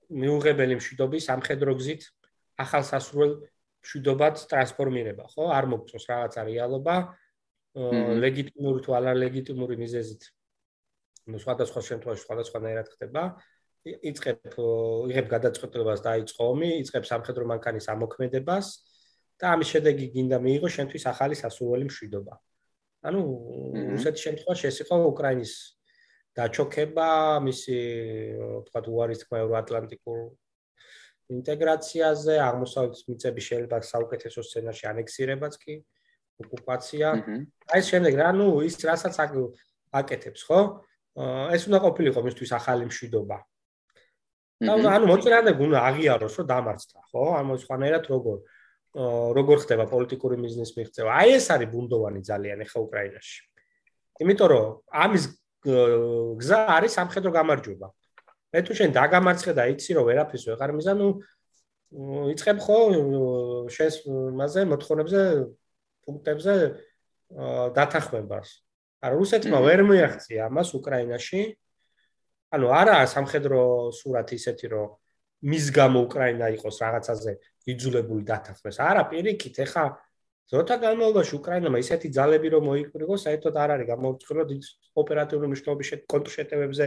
[0.10, 2.04] მიუღებელი მშვიდობის სამხედრო გზით
[2.64, 3.32] ახალსასრულ
[3.84, 5.44] მშვიდობად ტრანსფორმირება, ხო?
[5.54, 6.96] არ მოგწოს რაღაცა რეალობა
[7.78, 10.24] ლეგიტიმური თუ არალეგიტიმური მიზეზით.
[11.28, 13.24] ну სხვადასხვა შემთხვევაში სხვადასხვანაირად ხდება.
[13.88, 14.56] იწებ
[15.12, 18.66] იღებ გადაწყვეტილებას დაიწყო ომი იწებ სამხედრო მანქანის ამოქმედებას
[19.40, 22.34] და ამის შედეგი გინდა მიიღო შენთვის ახალი სასურველი მშვიდობა.
[23.08, 23.22] ანუ
[23.94, 25.54] რუსეთის შემთხვევაში ეს იყო უკრაინის
[26.38, 27.10] დაჩოქება
[27.48, 27.78] მისი
[28.68, 30.20] თქვა უარის თქვა ევროატლანტიკურ
[31.38, 35.74] ინტეგრაციაზე აღმოსავლეთის მიწების შეიძლება საუკეთესო სცენარში ანექსირებაც კი
[36.46, 39.18] ოკუპაცია აი ეს შემდეგ რა ნუ ის რასაც
[39.98, 40.62] აკეთებს ხო
[41.18, 43.38] ეს უნდა ყოფილიყო მისთვის ახალი მშვიდობა.
[44.58, 47.24] და ანუ მოწინააღმდეგე უნდა აღიაროს, რომ დამარცხდა, ხო?
[47.42, 48.38] ანუ სხვანაირად როგორ
[49.38, 51.10] როგორ ხდება პოლიტიკური ბიზნეს მიღწევა.
[51.22, 53.38] აი ეს არის ბუნდოვანი ძალიან ახლა უკრაინაში.
[54.22, 55.24] იმიტომ რომ ამის
[56.40, 57.88] გზა არის სამხედრო გამარჯვება.
[58.54, 61.08] მე თუ შენ დაგამარცხე და იცი რომ ვერაფერს ვეღარ მიზა, ნუ
[62.34, 62.78] იწებ ხო
[63.76, 63.96] შენს
[64.40, 65.22] მასე მოთხოვნებზე
[66.04, 66.54] პუნქტებზე
[67.76, 68.48] დათანხმებას.
[69.04, 71.42] არა რუსეთმა ვერ მიაღწია ამას უკრაინაში.
[72.56, 74.88] ანუ არა სამხედრო სურათი ისეთი რომ
[75.52, 77.32] მის გამო უკრაინა იყოს რაღაცაზე
[77.68, 78.78] იძულებული დათანხმდეს.
[78.80, 79.84] არა პირიქით, ეხა
[80.48, 83.88] ზოთა განმავლობაში უკრაინამ ისეთი ძალები რომ მოიკვირგო, საერთოდ არ არის
[84.52, 84.64] დიდ
[84.96, 86.86] ოპერატიული მნიშვნელობის კონტრშეტევებზე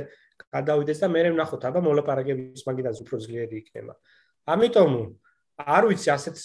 [0.54, 3.94] გადავიდეს და მე ვნახოთ, აბა მოლაპარაკების მაგიდან უფრო ძლიერი იქნება.
[4.48, 4.92] ამიტომ
[5.60, 6.36] არ ვიცი ასეთ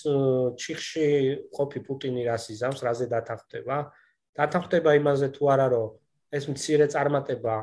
[0.59, 1.07] ჩიხში
[1.55, 3.78] ყოფი პუტინი რას იზამს, რაზე დათანხმდება.
[4.36, 5.88] დათანხმდება იმაზე თუ არა რომ
[6.36, 7.55] ეს მცირე წარმატება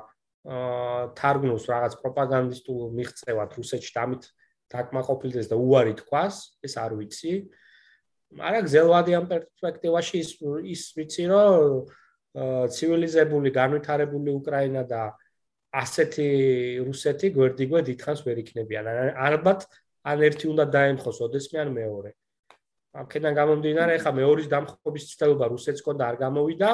[0.42, 4.24] აა თარგმნოს რაღაც პროპაგანდისტულ მიღწევად რუსეთში დამით
[4.72, 6.34] დაკმაყოფილდეს და უარი თქვას,
[6.64, 7.32] ეს არ ვიცი.
[8.38, 10.30] მაგრამ გზელვადი ამ პერსპექტივაში ის
[10.74, 11.84] ის ვიცი რომ
[12.72, 15.02] ცივილიზებული განვითარებული უკრაინა და
[15.72, 16.28] ასეთი
[16.86, 18.88] რუსეთი გვერდიგვე დიდხანს ვერ იქნებიან.
[19.16, 19.68] ალბათ
[20.04, 22.10] ან ერთი უნდა დაემხოს ოდესმე ან მეორე.
[22.92, 26.70] აქედან გამომდინარე, ხა მეორის დამხობის ცდელობა რუსეთს კონდა არ გამოვიდა,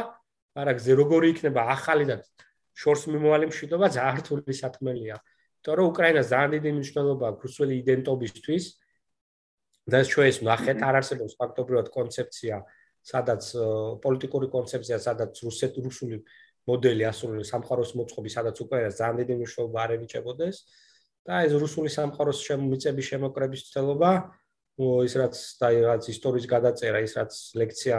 [0.59, 2.17] მაგრამ გზე როგორი იქნება ახალი და
[2.75, 5.17] შორს მიმოვალი მშვიდობა ძალიან რთული სათქმელია.
[5.19, 8.65] იმიტომ რომ უკრაინას ძალიან დიდი მნიშვნელობა აქვს რუსული იდენტობისთვის.
[9.89, 12.57] და ეს ჩვენს ნახეთ არ არსებობს ფაქტობრივად კონცეფცია,
[13.09, 13.43] სადაც
[14.05, 16.21] პოლიტიკური კონცეფცია, სადაც რუსეთ რუსული
[16.69, 20.57] მოდელი ასურული სამყაროს მოწყობი, სადაც უკრაინას ძალიან დიდი მნიშვნელობა არ ენიჭებოდეს.
[21.29, 24.13] და ეს რუსული სამყაროს შემოწების შემოკრების ცდელობა
[24.79, 27.97] ის რაც დაიღაც ისტორიის გადაწერა, ის რაც ლექცია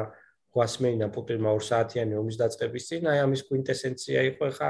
[0.55, 4.69] გვასმეინა პუტინმა 2 საათიანი ომის დაწყების წინ, აი ამის კვინტესენცია იყო ხა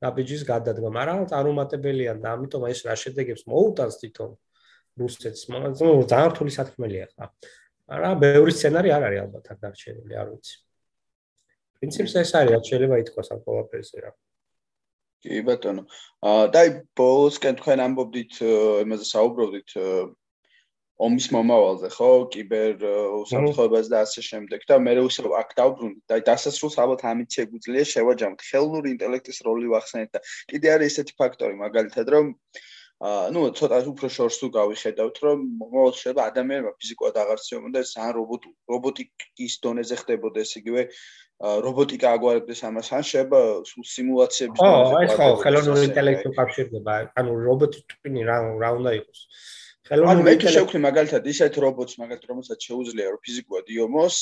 [0.00, 4.30] ნაბიჯის გადადგმა, მაგრამ წარუმატებელია და ამიტომ ეს რა შედეგებს მოუტანს თვითონ
[4.98, 5.74] რუსეთს, მაგრამ
[6.10, 7.30] ძალიან რთული სათქმელია ხა.
[7.90, 10.54] მაგრამ ბევრი სცენარი არ არის ალბათ აქ დარჩენილი, არ ვიცი.
[11.80, 14.10] პრინციპს ეს არის, შეიძლება ითქვას ამ ყველაფერზე რა.
[15.20, 15.82] კი ბატონო.
[16.24, 18.32] აა და აი ბოლოსკენ თქვენ ამბობდით
[18.84, 19.70] იმაზე საუბრობდით
[21.00, 22.84] ომის მომავალზე, ხო, კიბერ
[23.24, 28.40] უსაფრთხოებას და ასე შემდეგ და მე უსე აქ დავბრუნდი და დასასრულს ალბათ ამით შეგვიძლია შევაჯამოთ
[28.48, 30.20] ხელოვნური ინტელექტის როლი ვახსენეთ და
[30.52, 35.92] კიდე არის ესეთი ფაქტორი მაგალითად რომ აა ნუ ცოტა უფრო შორს თუ გავიხედავთ რომ მომავალ
[35.96, 40.82] შეიძლება ადამიანმა ფიზიკურად აღარ შეომონდა ეს ან რობოტ რობოტიკის დონეზე ხდებოდეს იგივე
[41.64, 43.40] რობოტიკა აგვარებდეს ამას ან შეიძლება
[43.70, 48.92] სულ სიმულაციების დონეზე ხო ეს ხო ხელოვნური ინტელექტი უკავშირდება ანუ რობოტი ტვინი რა რა უნდა
[49.00, 49.20] იყოს
[49.90, 54.16] ანუ მე თუ შევქმნი მაგალითად ისეთ რობოტს მაგალითად რომელსაც შეუძლია რომ ფიზიკურად იომოს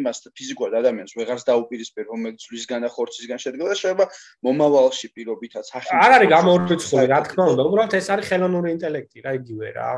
[0.00, 4.06] იმას ფიზიკურად ადამიანს ვეღარს დაუპირისპირ რომელიც ზვისგან და ხორცისგან შედგება და შეიძლება
[4.48, 9.32] მომავალში პირობითაც ახი არ არის გამორჩეული რა თქმა უნდა უბრალოდ ეს არის ხელოვნური ინტელექტი რა
[9.40, 9.90] იგივე რა.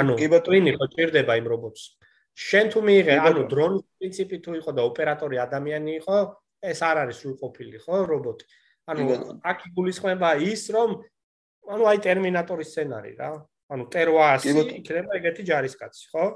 [0.00, 1.82] ანუ ტვინი ხო ჭირდება იმ რობოტს?
[2.40, 6.16] შენ თუ მიიღე ანუ დრონის პრინციპი თუ იყო და ოპერატორი ადამიანი იყო
[6.64, 8.44] ეს არ არის სრულყოფილი ხო რობოტი?
[8.88, 9.02] ანუ
[9.44, 10.90] აქ იგულისხმება ის, რომ
[11.68, 13.30] ანუ აი ტერმინატორის სცენარი რა.
[13.70, 16.26] ანუ ტერვასი იქნება ეგეთი ჯარისკაცი, ხო?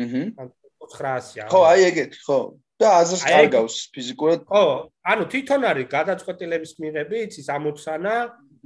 [0.00, 0.48] აჰა.
[0.80, 1.44] 900-ია.
[1.52, 2.38] ხო, აი ეგეთი, ხო.
[2.80, 4.46] და აზრს კარგავს ფიზიკურად.
[4.48, 4.64] ხო,
[5.04, 8.14] ანუ თვითონ არის გადაწყვეტილების მიღებით ის ამოცანა,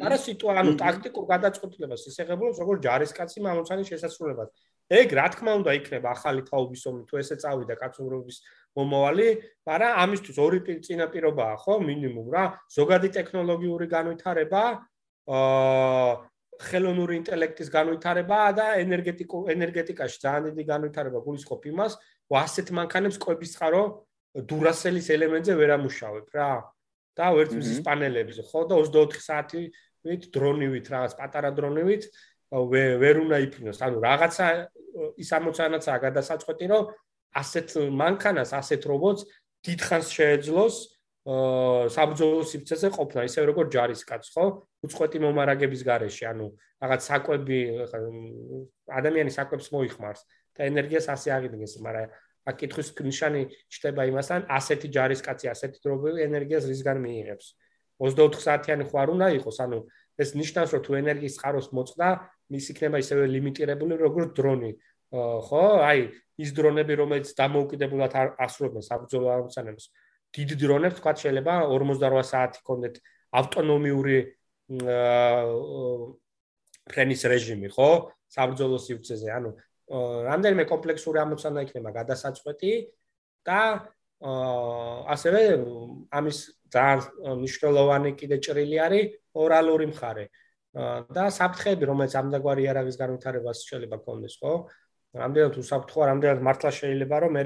[0.06, 4.48] არა სიტუა, ანუ ტაქტიკურ გადაწყვეტილებას ისեղებულობს როგორც ჯარისკაცი ამოცანის შესაძლებლობას.
[4.94, 8.36] ეგ რა თქმა უნდა იქნება ახალი თაობის ომი თუ ესე წავიდა კაცობრიობის
[8.76, 9.28] მომავალი,
[9.64, 14.62] მაგრამ ამისთვის ორი წინაპირობაა, ხო, მინიმუმ რა, ზოგადი ტექნოლოგიური განვითარება,
[15.24, 16.10] აა
[16.62, 21.92] ხელოვნური ინტელექტის განვითარება და ენერგეტიკულ ენერგეტიკაში ძალიან დიდი განვითარება გულისხმობ იმას,
[22.30, 23.82] რომ ასეთ მანქანებს კვების წყარო
[24.50, 26.52] დურასელის ელემენტზე ვერ ამუშავებ რა.
[27.14, 32.02] და ვერც მზის პანელებზე, ხო და 24 საათით დრონივით რაღაც პატარა დრონივით
[32.50, 33.78] ვერ უნდა იფრინოს.
[33.86, 34.46] ანუ რაღაცა
[35.22, 36.82] ის ამოცანაცაა გადასაწყვეტი, რომ
[37.38, 37.68] ასეთ
[38.02, 39.22] მანქანას, ასეთ რობოტს
[39.62, 40.74] დიდხანს შეეძლოს
[41.24, 44.44] აა საბრძოლო სივრცეზე ყოფნა, ისე როგორც ჯარისკაც, ხო?
[44.84, 46.46] უწყვეტი მომარაგების გარეშე, ანუ
[46.84, 47.58] რაღაც საკვები
[49.00, 50.22] ადამიანის საკვებს მოიხმარს
[50.54, 52.08] და ენერგიას ასე აღიდგენს, მაგრამ
[52.44, 53.42] აქ კითხვის ნიშანი
[53.72, 57.46] ჩნდება იმასთან, ასეთი ჯარისკაცი ასეთი დროებრივი ენერგიას რისგან მიიღებს.
[58.04, 59.78] 24 საათიანი ხო არ უნდა იყოს, ანუ
[60.20, 62.08] ეს ნიშნავს, რომ თუ ენერგიის წყაროს მოწყდა,
[62.52, 64.70] მის იქნება ისევე ლიმიტირებული, როგორც დრონი.
[65.14, 66.00] ხო, აი,
[66.42, 68.12] ის დრონები, რომელიც დამოუკიდებულად
[68.44, 69.84] ასრულებენ საბრძოლო ამოცანებს,
[70.34, 72.94] დიდ დრონებს თქვა შეიძლება 48 საათი კონდეთ
[73.38, 74.16] ავტონომიური
[76.88, 77.90] ფრენის რეჟიმი, ხო?
[78.34, 79.50] საბრძოლო სივრცეზე, ანუ
[80.28, 82.72] რამდენიმე კომპლექსური ამოცანა იქნება გადასაწყვეტი
[83.44, 83.60] და
[85.14, 85.40] ასევე
[86.18, 86.38] ამის
[86.72, 87.00] ძალიან
[87.44, 90.26] მნიშვნელოვანი კიდე ჭრილი არის ორალური მხარე.
[90.74, 94.66] და საფრთხეები, რომელიც ამდაგვარი იარაღის განვითარებას შეიძლება კონდეს, ხო?
[95.14, 97.42] რამდენად უსაფრთხოა, რამდენად მართლა შეიძლება რომ მე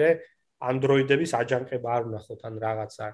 [0.59, 3.07] Android-ების აჯანყება არ ვნახოთ ან რაღაცა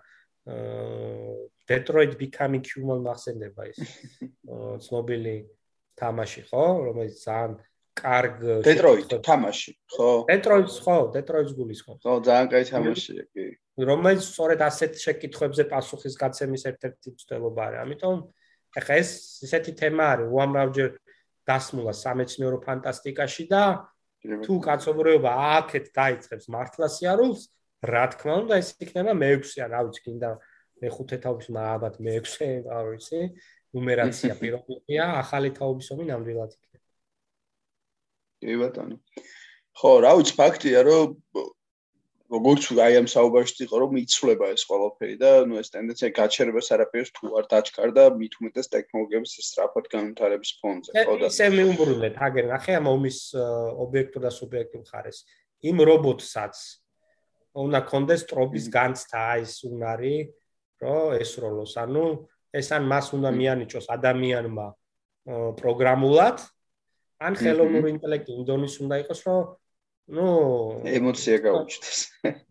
[0.45, 3.79] Detroit Become Human მახსენდება ის
[4.85, 5.37] ცნობილი
[5.97, 6.65] თამაში, ხო?
[6.85, 7.53] რომელიც ძალიან
[7.95, 10.11] კარგ Detroit თამაში, ხო?
[10.29, 11.99] Detroit ხო, Detroit-ს გულისხმობ.
[12.05, 13.45] ხო, ძალიან კაი თამაშია, კი.
[13.81, 17.81] რომელიც სწორედ ასეთ შეკითხვებზე პასუხის გაცემის ერთ-ერთი მცდელობა არის.
[17.85, 18.16] ამიტომ
[18.79, 19.11] ეხა ეს
[19.47, 20.89] ისეთი თემა არის, უამრავჯერ
[21.49, 23.62] დასმულა სამეცნიერო ფანტასტიკაში და
[24.45, 25.31] თუ კაცობრიობა
[25.61, 27.41] აქეთ დაიწყებს მართლა სიარულს,
[27.90, 30.31] რა თქმა უნდა, ეს იქნება მე-6 ან რა ვიცი, კიდე
[30.85, 33.20] მე-5 თაობის მააბად მე-6, არ ვიცი,
[33.77, 36.86] ნუმერაცია პირობია, ახალი თაობის ომი ნამდვილად იქნება.
[38.44, 38.97] კი ბატონო.
[39.81, 41.19] ხო, რა ვიცი, ფაქტია, რომ
[42.35, 47.11] როგორც აი ამ საუბარში იყო რომ იცვლება ეს ყველაფერი და ნუ ეს ტენდენცია გაჩერებას არაფერს
[47.16, 52.73] თუ არ დაჩქარდა მით უმეტეს ტექნოლოგიების სწრაფად განვითარების ფონზე ხო და ისე მიუმბრუნეთ აგერ ნახე
[52.81, 53.19] ამ ომის
[53.85, 55.19] ობიექტურ და სუბიექტურ მხარეს
[55.69, 56.56] იმ რობოტსაც
[57.55, 60.17] უნდა კონდეს ტრობის განცდა აი ეს უნარი
[60.83, 62.07] რომ ესროლოს ანუ
[62.55, 64.67] ეს ან მას უნდა მიანიჭოს ადამიანმა
[65.61, 66.39] პროგრამულად.
[67.25, 69.43] ან ხელოვნური ინტელექტი უნდონის უნდა იყოს რომ
[70.15, 70.27] ну
[70.85, 71.99] ემოცია გაუჩნდეს.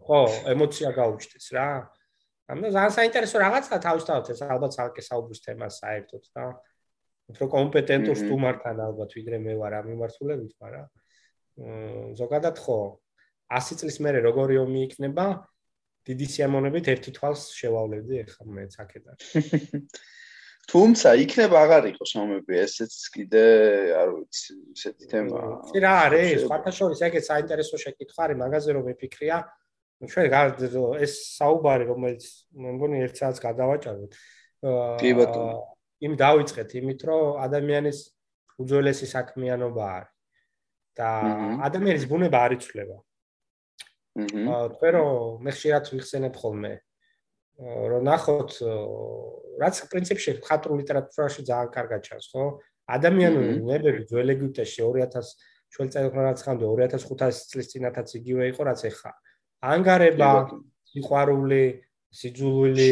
[0.07, 0.21] ხო
[0.53, 1.67] ემოცია გაუჩნდეს რა.
[2.49, 6.43] ანუ ძალიან საინტერესო რაღაცა თავისთავად ეს ალბათ ალკე საუბრის თემა საერთოდ და
[7.31, 10.87] უფრო კომპეტენტურ სტუმართან ალბათ ვიდრე მე ვარ ამ მიმართულებით მაგრამ
[12.19, 12.79] ზოგადად ხო
[13.59, 15.25] 100 წლის მერე როგორი ომი იქნება
[16.09, 19.17] დიდი სიამოვნებით ერთი თვალს შევავლებდი ახლა მე ცაკედან
[20.71, 23.43] თუმცა იქნება აღარ იყოს ომები ესეც კიდე
[23.99, 25.41] არ ვიცი ესეთი თემა
[25.73, 29.43] კი რა არის ფათაშორის ეგეც საინტერესო შეკითხვა არის მაგაზე რომ მეფიქრია
[30.03, 32.25] ჩვენ ეს საუბარი რომელიც
[32.59, 34.13] მე მგონი ერთ საათს გადავაჭაროთ.
[34.99, 35.55] კი ბატონო.
[36.03, 37.99] იმ დავიწყეთ იმით რომ ადამიანის
[38.59, 40.11] უძველესი საქმიანობა არის
[40.99, 41.09] და
[41.67, 42.97] ადამიანის ბუნება არ იცვლება
[44.13, 46.73] თქვენ რომ მე ხშირად ვიხსენებ ხოლმე
[47.63, 48.51] რომ ნახოთ
[49.61, 52.45] რაც პრინციპში ხატრულ ლიტერატურაში ძალიან კარგად ჩანს, ხო?
[52.89, 55.33] ადამიანური ნებები ძველ ეგვიპტეში 2000
[55.73, 59.11] შუა წელიწადს ხამდე 2500 წლის წინათაც იგივე იყო, რაც ეხა.
[59.73, 60.31] ანგარება,
[60.93, 61.65] სიყვარული,
[62.13, 62.91] სიძულვილი,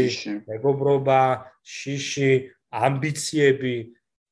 [0.49, 1.22] მეგობრობა,
[1.61, 2.34] შიში,
[2.72, 3.76] ამბიციები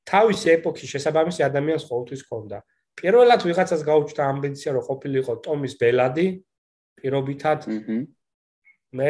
[0.10, 2.58] თავისი ეპოქის შესაბამისი ადამიანს ყოველთვის ჰქონდა.
[2.98, 6.28] პირველად ვიღაცას გაუჩნდა ამბიცია, რომ ყოფილიყო ტომის ბელადი,
[7.02, 7.68] პირობითად.
[8.90, 9.10] მე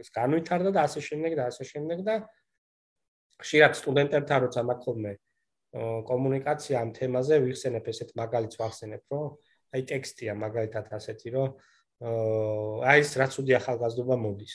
[0.00, 2.14] ეს განვითარდა და ასე შემდეგ და ასე შემდეგ და
[3.40, 5.18] ხშირად სტუდენტებთან როცა მაქვს
[6.10, 9.26] კომუნიკაცია ამ თემაზე ვიხსენებ ესეთ მაგალითს ვახსენებ რომ
[9.76, 11.50] აი ტექსტია მაგალითად ასეთი რომ
[12.90, 14.54] აი ეს რაც უდი ახალგაზრდობა მოდის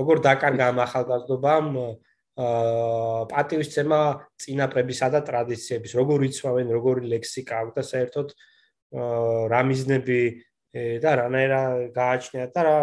[0.00, 4.00] როგორ დაკარგა ამ ახალგაზრდობამ აა პატივისცემა
[4.42, 8.34] წინაპრებისა და ტრადიციების როგორ იცვავენ როგორი ლექსიკა აქვს და საერთოდ
[9.54, 10.18] რა მიზნები
[10.74, 11.60] და რანაირა
[11.94, 12.76] გააჩნიათ და რა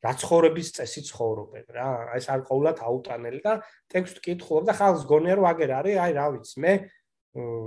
[0.00, 1.88] რა ცხოვრების წესი ცხოვრობენ რა.
[2.16, 3.52] ეს არყოულად აუტანელი და
[3.92, 6.72] ტექსტ კითხულობ და ხალხს გონია რომ აგერ არის, აი რა ვიცი მე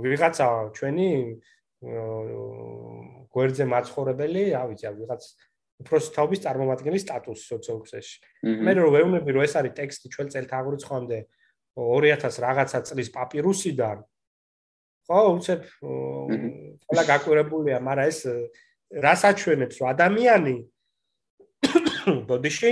[0.02, 1.10] ვიღაცა ჩვენი
[3.34, 5.22] გვერდზე მაცხოვრებელი, რა ვიცი, ვიღაც
[5.84, 8.16] უпроსტობის წარმომადგენლის სტატუსი სოციალურსეში.
[8.66, 11.18] მე რო ვეუბნები რომ ეს არის ტექსტი ჩვენ წელთ აღრიცხვამდე
[11.78, 13.98] 2000 რაღაცა წლის პაპირუსიდან
[15.04, 15.60] ხო უცებ
[16.88, 18.18] ყველა გაკვირებულია, მაგრამ ეს
[18.90, 20.56] რას აჩვენებს, რომ ადამიანი
[22.28, 22.70] ბოდიში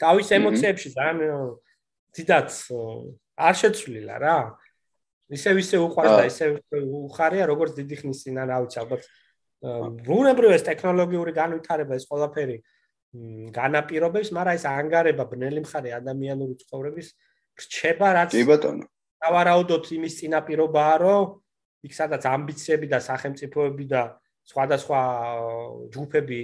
[0.00, 1.40] თავის ემოციებში ძალიან
[2.14, 2.48] დიდად
[3.40, 4.38] არ შეცვლილა რა.
[5.30, 9.02] ისე ვისე უყარდა და ისე უხარია როგორც დიდი ხნის წინ არა ვიცი ალბათ
[10.06, 12.56] ბუნებრივი ეს ტექნოლოგიური განვითარება ეს ყველაფერი
[13.54, 17.08] განაპირობებს, მაგრამ ეს ანგარება ბნელი მხარე ადამიანური ცხოვრების
[17.62, 18.84] რჩება რაც კი ბატონო.
[19.22, 21.24] დავარაუდოთ იმის წინაპირობაა, რომ
[21.86, 24.02] იქ სადაც ამბიციები და სახელმწიფოები და
[24.50, 25.00] სხვადასხვა
[25.94, 26.40] ჯგუფები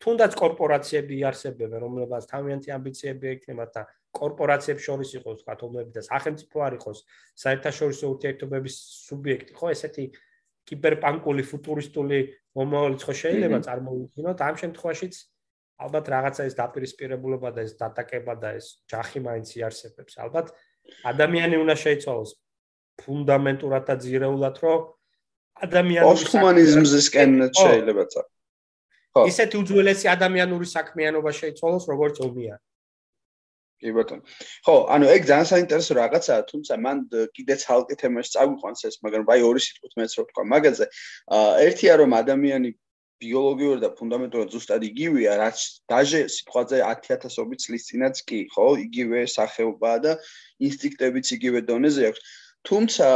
[0.00, 3.82] თუნდაც კორპორაციები იარსებებენ, რომლებსაც თავიანთი ამბიციები ექნებათ და
[4.16, 7.02] კორპორაციებს შორის იყოს თქვა თომები და სახელმწიფო არ იყოს
[7.42, 8.76] საერთაშორისო ურთიერთობების
[9.06, 10.04] სუბიექტი, ხო, ესეთი
[10.70, 12.20] კიბერპანკული ფუტურისტული
[12.56, 15.14] მომავალი ხო შეიძლება წარმოვიდგინოთ ამ შემთხვევაშიც
[15.80, 20.16] ალბათ რაღაცა ეს დაპირისპირებულობა და ეს დატაკება და ეს ჯახი მაინც იარსებებს.
[20.20, 20.52] ალბათ
[21.12, 22.30] ადამიანი უნდა შეიცვალოს
[23.00, 24.80] ფუნდამენტურად და ძირეულად რომ
[25.66, 28.26] ადამიანური პოსტჰუმანიზმზისკენ შეიძლება წა
[29.16, 32.58] ხო ისეთი უძველესი ადამიანური საქმიანობა შეიცვალოს როგორც ომია
[33.80, 34.22] კი ბატონო.
[34.66, 36.98] ხო, ანუ ეგ ძალიან საინტერესო რაღაცაა, თუმცა მან
[37.36, 40.86] კიდე ცალკე თემაში წავიყვანს ეს, მაგრამ აი ორი სიტყვით მეც რო ვთქვა მაგაზე,
[41.36, 42.70] აა ერთია რომ ადამიანი
[43.20, 45.58] ბიოლოგიურად და ფუნდამენტურად ზუსტად იგივეა, რაც
[45.92, 50.12] დაჟე სიტყვაზე 10000 წლის წინაც კი, ხო, იგივე სახეობაა და
[50.68, 52.20] ინსტინქტებიც იგივე დონეზე აქვს.
[52.68, 53.08] თუმცა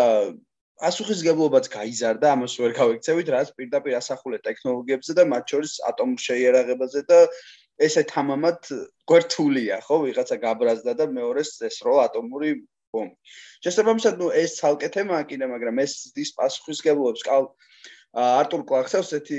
[0.83, 7.19] პასუხისგებლობაც გაიზარდა, ამას ვერ გავიქცევით, რაც პირდაპირ ასახულე ტექნოლოგიებზე და მათ შორის ატომურ შეიარაღებაზე და
[7.87, 8.71] ესე თამამად
[9.11, 12.51] გვერდულია, ხო, ვიღაცა გაბრაზდა და მეორეს ეს რო ატომური
[12.95, 13.15] ბომბი.
[13.67, 17.51] შესაბამისად, ნუ ეს ცალკე თემაა კიდე, მაგრამ ეს ის პასუხისგებლობს კალ
[18.15, 19.39] არტურ კლარკსს ესეთი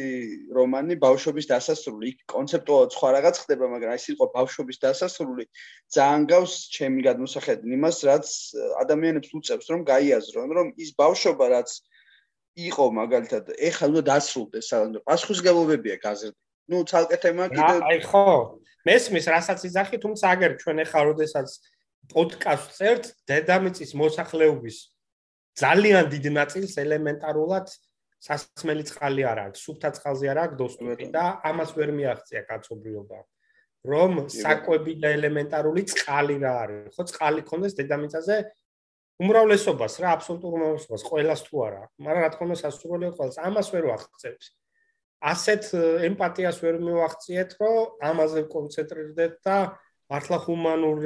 [0.51, 2.05] რომანი ბავშვობის დასასრული.
[2.11, 5.45] იქ კონცეპტუალურად სხვა რაღაც ხდება, მაგრამ ეს იყო ბავშვობის დასასრული.
[5.95, 8.25] ძალიან გავს ჩემი გადმოსახედი იმას, რაც
[8.83, 11.69] ადამიანებს უწევს, რომ გაიაზრონ, რომ ის ბავშვობა, რაც
[12.55, 16.39] იყო მაგალითად, ეხლა უნდა დასრულდეს, სანამ პასუხისგებლობებია გაზრდა.
[16.69, 18.25] ну ცალკე თემა კიდე აი ხო
[18.89, 21.49] მესმის რასაც იძახი თუმცა აგერ ჩვენ ახლა როდესაც
[22.13, 24.77] პოდკასტს წერთ დედამიწის მოსახლეობის
[25.61, 27.67] ძალიან დიდ ნაწილს ელემენტარულად
[28.25, 33.19] სასმელი წყალი არ აქვს, სუფთა წყალზე არ აქვს დოსტური და ამას ვერ მიაღწია კაცობრიობა.
[33.85, 38.37] რომ საკვები და ელემენტარული წყალი რა არის, ხო წყალი ქონდეს დედამიწაზე
[39.21, 43.85] უმრავლესობას რა, აბსოლუტურ უმრავლესობას, ყოველას თუ არა, მაგრამ რა თქმა უნდა სასურველია ყოველს, ამას ვერ
[43.91, 44.45] ვახცევს.
[45.31, 45.63] ასეთ
[46.09, 47.77] ემპათიას ვერ მივახციეთ, რომ
[48.09, 49.57] ამაზე კონცენტრირდეთ და
[50.11, 50.99] მართლა ჰუმანურ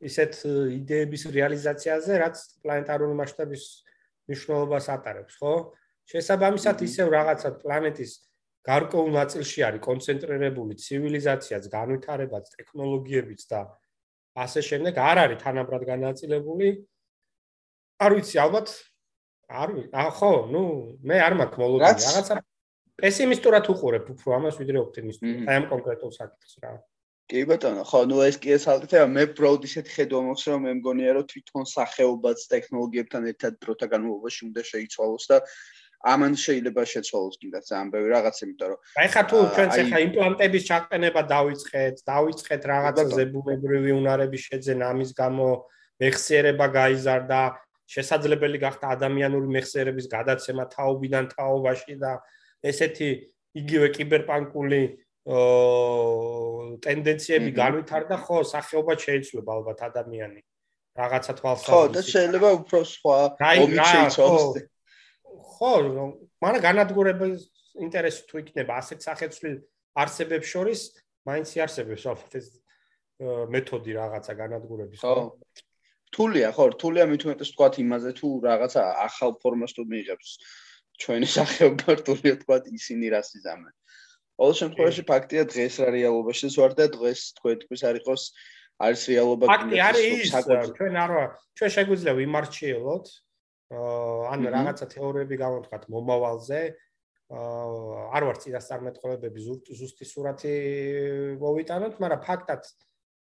[0.00, 0.32] ისეთ
[0.80, 3.64] იდეების რეალიზაციაზე, რაც პლანეტარული მასშტაბის
[4.26, 5.54] მნიშვნელობას ატარებს, ხო?
[6.10, 8.12] შესაბამისად ისევ რაღაცა პლანეტის
[8.66, 13.60] გარკვეულ ნაწილში არის კონცენტრირებული ცივილიზაციაც, განვითარებაც, ტექნოლოგიებიც და
[14.44, 16.68] ასე შემდეგ, არ არის თანაბრად განაწილებული.
[18.00, 18.68] არ ვიცი, ალბათ
[19.48, 19.90] არ ვიცი.
[19.92, 20.62] ახო, ნუ
[21.08, 22.36] მე არ მაქვს მოლოდინი, რაღაცა
[23.00, 25.48] პესიმისტურად უყურებ უფრო ამას ვიდრე ოპტიმისტურად.
[25.48, 26.72] აი ამ კონკრეტულ საკითხს რა.
[27.30, 30.72] კი ბატონო, ხო, ნუ ეს კი ეს ალტიფია მე ბროდ ისეთი ხედვა მაქვს რომ მე
[30.80, 35.38] მგონია რომ თვითონ სახეობაც ტექნოლოგიებთან ერთად დროთა განმავლობაში უნდა შეიცვალოს და
[36.00, 40.62] ამან შეიძლება შეცვალოს კიდე ძალიან ბევრი რაღაც, იმიტომ რომ აი ხა თუ ჩვენც ახლა იმპლანტების
[40.70, 45.48] ჩაყენება დავიწყეთ, დავიწყეთ რაღაცა ზებუნებრივი უნარების შეძენა ამის გამო
[46.00, 47.40] მეხსიერება გაიზარდა,
[47.90, 52.12] შესაძლებელი გახდა ადამიანური მეხსიერების გადაცემა თაობიდან თაობაში და
[52.64, 53.10] ესეთი
[53.60, 54.82] იგივე კიბერპანკული
[56.84, 60.40] ტენდენციები განვითარდა, ხო, სახეობა შეიძლება ალბათ ადამიანი
[60.96, 61.76] რაღაცა თვალსაზრისით.
[61.76, 63.16] ხო, და შეიძლება უფრო სხვა
[63.60, 64.79] ომი შეიცვალოს.
[65.30, 65.72] ხო,
[66.42, 67.44] მაგრამ განადგურების
[67.86, 69.56] ინტერესი თუ იქნება ასეთ სახეცვლილ
[70.02, 70.80] არსებებს შორის,
[71.28, 72.46] მაინც იარსებებს ალბათ ეს
[73.54, 75.00] მეთოდი რაღაცა განადგურების.
[75.04, 75.36] ხო.
[76.10, 80.30] რთულია, ხო, რთულია მით უმეტეს თქვა იმაზე თუ რაღაცა ახალ ფორმას თუ მიიღებს.
[81.00, 83.74] ჩვენი სახეობა რთულია თქვა ისინი რას იზამენ.
[84.40, 88.22] ყოველ შემთხვევაში ფაქტია დღეს რა რეალობაშიც ვარ და დღეს თქვენთვის არ იყოს
[88.80, 90.30] არის რეალობა ფაქტი არის
[90.78, 91.12] ჩვენ არ
[91.60, 93.10] ჩვენ შეგვიძლია ვიმარჩიელოთ
[93.70, 96.60] ან რაღაცა თეორიები გავთქვათ მომავალზე
[97.30, 99.40] არ ვარ წინასწარმეტყველებები
[99.80, 100.54] ზუსტი სურათი
[101.42, 102.62] მოვიტანოთ მაგრამ ფაქტად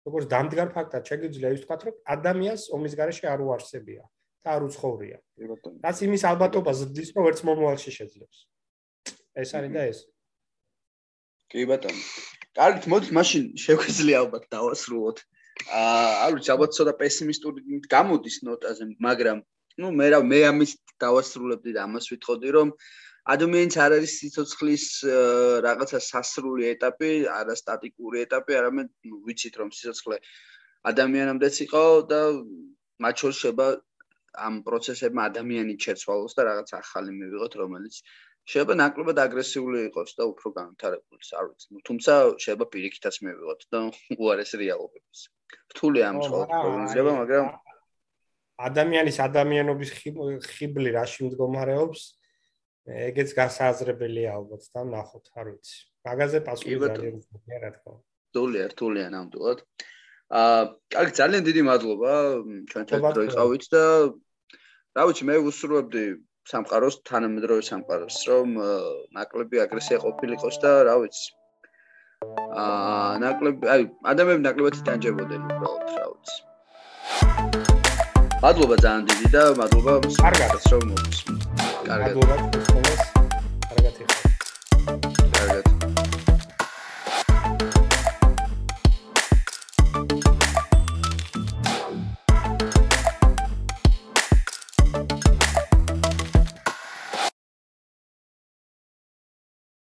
[0.06, 4.04] როგორც დამდგარ ფაქტად შეგვიძლია ის ვთქვათ რომ ადამიანს ომის garaში არ უარსებია
[4.46, 5.18] და არ უცხოვრია.
[5.82, 8.38] რაც იმის ალბათობა ზრდის, რომ ვერც მომავალში შეძლებს.
[9.42, 9.98] ეს არის და ეს.
[11.50, 12.02] კი ბატონო.
[12.54, 15.18] კარგით, მოდით მაშინ შეგვიძლია ალბათ დავასრულოთ.
[15.66, 17.60] აა, არ ვიცი, ალბათ ცოტა პესიმისტური
[17.90, 19.38] გამოდის ნოტაზე, მაგრამ
[19.80, 20.72] ну, მე რა მე ამის
[21.02, 22.68] დავასრულებდი და ამას ვითხოვდი, რომ
[23.34, 24.84] ადამიანს არ არის სიცოცხლის
[25.66, 28.88] რაღაცა სასრული ეტაპი, არა სტატიკური ეტაპი, არამედ
[29.26, 30.20] ვიცით რომ სიცოცხლე
[30.92, 31.82] ადამიანამდეც იყო
[32.12, 32.20] და
[33.02, 33.66] მათ შორის შეება
[34.46, 38.00] ამ პროცესებმა ადამიანი შეცვალოს და რაღაც ახალი მივიღოთ, რომელიც
[38.46, 41.66] შეიძლება ნაკლებად აგრესიული იყოს და უფრო განვითარებული, არ ვიცი.
[41.74, 42.12] ნუ თუმცა
[42.44, 43.78] შეიძლება პირიქითაც მივიღოთ და
[44.22, 45.18] უარეს რეალობებს.
[45.74, 47.46] რთული ამ სხვა პროგნოზება, მაგრამ
[48.56, 49.90] ადამიანის ადამიანობის
[50.48, 52.02] ხიბლი რაში მდგომარეობს?
[52.86, 55.76] ეგეც გასააზრებელია ალბათ და ნახოთ, არ ვიცი.
[56.06, 57.18] მაგაზე პასუხი ძალიან
[57.62, 58.04] რა თქმა უნდა.
[58.30, 59.58] რთულია, რთულია ნამდვილად.
[60.26, 60.62] აა,
[60.94, 62.12] კარგი, ძალიან დიდი მადლობა
[62.70, 63.82] ჩვენთან დროიყავით და
[64.96, 66.04] რა ვიცი, მე ვუსურვებდი
[66.46, 68.48] სამყაროს თანამედროვე სამყაროს, რომ
[69.18, 71.28] ნაკლები აგრესია ყოფილიყოს და რა ვიცი.
[72.54, 73.82] აა, ნაკლები, აი,
[74.14, 77.85] ადამიანები ნაკლებად დანჯებოდნენ უბრალოდ, რა ვიცი.
[78.42, 81.42] მადლობა ძალიან დიდი და მადლობა კარგად რომ მოგწონთ.
[81.88, 82.14] კარგად.
[82.16, 82.36] მადლობა.
[83.70, 84.22] კარგად იყავ.
[85.36, 85.85] კარგად.